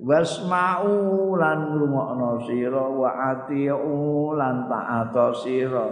Wasma'u 0.00 1.36
lan 1.36 1.76
rungokno 1.76 2.40
sira 2.48 2.84
wa 2.88 3.36
atiu 3.36 4.32
lan 4.32 4.64
ta'ata 4.64 5.26
sira. 5.36 5.88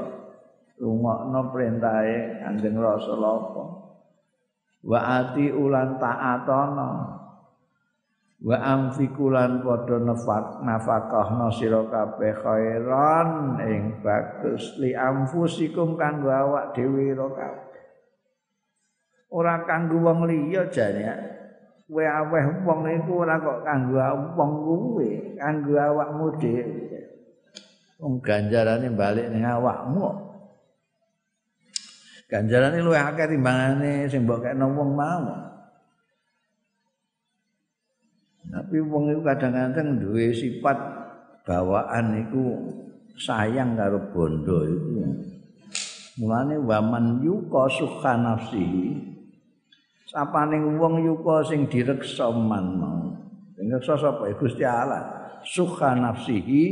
Rungokno 0.81 1.53
perintahe 1.53 2.41
Kanjeng 2.41 2.81
Rasulullah 2.81 3.37
wa 4.89 5.01
atiu 5.21 5.69
lan 5.69 6.01
ta'atana. 6.01 6.91
Wa 8.39 8.55
amfiku 8.55 9.35
lan 9.35 9.67
padha 9.67 9.99
nafak 9.99 10.63
nafakahna 10.63 11.51
sira 11.51 11.83
kabeh 11.91 12.39
khairan 12.39 13.59
ing 13.67 13.99
bagus 13.99 14.79
li 14.79 14.95
amfusikum 14.95 15.99
kanggo 15.99 16.31
awak 16.31 16.71
dhewe 16.71 17.19
ora 19.35 19.67
kanggo 19.67 20.01
wong 20.01 20.31
liya 20.31 20.71
jane 20.71 21.03
kowe 21.89 22.05
aweh 22.05 22.45
wong 22.69 22.85
iku 22.85 23.25
ora 23.25 23.41
kok 23.41 23.65
kanggo 23.65 23.97
wong 24.37 24.53
kuwe, 24.61 25.41
kanggo 25.41 25.73
awakmu 25.73 26.37
dhewe. 26.37 27.01
Wong 27.97 28.21
ganjarane 28.21 28.93
balik 28.93 29.33
ning 29.33 29.49
awakmu. 29.49 30.05
Ganjarane 32.29 32.85
luwih 32.85 33.01
akeh 33.01 33.33
timbangane 33.33 34.05
sing 34.13 34.29
mbok 34.29 34.45
kekno 34.45 34.69
wong 34.77 34.91
mau. 34.93 35.33
Tapi 38.53 38.77
wong 38.85 39.09
iku 39.17 39.25
kadang-kadang 39.25 39.97
duwe 39.97 40.37
sifat 40.37 40.77
bawaan 41.49 42.21
iku 42.21 42.45
sayang 43.17 43.81
karo 43.81 44.13
bondo 44.13 44.69
iku. 44.69 45.05
Mulane 46.21 46.61
waman 46.61 47.25
yuqa 47.25 47.65
sukha 47.73 48.21
nafsihi 48.21 49.18
sapaning 50.09 50.81
wong 50.81 51.05
yuka 51.05 51.45
sing 51.45 51.69
direksa 51.69 52.33
man 52.33 52.81
sing 53.53 53.69
reksa 53.69 53.95
sapa 54.01 54.33
Gusti 54.41 54.65
Allah. 54.65 55.19
Sukha 55.39 55.95
nafsihi 55.95 56.65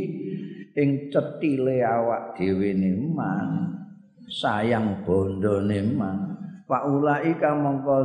ing 0.75 1.09
cetile 1.09 1.81
awak 1.87 2.35
dhewe 2.35 2.75
man 3.15 3.79
sayang 4.27 5.07
bondone 5.07 5.81
man 5.95 6.19
faulaika 6.67 7.55
mongko 7.55 7.97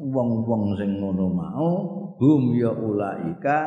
wong-wong 0.00 0.74
sing 0.80 0.98
ngono 0.98 1.26
mau 1.28 1.70
hum 2.16 2.56
ya 2.56 2.72
ulaika 2.72 3.58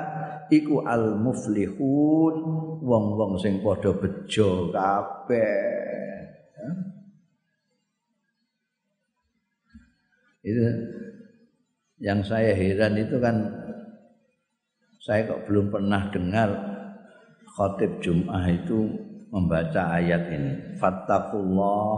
iku 0.50 0.84
al 0.84 1.16
muflihun 1.22 2.36
wong-wong 2.82 3.38
sing 3.40 3.62
padha 3.62 3.94
bejo 3.96 4.74
kabeh 4.74 5.85
itu 10.46 10.62
yang 11.98 12.22
saya 12.22 12.54
heran 12.54 13.02
itu 13.02 13.18
kan 13.18 13.50
saya 15.02 15.26
kok 15.26 15.50
belum 15.50 15.74
pernah 15.74 16.06
dengar 16.14 16.50
khotib 17.58 17.98
Jum'ah 17.98 18.46
itu 18.54 18.94
membaca 19.34 19.98
ayat 19.98 20.30
ini. 20.30 20.78
Fattakullah 20.78 21.98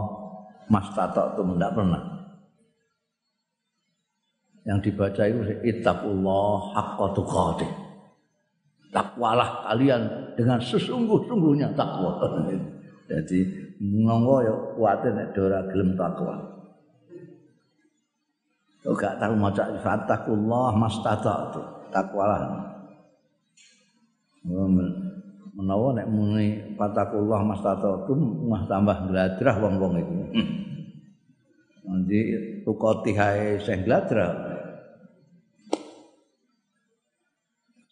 mastata'tum 0.72 1.56
tidak 1.56 1.72
pernah. 1.76 2.02
Yang 4.64 4.78
dibaca 4.88 5.22
itu 5.28 5.40
ittaqullah 5.64 6.52
haqqa 6.76 7.06
tuqatih. 7.16 7.70
Takwalah 8.88 9.68
kalian 9.68 10.32
dengan 10.36 10.60
sesungguh-sungguhnya 10.60 11.76
takwa. 11.76 12.16
Jadi 13.08 13.38
ngonggo 13.80 14.36
ya 14.44 14.54
kuatir 14.76 15.12
nek 15.16 15.36
ora 15.36 15.64
gelem 15.68 15.96
takwa 15.96 16.57
Kau 18.88 18.96
gak 18.96 19.20
tahu 19.20 19.36
maca 19.36 19.68
fatakullah 19.84 20.72
mastata'tu. 20.72 21.60
Takwalah. 21.92 22.72
Menawa 25.52 25.92
nek 25.92 26.08
muni 26.08 26.72
fatakullah 26.72 27.44
mastata'tu 27.44 28.16
mah 28.48 28.64
tambah 28.64 29.12
gladrah 29.12 29.60
wong-wong 29.60 29.92
iku. 30.00 30.14
Nanti 31.84 32.18
tukoti 32.64 33.12
hae 33.12 33.60
sing 33.60 33.84
gladrah. 33.84 34.56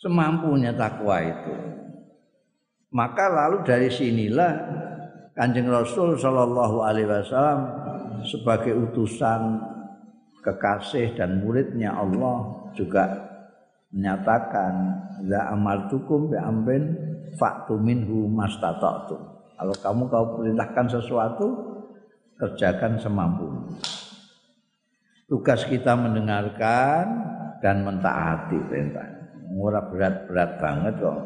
Semampunya 0.01 0.73
takwa 0.73 1.21
itu. 1.21 1.55
Maka 2.89 3.29
lalu 3.29 3.69
dari 3.69 3.93
sinilah 3.93 4.53
Kanjeng 5.37 5.69
Rasul 5.69 6.17
Shallallahu 6.17 6.81
Alaihi 6.81 7.05
Wasallam 7.05 7.61
sebagai 8.25 8.73
utusan 8.73 9.76
kekasih 10.47 11.19
dan 11.19 11.43
muridnya 11.43 11.91
Allah 11.91 12.71
juga 12.79 13.11
menyatakan 13.91 14.75
za 15.27 15.51
amartukum 15.51 16.31
bi 16.31 16.39
amrin 16.39 16.95
fa'tu 17.35 17.75
minhu 17.83 18.31
mastata'tum. 18.31 19.19
Kalau 19.59 19.75
kamu 19.83 20.03
kau 20.07 20.27
perintahkan 20.39 20.87
sesuatu 20.87 21.47
kerjakan 22.39 23.03
semampu. 23.03 23.51
Tugas 25.27 25.67
kita 25.67 25.99
mendengarkan 25.99 27.05
dan 27.59 27.83
mentaati 27.83 28.63
perintah. 28.71 29.09
Murah 29.51 29.89
berat-berat 29.91 30.61
banget 30.61 30.95
kok 31.03 31.19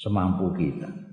semampu 0.00 0.50
kita. 0.58 1.11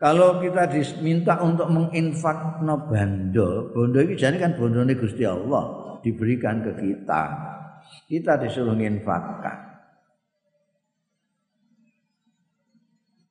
Kalau 0.00 0.40
kita 0.40 0.64
diminta 0.72 1.36
untuk 1.44 1.68
menginfak 1.68 2.64
no 2.64 2.88
bando, 2.88 3.68
bondo 3.76 4.00
ini 4.00 4.16
jadi 4.16 4.40
kan 4.40 4.56
bondo 4.56 4.80
ini 4.80 4.96
Gusti 4.96 5.28
Allah 5.28 6.00
diberikan 6.00 6.64
ke 6.64 6.72
kita. 6.72 7.22
Kita 8.08 8.40
disuruh 8.40 8.72
menginfakkan. 8.72 9.76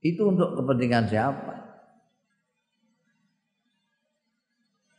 Itu 0.06 0.30
untuk 0.30 0.62
kepentingan 0.62 1.10
siapa? 1.10 1.56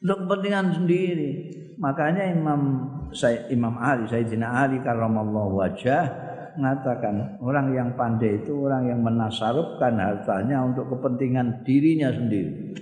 Untuk 0.02 0.26
kepentingan 0.26 0.74
sendiri. 0.74 1.30
Makanya 1.78 2.34
Imam 2.34 3.74
Ali, 3.78 4.10
Sayyidina 4.10 4.58
Ali 4.58 4.82
karramallahu 4.82 5.62
wajah 5.62 6.29
mengatakan 6.58 7.38
orang 7.42 7.74
yang 7.74 7.88
pandai 7.94 8.42
itu 8.42 8.66
orang 8.66 8.88
yang 8.90 9.00
menasarupkan 9.04 9.94
hartanya 10.00 10.64
untuk 10.64 10.90
kepentingan 10.90 11.62
dirinya 11.62 12.10
sendiri. 12.10 12.74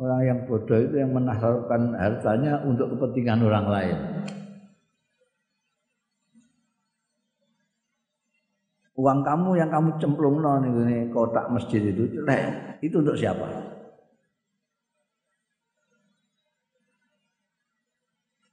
Orang 0.00 0.24
yang 0.24 0.38
bodoh 0.48 0.80
itu 0.80 0.96
yang 0.96 1.12
menasarupkan 1.12 1.92
hartanya 1.92 2.64
untuk 2.64 2.96
kepentingan 2.96 3.44
orang 3.44 3.66
lain. 3.68 3.98
Uang 8.96 9.20
kamu 9.24 9.60
yang 9.60 9.68
kamu 9.72 9.96
cemplung 9.96 10.44
no 10.44 10.60
nih 10.60 11.08
kotak 11.12 11.48
masjid 11.52 11.80
itu, 11.80 12.04
itu 12.84 12.96
untuk 13.00 13.16
siapa? 13.16 13.48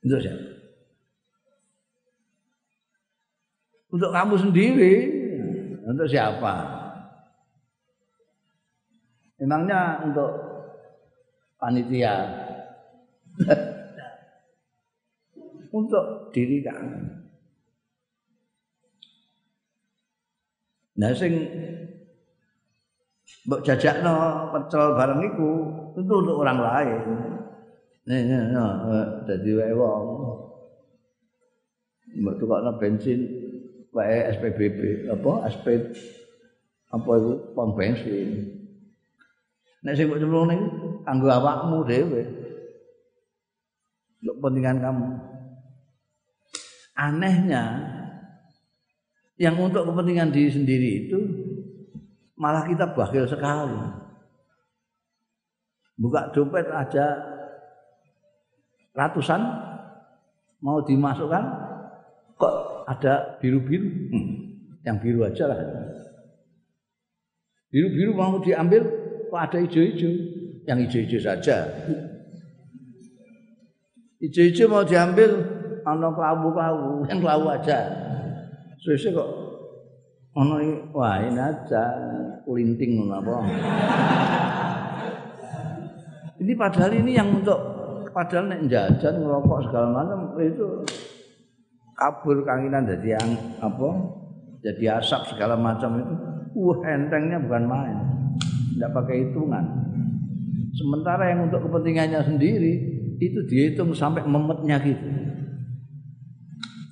Untuk 0.04 0.20
siapa? 0.24 0.57
Untuk 3.88 4.12
kamu 4.12 4.36
sendiri 4.36 4.96
untuk 5.88 6.08
siapa 6.12 6.56
memangnya 9.40 10.04
untuk 10.04 10.32
panitia 11.62 12.16
untuk 15.78 16.34
diri 16.34 16.60
kamu 16.66 17.00
nah 20.98 21.14
sing 21.14 21.34
mbok 23.46 23.62
jajakno 23.62 24.50
pecel 24.52 24.98
bareng 24.98 25.22
iku 25.30 25.52
itu 25.94 26.14
untuk 26.26 26.42
orang 26.42 26.60
lain 26.60 27.02
nih 28.10 28.26
nih 28.26 28.42
dadi 29.30 29.52
wae 29.54 29.74
wong 29.78 30.04
mbok 32.18 32.36
tukokno 32.42 32.82
bensin 32.82 33.37
wae 33.98 34.30
SPBB 34.38 35.10
apa 35.10 35.50
SP 35.50 35.90
apa 36.94 37.12
itu 37.18 37.32
pom 37.58 37.74
bensin. 37.74 38.30
Nek 39.82 39.94
sing 39.98 40.06
mbok 40.08 40.22
cemplung 40.22 40.48
ning 40.48 40.62
kanggo 41.02 41.28
awakmu 41.28 41.82
dhewe. 41.84 42.22
Untuk 44.22 44.34
kepentingan 44.42 44.78
kamu. 44.82 45.08
Anehnya 46.98 47.64
yang 49.38 49.54
untuk 49.58 49.86
kepentingan 49.86 50.34
diri 50.34 50.50
sendiri 50.50 50.90
itu 51.06 51.20
malah 52.38 52.66
kita 52.66 52.90
bakhil 52.94 53.26
sekali. 53.30 53.78
Buka 55.98 56.30
dompet 56.34 56.70
aja 56.70 57.06
ratusan 58.94 59.42
mau 60.62 60.82
dimasukkan 60.82 61.44
kok 62.38 62.77
ada 62.88 63.38
biru-biru. 63.44 63.88
Hmm. 64.10 64.28
Yang 64.88 64.98
biru 65.04 65.20
aja 65.28 65.44
lah. 65.52 65.60
Biru-biru 67.68 68.16
mau 68.16 68.40
diambil, 68.40 68.88
kok 69.28 69.42
ada 69.44 69.58
hijau-hijau. 69.60 70.12
Yang 70.64 70.78
hijau-hijau 70.88 71.20
saja. 71.20 71.58
Hijau-hijau 74.24 74.72
mau 74.72 74.88
diambil, 74.88 75.30
ana 75.84 76.08
kelabu-kelabu, 76.16 77.04
yang 77.12 77.20
kelabu 77.20 77.48
aja. 77.52 77.78
Sesuai 78.80 79.12
kok 79.12 79.30
ana 80.38 80.58
wah 80.94 81.18
ini 81.18 81.42
aja 81.42 81.84
kulinting 82.46 83.02
ngono 83.02 83.14
apa. 83.18 83.36
ini 86.38 86.54
padahal 86.54 86.92
ini 86.94 87.18
yang 87.18 87.42
untuk 87.42 87.58
padahal 88.14 88.46
nek 88.46 88.70
jajan 88.70 89.18
ngerokok 89.18 89.60
segala 89.66 89.88
macam 89.90 90.38
itu 90.38 90.86
kabur 91.98 92.46
kanginan 92.46 92.86
jadi 92.86 93.18
yang 93.18 93.30
apa 93.58 93.90
jadi 94.62 95.02
asap 95.02 95.34
segala 95.34 95.58
macam 95.58 95.98
itu. 95.98 96.14
Wah 96.58 96.80
entengnya 96.86 97.42
bukan 97.42 97.64
main. 97.66 97.98
Tidak 98.74 98.94
pakai 98.94 99.16
hitungan. 99.26 99.66
Sementara 100.78 101.34
yang 101.34 101.50
untuk 101.50 101.66
kepentingannya 101.66 102.22
sendiri 102.22 102.74
itu 103.18 103.40
dihitung 103.50 103.98
sampai 103.98 104.22
memetnya 104.26 104.78
gitu. 104.82 105.08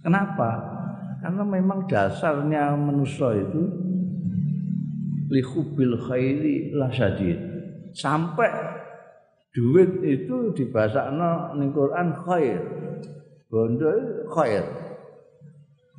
Kenapa? 0.02 0.74
Karena 1.22 1.42
memang 1.46 1.90
dasarnya 1.90 2.78
manusia 2.78 3.34
itu 3.34 3.62
lihubil 5.30 5.98
khairi 6.06 6.70
lasadid 6.78 7.38
sampai 7.98 8.50
duit 9.50 10.06
itu 10.06 10.54
dibahasakno 10.54 11.58
ning 11.58 11.74
Quran 11.74 12.14
khair. 12.26 12.62
Bondo 13.50 13.90
khair 14.34 14.85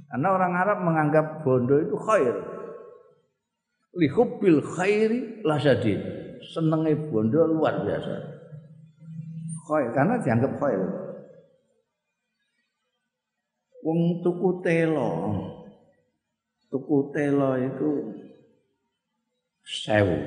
karena 0.07 0.29
orang 0.31 0.53
Arab 0.55 0.79
menganggap 0.87 1.27
bondo 1.43 1.77
itu 1.83 1.97
khair. 1.99 2.37
Lihubbil 3.97 4.63
khairi 4.63 5.43
lasadid. 5.43 5.99
Senengnya 6.55 6.95
bondo 7.11 7.43
luar 7.49 7.83
biasa. 7.83 8.15
Khair 9.67 9.89
karena 9.91 10.15
dianggap 10.23 10.53
khair. 10.63 10.83
Wong 13.83 14.23
tuku 14.23 14.63
telo. 14.63 15.13
Tuku 16.71 16.97
telo 17.11 17.51
itu 17.59 17.91
sewu. 19.67 20.19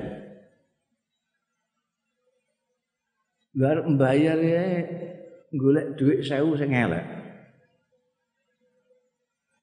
Biar 3.50 3.82
membayar 3.82 4.38
ya 4.38 4.64
golek 5.56 5.96
duit 5.96 6.20
sewu 6.24 6.54
sing 6.56 6.72
elek. 6.72 7.19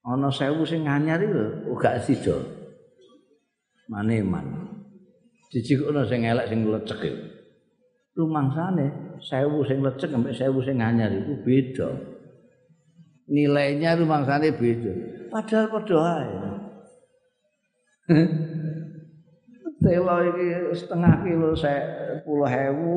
Ana 0.07 0.31
sewu 0.31 0.63
sing 0.63 0.87
anyar 0.87 1.19
iku 1.19 1.75
gak 1.75 1.99
sida. 1.99 2.39
Maneman. 3.91 4.71
Dijikono 5.51 6.07
sing 6.07 6.23
elek 6.23 6.47
sing 6.47 6.63
lecek 6.63 6.99
iku. 7.03 7.27
Rumangsane 8.15 9.19
sewu 9.19 9.67
sing 9.67 9.83
lecek 9.83 10.07
sampai 10.07 10.31
sewu 10.31 10.63
sing 10.63 10.79
anyar 10.79 11.11
iku 11.11 11.43
beda. 11.43 11.91
Nilainya 13.27 13.99
rumangsane 13.99 14.55
beda. 14.55 14.93
Padahal 15.27 15.67
padha 15.75 15.99
ae. 15.99 16.35
Telo 19.83 20.17
iki 20.23 20.47
setengah 20.71 21.21
kilo 21.21 21.51
saya 21.51 21.83
puluh 22.23 22.47
hewu 22.47 22.95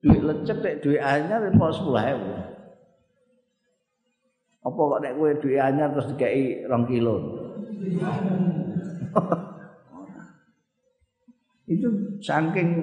duit 0.00 0.24
lecek 0.24 0.80
duit 0.80 1.00
anyar 1.00 1.44
kok 1.52 1.72
sepuluh 1.76 2.00
hewu 2.00 2.55
apa 4.66 4.80
kok 4.82 4.98
nek 4.98 5.14
kowe 5.14 5.30
duit 5.38 5.62
anyar 5.62 5.94
terus 5.94 6.10
dikei 6.10 6.66
rong 6.66 6.90
kilo? 6.90 7.14
Itu 11.70 12.18
saking 12.18 12.82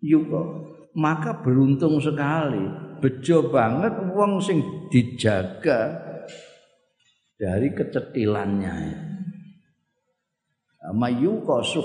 yuko 0.00 0.64
maka 0.96 1.44
beruntung 1.44 2.00
sekali 2.00 2.64
bejo 3.04 3.52
banget 3.52 3.92
wong 4.16 4.40
sing 4.40 4.64
dijaga 4.88 5.92
dari 7.36 7.68
kecetilannya. 7.76 9.04
Mayu 10.88 11.44
kosuh 11.44 11.84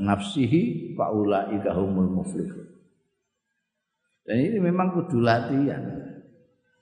nafsihi 0.00 0.96
faulaika 0.96 1.76
humul 1.76 2.16
muflihun. 2.16 2.64
Dan 4.24 4.40
ini 4.40 4.56
memang 4.60 4.96
kudu 4.96 5.20
latihan 5.20 5.84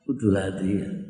kudu 0.06 0.30
latihan 0.30 1.05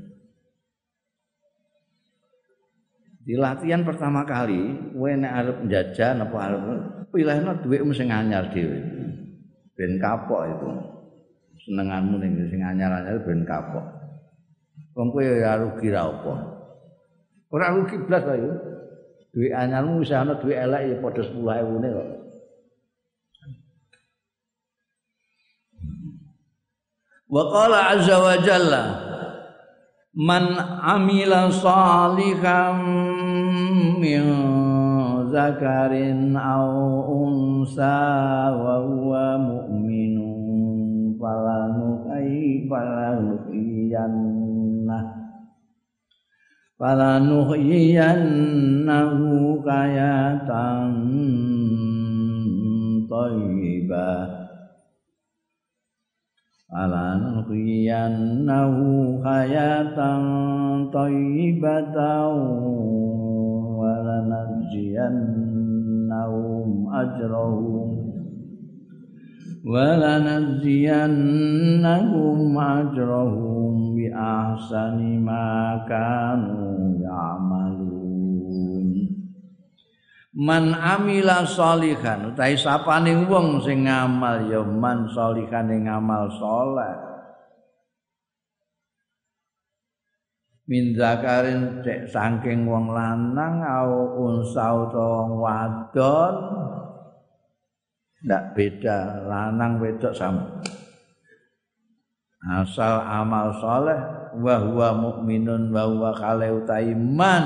di 3.26 3.34
latihan 3.34 3.82
pertama 3.82 4.22
kali 4.22 4.94
kowe 4.94 5.10
nek 5.10 5.32
arep 5.34 5.58
jajan 5.66 6.22
apa 6.22 6.36
arep 6.46 6.62
pilihno 7.10 7.58
dhuwitmu 7.58 7.90
sing 7.90 8.14
anyar 8.14 8.54
dhewe. 8.54 8.78
Ben 9.74 9.98
kapok 9.98 10.46
itu 10.46 10.70
senenganmu 11.66 12.22
ning 12.22 12.38
sing 12.46 12.62
anyar-anyar 12.62 13.18
ben 13.26 13.42
kapok. 13.42 13.82
Wong 14.94 15.10
kowe 15.10 15.26
ya 15.26 15.58
rugi 15.58 15.90
ra 15.90 16.06
apa? 16.06 16.34
Ora 17.50 17.74
rugi 17.74 17.98
blas 18.06 18.22
wae 18.30 18.46
duit 19.34 19.50
anyarmu 19.50 20.06
wis 20.06 20.14
ana 20.14 20.38
duit 20.38 20.54
elek 20.54 20.86
ya 20.86 20.96
padha 21.02 21.22
10000 21.26 21.82
ne 21.82 21.88
kok. 21.90 22.08
Wa 27.26 27.42
qala 27.50 27.78
azza 27.90 28.16
wa 28.22 28.34
jalla 28.38 28.82
Man 30.16 30.56
amila 30.80 31.52
salihan 31.52 32.80
min 34.00 34.24
zakarin 35.28 36.32
aw 36.32 37.04
unsa 37.06 38.48
wa 38.56 38.80
huwa 38.84 39.36
mu'minun 39.36 41.12
falanu 41.20 42.08
ay 42.08 42.64
falanu 42.68 43.36
iyannah 43.52 45.04
falanuhyiyannahu 46.80 49.60
hayatan 49.64 50.92
لنجزينهم 64.30 65.88
أجرهم 66.94 67.90
ولنجزينهم 69.66 70.98
أجرهم 72.58 73.74
بأحسن 73.96 74.98
ما 75.20 75.84
كانوا 75.88 76.78
يعملون 77.02 77.96
Man 80.36 80.76
amila 80.76 81.48
salihan, 81.48 82.36
tapi 82.36 82.60
siapa 82.60 83.00
wong 83.24 83.56
sing 83.64 83.88
ngamal 83.88 84.52
ya 84.52 84.60
man 84.60 85.08
salihan 85.08 85.64
yang 85.64 85.88
ngamal 85.88 86.28
soleh. 86.36 87.15
Min 90.66 90.98
zakarin 90.98 91.80
cek 91.86 92.10
saking 92.10 92.66
wong 92.66 92.90
lanang 92.90 93.62
au 93.62 94.18
unsa 94.26 94.74
utawa 94.74 95.30
wadon. 95.30 96.36
Ndak 98.26 98.58
beda 98.58 99.22
lanang 99.30 99.78
wedok 99.78 100.10
sama. 100.10 100.58
Asal 102.46 103.02
amal 103.02 103.54
soleh 103.58 104.00
wa 104.38 104.56
huwa 104.62 104.88
mukminun 104.98 105.70
wa 105.70 105.82
huwa 105.86 106.10
kale 106.18 106.50
iman. 106.90 107.44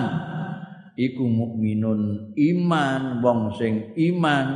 Iku 0.97 1.25
mukminun 1.25 2.33
iman 2.37 3.03
wong 3.21 3.53
sing 3.57 3.93
iman. 3.97 4.49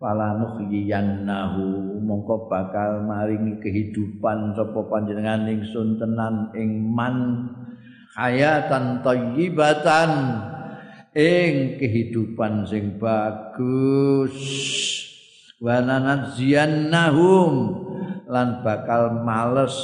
Fala 0.00 0.32
nuhyiyannahu 0.40 1.99
mongko 2.10 2.50
bakal 2.50 3.06
maringi 3.06 3.62
kehidupan 3.62 4.58
sapa 4.58 4.82
panjenengan 4.90 5.46
ingsun 5.46 5.94
tenan 5.94 6.50
ing 6.58 6.90
man 6.90 7.46
hayatan 8.18 8.98
thayyibatan 9.06 10.10
ing 11.14 11.78
kehidupan 11.78 12.66
sing 12.66 12.98
bagus. 12.98 14.34
Wananadziyannahum 15.60 17.52
lan 18.26 18.64
bakal 18.66 19.22
males. 19.22 19.76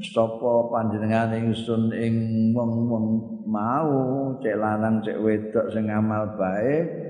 Sapa 0.00 0.72
panjenengan 0.72 1.36
ingsun 1.36 1.92
ing 1.92 2.14
wong-wong 2.56 3.06
mau 3.44 4.32
cek 4.40 4.56
lanang 4.56 5.04
cek 5.04 5.20
wedok 5.20 5.68
sing 5.74 5.90
amal 5.92 6.38
baik 6.40 7.07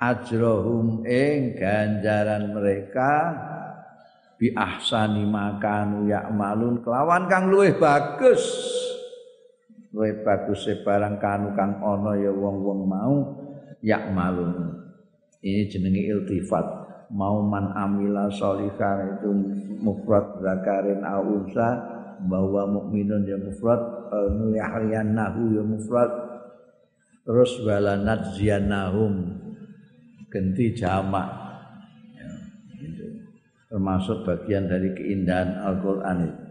ajrohum 0.00 1.04
ing 1.04 1.56
ganjaran 1.56 2.52
mereka. 2.52 3.12
Bi 4.36 4.52
ahsani 4.52 5.24
makanu 5.24 6.12
ya'malun 6.12 6.84
kelawan 6.84 7.24
kang 7.24 7.48
luwih 7.48 7.80
bagus. 7.80 8.44
Luwih 9.96 10.20
bagus 10.20 10.68
barang 10.84 11.16
kanu 11.16 11.56
kang 11.56 11.80
ana 11.80 12.20
ya 12.20 12.28
wong-wong 12.28 12.84
mau 12.84 13.16
ya'malun 13.80 14.84
ini 15.46 15.62
jenenge 15.70 16.02
iltifat. 16.04 16.84
Mau 17.14 17.38
man 17.38 17.70
amila 17.70 18.26
sholihan 18.34 19.14
itu 19.14 19.30
mufrad 19.78 20.42
zakarin 20.42 21.06
unsa 21.06 21.68
bahwa 22.26 22.66
mukminun 22.66 23.22
ya 23.22 23.38
mufrad 23.38 23.78
nahu 25.06 25.42
ya 25.54 25.62
mufrad. 25.62 26.10
Terus 27.22 27.62
walanat 27.62 28.34
zianahum 28.34 29.45
ganti 30.36 30.76
jamak. 30.76 31.28
Ya, 32.12 32.28
gitu. 32.76 33.04
termasuk 33.72 34.28
bagian 34.28 34.68
dari 34.68 34.92
keindahan 34.92 35.64
Al-Quran 35.64 36.18
itu. 36.28 36.44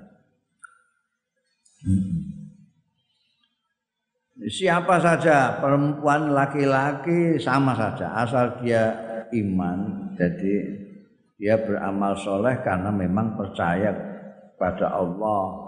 siapa 4.46 5.00
saja 5.00 5.62
perempuan 5.62 6.34
laki-laki 6.34 7.38
sama 7.38 7.78
saja. 7.78 8.10
Asal 8.20 8.58
dia 8.60 8.90
iman 9.32 10.12
jadi 10.18 10.56
dia 11.38 11.56
beramal 11.62 12.18
soleh 12.20 12.58
karena 12.66 12.90
memang 12.90 13.38
percaya 13.38 13.94
pada 14.58 14.98
Allah. 14.98 15.64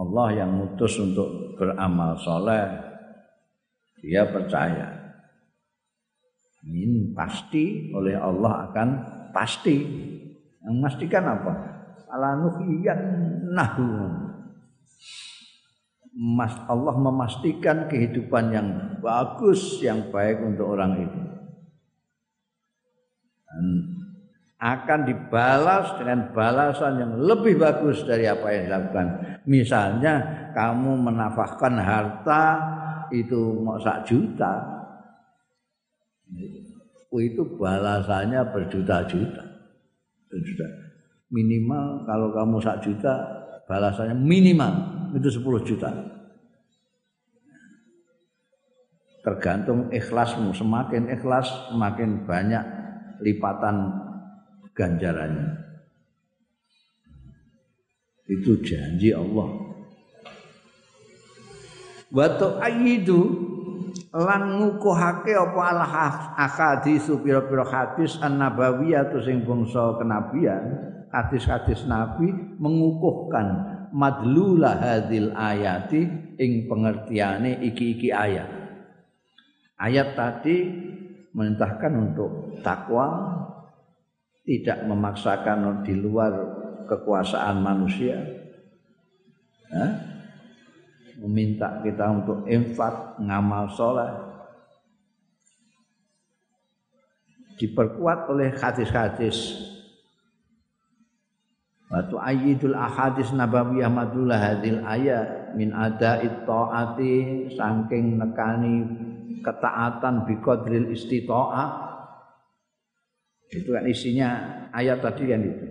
Allah 0.00 0.28
yang 0.32 0.54
mutus 0.54 0.96
untuk 0.96 1.58
beramal 1.60 2.16
soleh. 2.16 2.88
Dia 4.00 4.24
percaya 4.24 4.99
ini 6.66 7.12
pasti. 7.12 7.94
Oleh 7.94 8.16
Allah 8.16 8.70
akan 8.70 8.88
pasti. 9.30 9.76
Yang 10.60 10.74
memastikan 10.76 11.24
apa? 11.24 11.52
Alanuhiyan 12.10 13.00
nahu 13.54 13.88
Mas 16.10 16.52
Allah 16.66 16.98
memastikan 16.98 17.86
kehidupan 17.86 18.50
yang 18.50 18.68
bagus 18.98 19.78
yang 19.78 20.10
baik 20.10 20.42
untuk 20.42 20.74
orang 20.74 21.06
itu 21.06 21.20
dan 23.50 23.66
akan 24.60 25.00
dibalas 25.08 25.96
dengan 25.96 26.30
balasan 26.36 27.00
yang 27.00 27.12
lebih 27.16 27.56
bagus 27.56 28.04
dari 28.04 28.28
apa 28.28 28.52
yang 28.52 28.68
dilakukan. 28.68 29.06
Misalnya 29.48 30.14
kamu 30.52 31.00
menafahkan 31.00 31.74
harta 31.80 32.44
itu 33.08 33.56
mau 33.64 33.80
sak 33.80 34.04
juta 34.04 34.79
itu 37.18 37.42
balasannya 37.58 38.40
berjuta-juta. 38.54 39.42
Berjuta. 40.30 40.66
Minimal 41.30 42.06
kalau 42.06 42.30
kamu 42.30 42.62
sak 42.62 42.86
juta 42.86 43.14
balasannya 43.66 44.14
minimal 44.14 44.72
itu 45.18 45.28
10 45.42 45.66
juta. 45.66 45.90
Tergantung 49.26 49.90
ikhlasmu. 49.90 50.54
Semakin 50.54 51.10
ikhlas 51.10 51.50
semakin 51.74 52.24
banyak 52.24 52.64
lipatan 53.20 53.90
ganjarannya. 54.72 55.60
Itu 58.30 58.62
janji 58.62 59.10
Allah. 59.10 59.50
Wa 62.10 62.26
tu'ayyidu 62.38 63.49
lan 64.14 64.42
ngukuhake 64.60 65.32
apa 65.34 65.60
al 65.74 65.80
ahadis 66.36 67.06
pira-pira 67.22 67.64
hadis 67.66 68.18
an-nabawiyah 68.18 69.10
sing 69.22 69.42
bangsa 69.46 69.98
kenabian 70.00 70.64
hadis-hadis 71.10 71.86
nabi 71.86 72.30
mengukuhkan 72.58 73.78
madlula 73.90 74.78
hadil 74.78 75.34
ayati 75.34 76.06
ing 76.38 76.70
pengertiane 76.70 77.58
iki-iki 77.66 78.14
ayat 78.14 78.48
ayat 79.78 80.14
tadi 80.14 80.56
merintahkan 81.34 81.92
untuk 81.94 82.30
takwa 82.62 83.38
tidak 84.46 84.82
memaksakan 84.86 85.86
di 85.86 85.94
luar 85.94 86.32
kekuasaan 86.90 87.62
manusia 87.62 88.18
ya? 89.70 90.09
Meminta 91.20 91.84
kita 91.84 92.08
untuk 92.08 92.48
infak, 92.48 93.20
ngamal 93.20 93.68
sholat, 93.76 94.12
diperkuat 97.60 98.32
oleh 98.32 98.56
hadis-hadis. 98.56 99.68
Waktu 101.90 102.16
ayidul 102.16 102.78
ahadis 102.78 103.34
nabawiyah 103.34 103.90
madullah 103.90 104.38
hadil 104.38 104.80
ayat 104.86 105.58
min 105.58 105.74
ada 105.74 106.22
taati 106.22 107.50
saking 107.50 108.16
nekani 108.16 108.86
ketaatan 109.44 110.24
biqadril 110.24 110.88
istita'ah. 110.94 111.90
Itu 113.50 113.74
kan 113.74 113.84
isinya 113.90 114.30
ayat 114.70 115.02
tadi 115.02 115.26
kan 115.26 115.42
itu. 115.42 115.66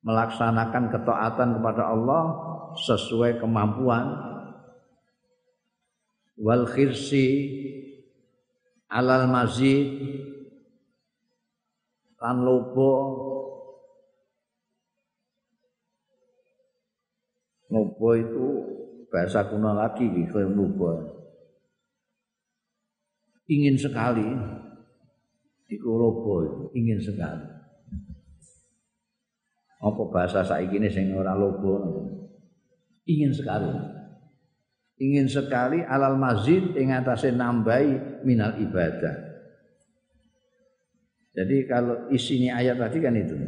Melaksanakan 0.00 0.84
ketaatan 0.88 1.48
kepada 1.60 1.92
Allah 1.92 2.22
sesuai 2.80 3.36
kemampuan 3.36 4.29
wal 6.40 6.64
khirsi 6.64 7.26
alal 8.88 9.28
mazid 9.28 9.92
lan 12.20 12.36
lobo 12.40 12.92
lobo 17.68 18.08
itu 18.16 18.46
bahasa 19.12 19.46
kuno 19.52 19.76
lagi 19.76 20.08
gitu 20.08 20.40
lobo 20.48 21.20
ingin 23.50 23.76
sekali 23.76 24.26
iku 25.70 25.90
lobo 25.98 26.34
ingin 26.74 26.98
sekali. 26.98 27.46
Apa 29.80 30.02
bahasa 30.12 30.44
saiki 30.44 30.76
ini 30.76 30.92
sing 30.92 31.10
ora 31.16 31.32
lobo 31.32 32.04
ingin 33.08 33.32
sekali 33.32 33.99
ingin 35.00 35.26
sekali 35.26 35.80
alal 35.80 36.20
mazid 36.20 36.76
ing 36.76 36.92
atase 36.92 37.32
nambahi 37.32 38.22
minal 38.22 38.52
ibadah. 38.60 39.32
Jadi 41.32 41.64
kalau 41.64 42.12
isinya 42.12 42.60
ayat 42.60 42.76
tadi 42.76 42.98
kan 43.00 43.16
itu 43.16 43.38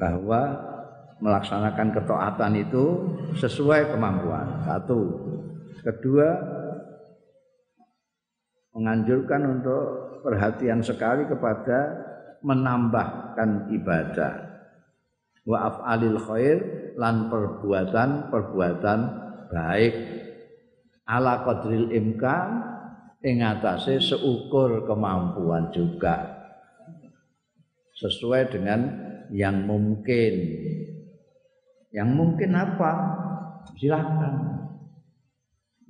bahwa 0.00 0.58
melaksanakan 1.22 1.94
ketaatan 1.94 2.52
itu 2.58 2.84
sesuai 3.38 3.94
kemampuan. 3.94 4.66
Satu. 4.66 5.00
Kedua 5.80 6.28
menganjurkan 8.74 9.60
untuk 9.60 9.84
perhatian 10.26 10.82
sekali 10.82 11.24
kepada 11.28 12.08
menambahkan 12.40 13.68
ibadah 13.72 14.32
wa 15.48 15.72
af'alil 15.72 16.20
khair 16.20 16.58
lan 17.00 17.32
perbuatan-perbuatan 17.32 18.98
baik. 19.50 19.94
Ala 21.10 21.42
qadril 21.42 21.90
imkan 21.90 22.48
ing 23.20 23.42
atase 23.42 23.98
seukur 23.98 24.86
kemampuan 24.86 25.74
juga. 25.74 26.38
Sesuai 27.98 28.48
dengan 28.48 28.80
yang 29.34 29.66
mungkin. 29.66 30.34
Yang 31.90 32.10
mungkin 32.14 32.50
apa? 32.54 32.92
Silakan 33.76 34.62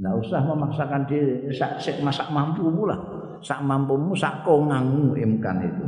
Nggak 0.01 0.17
usah 0.17 0.41
memaksakan 0.49 1.05
diri. 1.05 1.53
Sak, 1.53 1.77
sak 1.77 2.01
masak 2.01 2.33
mampu 2.33 2.73
lah. 2.89 2.97
Sak 3.45 3.61
mampumu 3.61 4.17
sak 4.17 4.41
kongangmu 4.49 5.13
imkan 5.13 5.61
itu. 5.61 5.87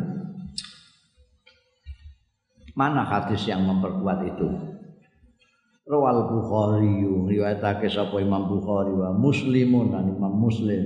Mana 2.77 3.05
hadis 3.05 3.49
yang 3.49 3.65
memperkuat 3.65 4.21
itu 4.29 4.49
Rawal 5.83 6.31
Bukhari 6.31 7.03
riwayatake 7.03 7.91
sapa 7.91 8.23
Imam 8.23 8.47
Bukhari 8.47 8.95
wa 8.95 9.11
Muslimun 9.19 9.91
dan 9.91 10.15
Imam 10.15 10.31
Muslim. 10.39 10.79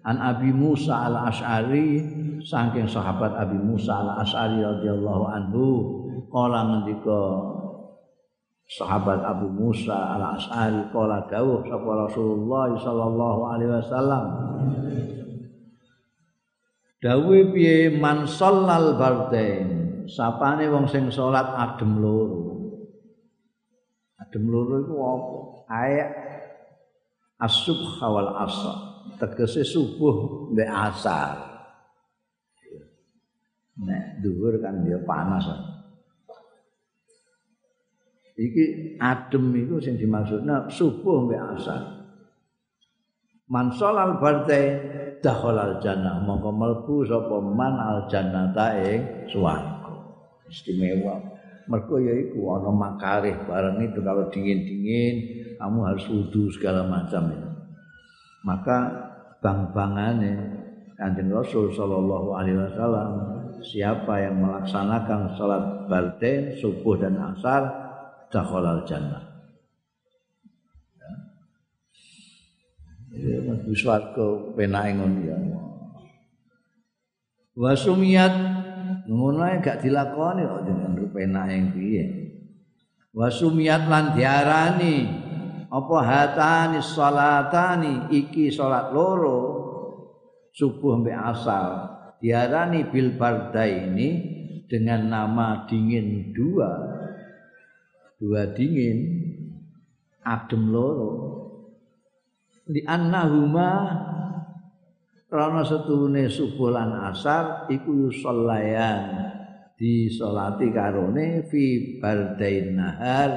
An 0.00 0.16
Abi 0.16 0.48
Musa 0.48 1.12
al 1.12 1.28
Ash'ari 1.28 2.00
saking 2.40 2.88
sahabat 2.88 3.36
Abi 3.36 3.60
Musa 3.60 4.00
al 4.00 4.24
Ash'ari 4.24 4.64
radhiyallahu 4.64 5.24
anhu 5.28 5.64
kala 6.32 6.72
ngendika 6.72 7.20
sahabat 8.64 9.20
Abu 9.28 9.52
Musa 9.52 10.16
al 10.16 10.40
Ash'ari 10.40 10.88
kala 10.88 11.20
dawuh 11.28 11.60
sapa 11.60 11.90
Rasulullah 12.08 12.72
sallallahu 12.80 13.40
alaihi 13.44 13.72
wasallam 13.76 14.24
dawuh 17.04 17.44
piye 17.52 17.92
man 17.92 18.24
shallal 18.24 18.96
bardain 18.96 20.08
sapane 20.08 20.64
wong 20.72 20.88
sing 20.88 21.12
salat 21.12 21.44
adem 21.60 22.00
loro 22.00 22.49
adem 24.20 24.44
loro 24.52 24.84
iku 24.84 24.94
apa? 25.00 25.38
Ayat 25.70 26.10
asubh 27.40 27.96
wal 28.04 28.30
asar 28.44 28.90
tegese 29.20 29.62
subuh 29.64 30.48
mbek 30.52 30.68
asar. 30.68 31.36
Nek 33.80 34.20
dhuwur 34.20 34.60
kan 34.60 34.84
dia 34.84 35.00
panas. 35.04 35.44
Iki 38.40 38.96
adem 39.00 39.52
iku 39.56 39.76
sing 39.80 40.00
dimaksudna 40.00 40.68
subuh 40.72 41.28
mbek 41.28 41.42
asar. 41.56 41.82
Man 43.50 43.74
sholal 43.74 44.20
barte 44.22 44.60
dakhalal 45.20 45.82
jannah. 45.82 46.22
Mongko 46.24 46.50
mlebu 46.54 47.04
sapa 47.04 47.36
man 47.40 47.76
al 47.76 48.06
jannata 48.08 48.78
ing 48.80 49.28
swarga. 49.28 49.90
Istimewa 50.48 51.39
mergo 51.68 52.00
ya 52.00 52.14
iku 52.16 52.56
ana 52.56 52.70
makarih 52.72 53.36
bareng 53.44 53.82
itu 53.84 54.00
kalau 54.00 54.30
dingin-dingin 54.32 55.14
kamu 55.60 55.78
harus 55.84 56.04
wudu 56.08 56.48
segala 56.48 56.88
macam 56.88 57.28
ya. 57.28 57.40
Maka 58.40 58.78
bang-bangane 59.44 60.60
Kanjeng 60.96 61.32
Rasul 61.32 61.72
sallallahu 61.72 62.36
alaihi 62.36 62.60
wasallam 62.60 63.10
siapa 63.64 64.20
yang 64.20 64.40
melaksanakan 64.40 65.32
salat 65.36 65.64
barden 65.88 66.56
subuh 66.60 66.96
dan 67.00 67.16
asar 67.16 67.68
dakhalal 68.28 68.84
jannah. 68.84 69.24
Ya, 73.10 73.42
mlebu 73.42 73.72
swarga 73.74 74.26
penake 74.54 74.96
ngono 74.96 75.20
ya. 75.24 75.36
Wa 77.56 77.72
ngono 79.10 79.42
gak 79.58 79.82
dilakoni 79.82 80.46
kok 80.46 80.62
jeneng 80.70 80.94
penake 81.10 81.58
piye? 81.74 82.04
Wasumiyat 83.10 83.90
lan 83.90 84.14
diarani. 84.14 85.26
Apa 85.70 85.98
hatani 86.02 86.82
salatani 86.82 88.10
iki 88.10 88.50
salat 88.50 88.90
loro 88.90 89.38
subuh 90.50 90.98
mbek 90.98 91.14
asal 91.14 91.86
diarani 92.18 92.90
bil 92.90 93.14
ini 93.54 94.08
dengan 94.66 95.06
nama 95.06 95.66
dingin 95.70 96.34
dua. 96.34 96.70
Dua 98.18 98.50
dingin 98.50 98.98
adem 100.26 100.74
loro. 100.74 101.10
Di 102.66 102.82
annahuma 102.86 103.70
Rana 105.30 105.62
setune 105.62 106.26
subuh 106.26 106.74
lan 106.74 106.90
asar 107.06 107.70
iku 107.70 108.10
yusallayan 108.10 109.30
disolati 109.78 110.74
karone 110.74 111.46
fi 111.46 111.96
bardain 112.02 112.74
nahar 112.74 113.30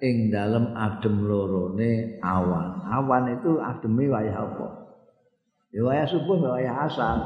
ing 0.00 0.32
dalem 0.32 0.72
adem 0.72 1.28
lorone 1.28 2.16
awan. 2.24 2.88
Awan 2.88 3.36
itu 3.36 3.60
ademe 3.60 4.08
wayah 4.08 4.48
apa? 4.48 4.68
Ya 5.76 5.84
wayah 5.84 6.08
subuh 6.08 6.40
wayah 6.40 6.88
asar. 6.88 7.18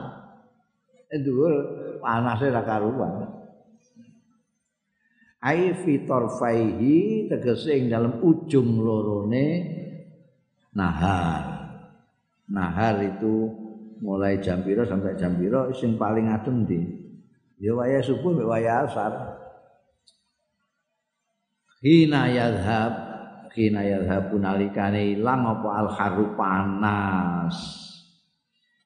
Dhuwur 1.11 1.55
panase 2.03 2.51
ra 2.51 2.66
karuan. 2.66 3.31
Ai 5.39 5.70
fi 5.70 6.03
tarfaihi 6.03 7.31
tegese 7.31 7.78
ing 7.78 7.87
dalem 7.87 8.19
ujung 8.27 8.82
lorone 8.82 9.47
nahar. 10.74 11.62
Nahar 12.51 12.99
itu 13.07 13.60
mulai 14.01 14.40
jam 14.40 14.64
piro 14.64 14.82
sampai 14.89 15.16
jam 15.16 15.36
piro 15.36 15.72
sing 15.77 16.01
paling 16.01 16.32
adem 16.32 16.64
di. 16.64 16.81
Ya 17.60 17.77
wayah 17.77 18.01
subuh 18.01 18.32
wayah 18.32 18.89
asar. 18.89 19.12
hina 21.81 22.28
yadhab 22.28 22.93
hina 23.56 23.81
yadhab 23.81 24.36
nalikane 24.36 25.16
ilang 25.16 25.48
apa 25.48 25.68
al 25.81 25.89
haru 25.97 26.36
panas 26.36 27.56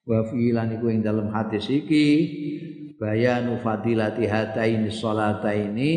wa 0.06 0.22
filan 0.30 0.78
iku 0.78 0.94
ing 0.94 1.02
dalam 1.02 1.34
hadis 1.34 1.66
iki 1.66 2.06
bayanu 2.94 3.58
fadilati 3.58 4.30
hataini 4.30 4.94
salataini 4.94 5.92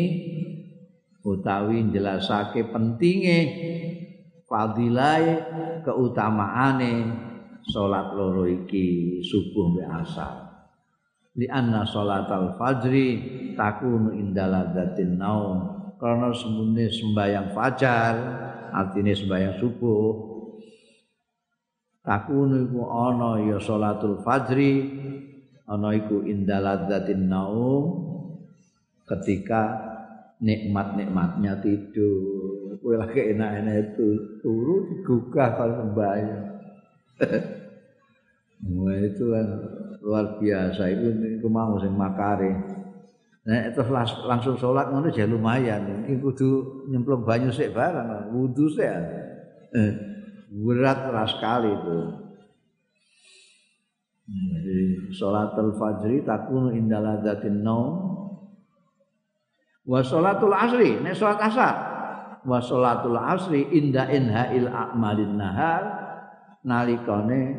utawi 1.22 1.86
jelasake 1.94 2.66
pentinge 2.66 3.38
fadilai 4.50 5.38
keutamaane 5.86 6.94
salat 7.68 8.16
loro 8.16 8.48
iki 8.48 9.20
subuh 9.20 9.76
mbek 9.76 9.88
asar. 10.04 10.34
Li 11.38 11.46
anna 11.46 11.84
salatal 11.86 12.56
fajri 12.56 13.08
takunu 13.54 14.16
indaladatin 14.16 15.20
naum. 15.20 15.76
Karena 15.98 16.30
semuanya 16.30 16.86
sembahyang 16.90 17.48
fajar 17.52 18.14
artinya 18.72 19.14
sembahyang 19.14 19.54
subuh. 19.60 20.06
Takunu 22.02 22.64
iku 22.64 22.80
ana 22.88 23.30
ya 23.44 23.58
salatul 23.60 24.24
fajri 24.24 24.74
ana 25.68 25.92
iku 25.92 26.24
indaladzatin 26.24 27.28
naum 27.28 27.84
ketika 29.04 29.76
nikmat-nikmatnya 30.40 31.60
tidur. 31.60 32.78
Kowe 32.78 32.94
lagi 32.94 33.34
enak-enak 33.34 33.76
itu 33.90 34.38
turu 34.38 34.86
digugah 34.86 35.58
kalau 35.58 35.82
sembahyang 35.82 36.57
Wah 38.78 38.96
itu 38.98 39.24
kan 39.30 39.46
luar 40.02 40.26
biasa 40.42 40.82
itu, 40.90 41.06
itu 41.38 41.46
mau 41.46 41.78
sing 41.78 41.94
makare. 41.94 42.50
Nek 43.46 43.72
terus 43.72 43.88
langsung 44.26 44.58
sholat 44.58 44.90
ngono 44.90 45.08
ya 45.14 45.24
lumayan. 45.24 46.04
Iki 46.04 46.20
kudu 46.20 46.48
nyemplung 46.90 47.22
banyu 47.24 47.48
sik 47.54 47.72
barang, 47.72 48.34
wudu 48.34 48.66
sik. 48.68 48.92
Eh, 49.72 49.92
berat 50.52 50.98
keras 51.08 51.30
sekali 51.38 51.70
itu. 51.70 51.98
Jadi 54.28 54.78
sholatul 55.16 55.72
fajri 55.80 56.20
takunu 56.20 56.76
indala 56.76 57.24
dzatin 57.24 57.64
naum 57.64 57.96
wa 59.88 60.04
sholatul 60.04 60.52
asri 60.52 61.00
nek 61.00 61.16
sholat 61.16 61.40
asar 61.40 61.74
wa 62.44 62.60
sholatul 62.60 63.16
asri 63.16 63.64
inda 63.72 64.04
inhail 64.12 64.68
a'malin 64.68 65.40
nahar 65.40 66.07
nalikane 66.68 67.56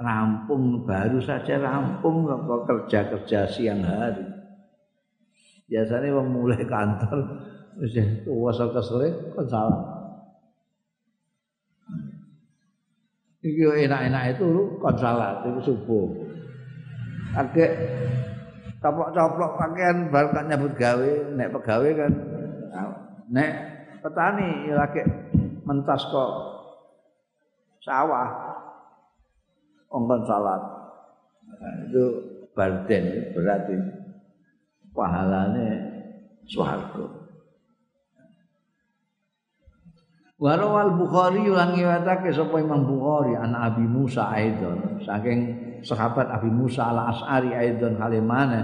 rampung 0.00 0.88
baru 0.88 1.20
saja 1.20 1.60
rampung 1.60 2.24
kerja-kerja 2.64 3.44
siang 3.52 3.84
hari. 3.84 4.24
Biasanya 5.68 6.16
wong 6.16 6.28
mulai 6.32 6.64
kantor 6.64 7.44
wis 7.76 7.92
kuwasa 8.24 8.72
kesele 8.72 9.36
kon 9.36 9.44
salah. 9.44 9.84
Iki 13.44 13.84
enak-enak 13.84 14.24
itu 14.32 14.48
kon 14.80 14.96
salah 14.96 15.44
itu 15.44 15.60
subuh. 15.68 16.08
Agak 17.36 17.70
coplok-coplok 18.80 19.52
pakaian 19.60 20.08
bar 20.08 20.32
kan 20.32 20.48
gawe 20.48 21.10
nek 21.36 21.52
pegawe 21.52 21.88
kan 21.92 22.12
nek 23.28 23.50
petani 24.00 24.72
lagi 24.72 25.04
mentas 25.68 26.00
kok 26.08 26.57
sawah. 27.88 28.28
Ongkon 29.88 30.20
salat. 30.28 30.62
Nah, 31.48 31.74
itu 31.88 32.04
barden 32.52 33.32
berarti 33.32 33.74
pahalane 34.92 35.68
swarga. 36.44 37.18
Warawal 40.38 40.94
Bukhari 40.94 41.50
lan 41.50 41.74
ngiwatake 41.74 42.30
sapa 42.30 42.62
Imam 42.62 42.86
Bukhari 42.86 43.34
an 43.34 43.58
Abi 43.58 43.82
Musa 43.82 44.30
aidon 44.30 45.02
saking 45.02 45.40
sahabat 45.82 46.30
Abi 46.30 46.46
Musa 46.46 46.94
al 46.94 47.10
As'ari 47.10 47.50
aidon 47.50 47.98
halimane 47.98 48.62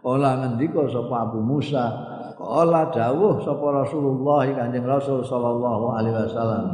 kala 0.00 0.40
ngendika 0.40 0.88
sapa 0.88 1.28
Abu 1.28 1.44
Musa 1.44 1.92
kala 2.40 2.88
dawuh 2.88 3.36
sapa 3.44 3.84
Rasulullah 3.84 4.48
Kanjeng 4.48 4.88
Rasul 4.88 5.20
sallallahu 5.20 5.92
alaihi 5.92 6.16
wasallam 6.24 6.64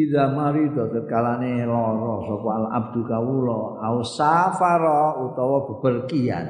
Ida 0.00 0.32
marido 0.32 0.88
terkalane 0.88 1.66
lara 1.68 2.14
sapa 2.24 2.50
al 2.56 2.66
abdu 2.72 3.04
kawula 3.04 3.84
au 3.84 4.00
safara 4.00 5.20
utawa 5.28 5.68
bepergian 5.68 6.48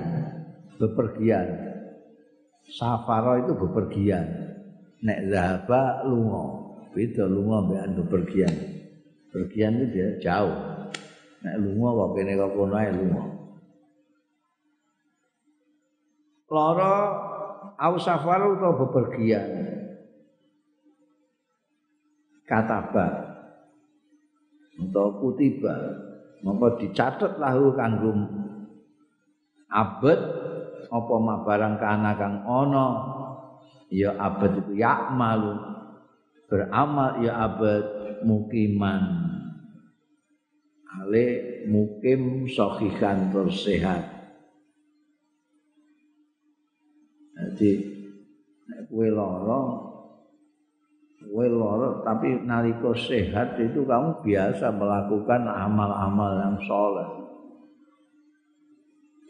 bepergian. 0.81 1.47
Safara 2.65 3.45
itu 3.45 3.53
bepergian. 3.53 4.25
Nek 5.05 5.29
zahaba 5.29 6.09
lunga. 6.09 6.45
Beda 6.97 7.29
lunga 7.29 7.69
mbekan 7.69 7.91
bepergian. 8.01 8.55
Bepergian 9.29 9.73
itu 9.77 9.87
dia 9.93 10.09
jauh. 10.25 10.57
Nek 11.45 11.57
lunga 11.61 11.89
kok 11.93 12.11
kene 12.17 12.33
kok 12.41 12.53
kono 12.57 12.75
ae 12.81 12.91
lunga. 12.97 13.25
Lara 16.51 16.95
au 17.77 17.95
safar 18.01 18.41
atau 18.41 18.73
bepergian. 18.81 19.49
Kataba 22.49 23.20
atau 24.81 25.21
kutiba 25.21 25.77
mongko 26.41 26.81
dicatat 26.81 27.37
lahu 27.37 27.77
kanggo 27.77 28.13
abad 29.69 30.21
apa 30.91 31.15
mak 31.21 31.39
barang 31.45 31.75
kana 31.77 32.13
kang 32.17 32.43
ana 32.49 32.87
ya 33.93 34.17
abad 34.17 34.65
itu 34.65 34.81
ya 34.81 35.13
malu 35.13 35.55
beramal 36.51 37.23
ya 37.23 37.47
abad 37.47 37.85
mukiman. 38.27 39.31
Ale 40.91 41.27
mukim 41.71 42.51
sahihan 42.51 43.31
tersehat 43.31 44.21
jadi 47.41 47.71
kowe 48.91 49.09
lara 49.09 49.90
kowe 51.21 51.47
tapi 52.01 52.49
nalika 52.49 52.97
sehat 52.97 53.61
itu 53.61 53.85
kamu 53.85 54.25
biasa 54.25 54.73
melakukan 54.73 55.45
amal-amal 55.45 56.33
yang 56.41 56.57
soleh. 56.65 57.09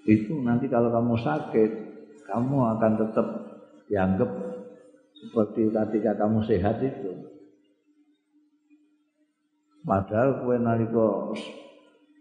Itu 0.07 0.39
nanti 0.41 0.71
kalau 0.71 0.95
kamu 0.95 1.15
sakit 1.19 1.71
kamu 2.31 2.57
akan 2.79 2.93
tetap 2.95 3.27
dianggap 3.91 4.31
seperti 5.19 5.75
ketika 5.75 6.13
kamu 6.15 6.39
sehat 6.47 6.79
itu. 6.79 7.27
Padahal 9.83 10.47
kue 10.47 10.57
naliko 10.63 11.35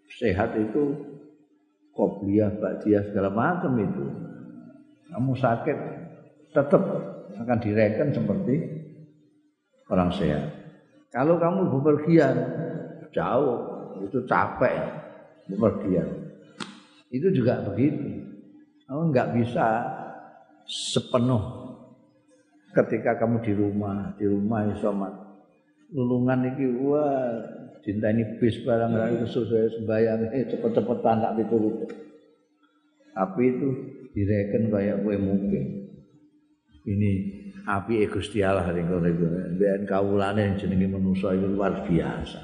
sehat 0.10 0.58
itu 0.58 0.98
kopiah, 1.94 2.50
badiah 2.50 3.06
segala 3.06 3.30
macam 3.30 3.78
itu. 3.78 4.06
Kamu 5.14 5.34
sakit 5.38 5.78
tetap 6.58 6.82
akan 7.38 7.58
direken 7.62 8.10
seperti 8.12 8.79
orang 9.90 10.14
sehat 10.14 10.54
kalau 11.10 11.42
kamu 11.42 11.74
bepergian 11.74 12.36
jauh 13.12 13.58
itu 14.06 14.22
capek 14.30 14.78
bepergian 15.50 16.30
itu 17.10 17.28
juga 17.34 17.66
begitu. 17.66 18.22
Kamu 18.86 19.10
nggak 19.14 19.30
bisa 19.42 19.66
sepenuh 20.66 21.42
ketika 22.74 23.18
kamu 23.18 23.42
di 23.42 23.54
rumah, 23.58 24.14
di 24.18 24.26
rumah 24.30 24.70
isomat. 24.70 25.14
Lulungan 25.90 26.54
iki 26.54 26.70
wah 26.86 27.34
ini 27.90 28.38
bis 28.38 28.62
barang 28.62 28.94
itu 29.18 29.26
sesuai 29.26 29.82
sembayang 29.82 30.20
eh 30.30 30.46
cepet-cepetan 30.54 31.18
tak 31.26 31.34
piturut. 31.42 31.90
Tapi 33.18 33.42
itu 33.50 33.68
direken 34.14 34.70
kayak 34.70 35.02
kue 35.02 35.18
mungkin. 35.18 35.90
Ini 36.86 37.12
api 37.68 38.06
Gusti 38.10 38.42
Allah 38.42 38.70
ning 38.74 38.90
kene 38.90 39.10
iku. 39.14 39.26
Ben 39.58 39.84
kawulane 39.86 40.58
jenenge 40.58 40.88
manusa 40.90 41.36
itu 41.36 41.48
luar 41.48 41.86
biasa. 41.86 42.40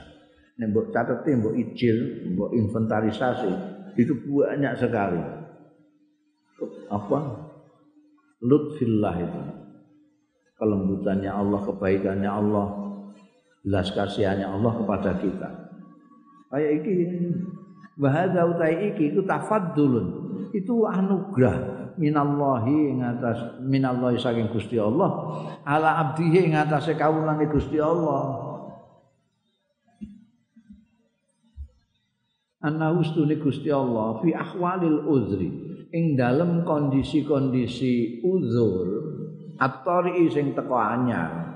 Nek 0.56 0.68
mbok 0.72 0.88
cateti, 0.96 1.32
mbok 1.36 1.56
ijil, 1.56 1.98
mbok 2.36 2.52
inventarisasi, 2.56 3.52
itu 4.00 4.14
banyak 4.24 4.74
sekali. 4.80 5.20
Apa? 6.88 7.20
Lutfillah 8.40 9.16
itu. 9.20 9.42
kelembutannya 10.56 11.28
Allah, 11.28 11.60
kebaikannya 11.68 12.32
Allah, 12.32 12.68
belas 13.60 13.92
kasihannya 13.92 14.48
Allah 14.48 14.72
kepada 14.72 15.12
kita. 15.20 15.50
Kayak 16.48 16.72
iki 16.80 16.92
bahada 18.00 18.48
utai 18.48 18.96
iki 18.96 19.12
itu 19.12 19.20
tafaddulun. 19.28 20.24
Itu 20.56 20.88
anugerah 20.88 21.75
minallahi 21.96 22.96
ing 22.96 23.00
atas 23.04 23.60
minallahi 23.64 24.20
saking 24.20 24.52
Gusti 24.52 24.80
Allah. 24.80 25.10
Ala 25.64 25.90
abdihi 26.10 26.52
ing 26.52 26.54
atase 26.56 26.96
kawulane 27.00 27.48
Gusti 27.48 27.80
Allah. 27.80 28.44
Anna 32.66 32.92
ustune 32.98 33.38
Gusti 33.38 33.70
Allah 33.70 34.20
fi 34.20 34.34
ahwalil 34.34 35.06
uzri. 35.08 35.50
Ing 35.96 36.20
dalam 36.20 36.68
kondisi-kondisi 36.68 38.20
uzur 38.26 38.88
atau 39.56 40.04
sing 40.28 40.52
teko 40.52 40.76
anyar. 40.76 41.56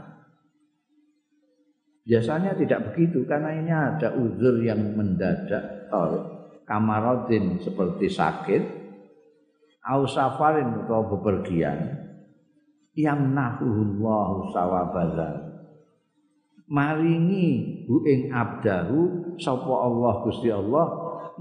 Biasanya 2.07 2.55
tidak 2.55 2.93
begitu 2.93 3.27
karena 3.27 3.53
ini 3.53 3.69
ada 3.69 4.15
uzur 4.15 4.63
yang 4.63 4.95
mendadak 4.95 5.91
kamarodin 6.65 7.59
seperti 7.59 8.07
sakit 8.07 8.78
au 9.89 10.05
safarin 10.05 10.85
atau 10.85 11.09
bepergian 11.17 11.97
yang 12.93 13.33
nahuhullahu 13.33 14.53
sawabazal 14.53 15.49
maringi 16.69 17.85
hu 17.89 18.05
ing 18.05 18.29
abdahu 18.29 19.33
sapa 19.41 19.73
Allah 19.73 20.13
Gusti 20.21 20.53
Allah 20.53 20.85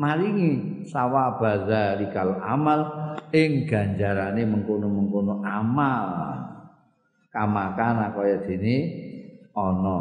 maringi 0.00 0.82
sawabazalikal 0.88 2.40
amal 2.40 2.80
ing 3.36 3.68
ganjarane 3.68 4.48
mengkono-mengkono 4.48 5.44
amal 5.44 6.08
kamakana 7.28 8.16
kaya 8.16 8.40
dene 8.48 8.76
ana 9.52 9.98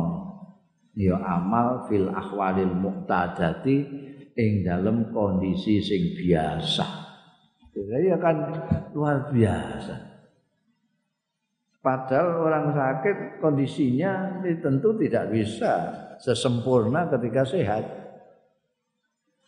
ya 0.95 1.19
amal 1.19 1.86
fil 1.91 2.07
ahwalil 2.07 2.72
muqtadati 2.80 3.78
ing 4.38 4.61
dalam 4.61 5.10
kondisi 5.10 5.82
sing 5.82 6.14
biasa. 6.14 7.07
Jadi 7.86 8.08
akan 8.10 8.36
luar 8.98 9.30
biasa. 9.30 9.95
Padahal 11.78 12.44
orang 12.44 12.66
sakit 12.74 13.18
kondisinya 13.40 14.44
tentu 14.60 14.98
tidak 14.98 15.30
bisa 15.32 15.74
sesempurna 16.18 17.08
ketika 17.08 17.45
sehat. 17.45 17.86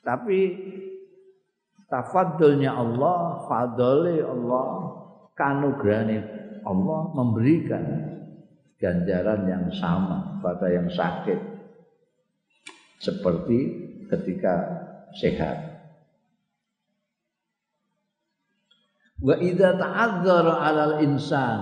Tapi 0.06 0.40
tafadulnya 1.90 2.72
Allah, 2.72 3.44
fadli 3.50 4.24
Allah, 4.24 4.66
kanugerahnya 5.36 6.22
Allah 6.64 7.02
memberikan 7.12 7.84
ganjaran 8.80 9.44
yang 9.50 9.66
sama 9.76 10.40
pada 10.40 10.72
yang 10.72 10.88
sakit 10.88 11.40
seperti 13.04 13.60
ketika 14.08 14.54
sehat. 15.20 15.69
Wa 19.20 19.36
idza 19.36 19.76
ta'azzara 19.76 20.54
'alal 20.64 21.04
insan 21.04 21.62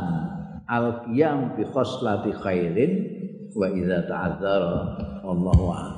al-qiyam 0.69 1.57
bi 1.57 1.65
khoslati 1.65 2.29
khairin 2.38 2.91
wa 3.57 3.65
idza 3.73 4.05
ta'azzara 4.05 4.75
wallahu 5.25 5.65
a'lam. 5.73 5.97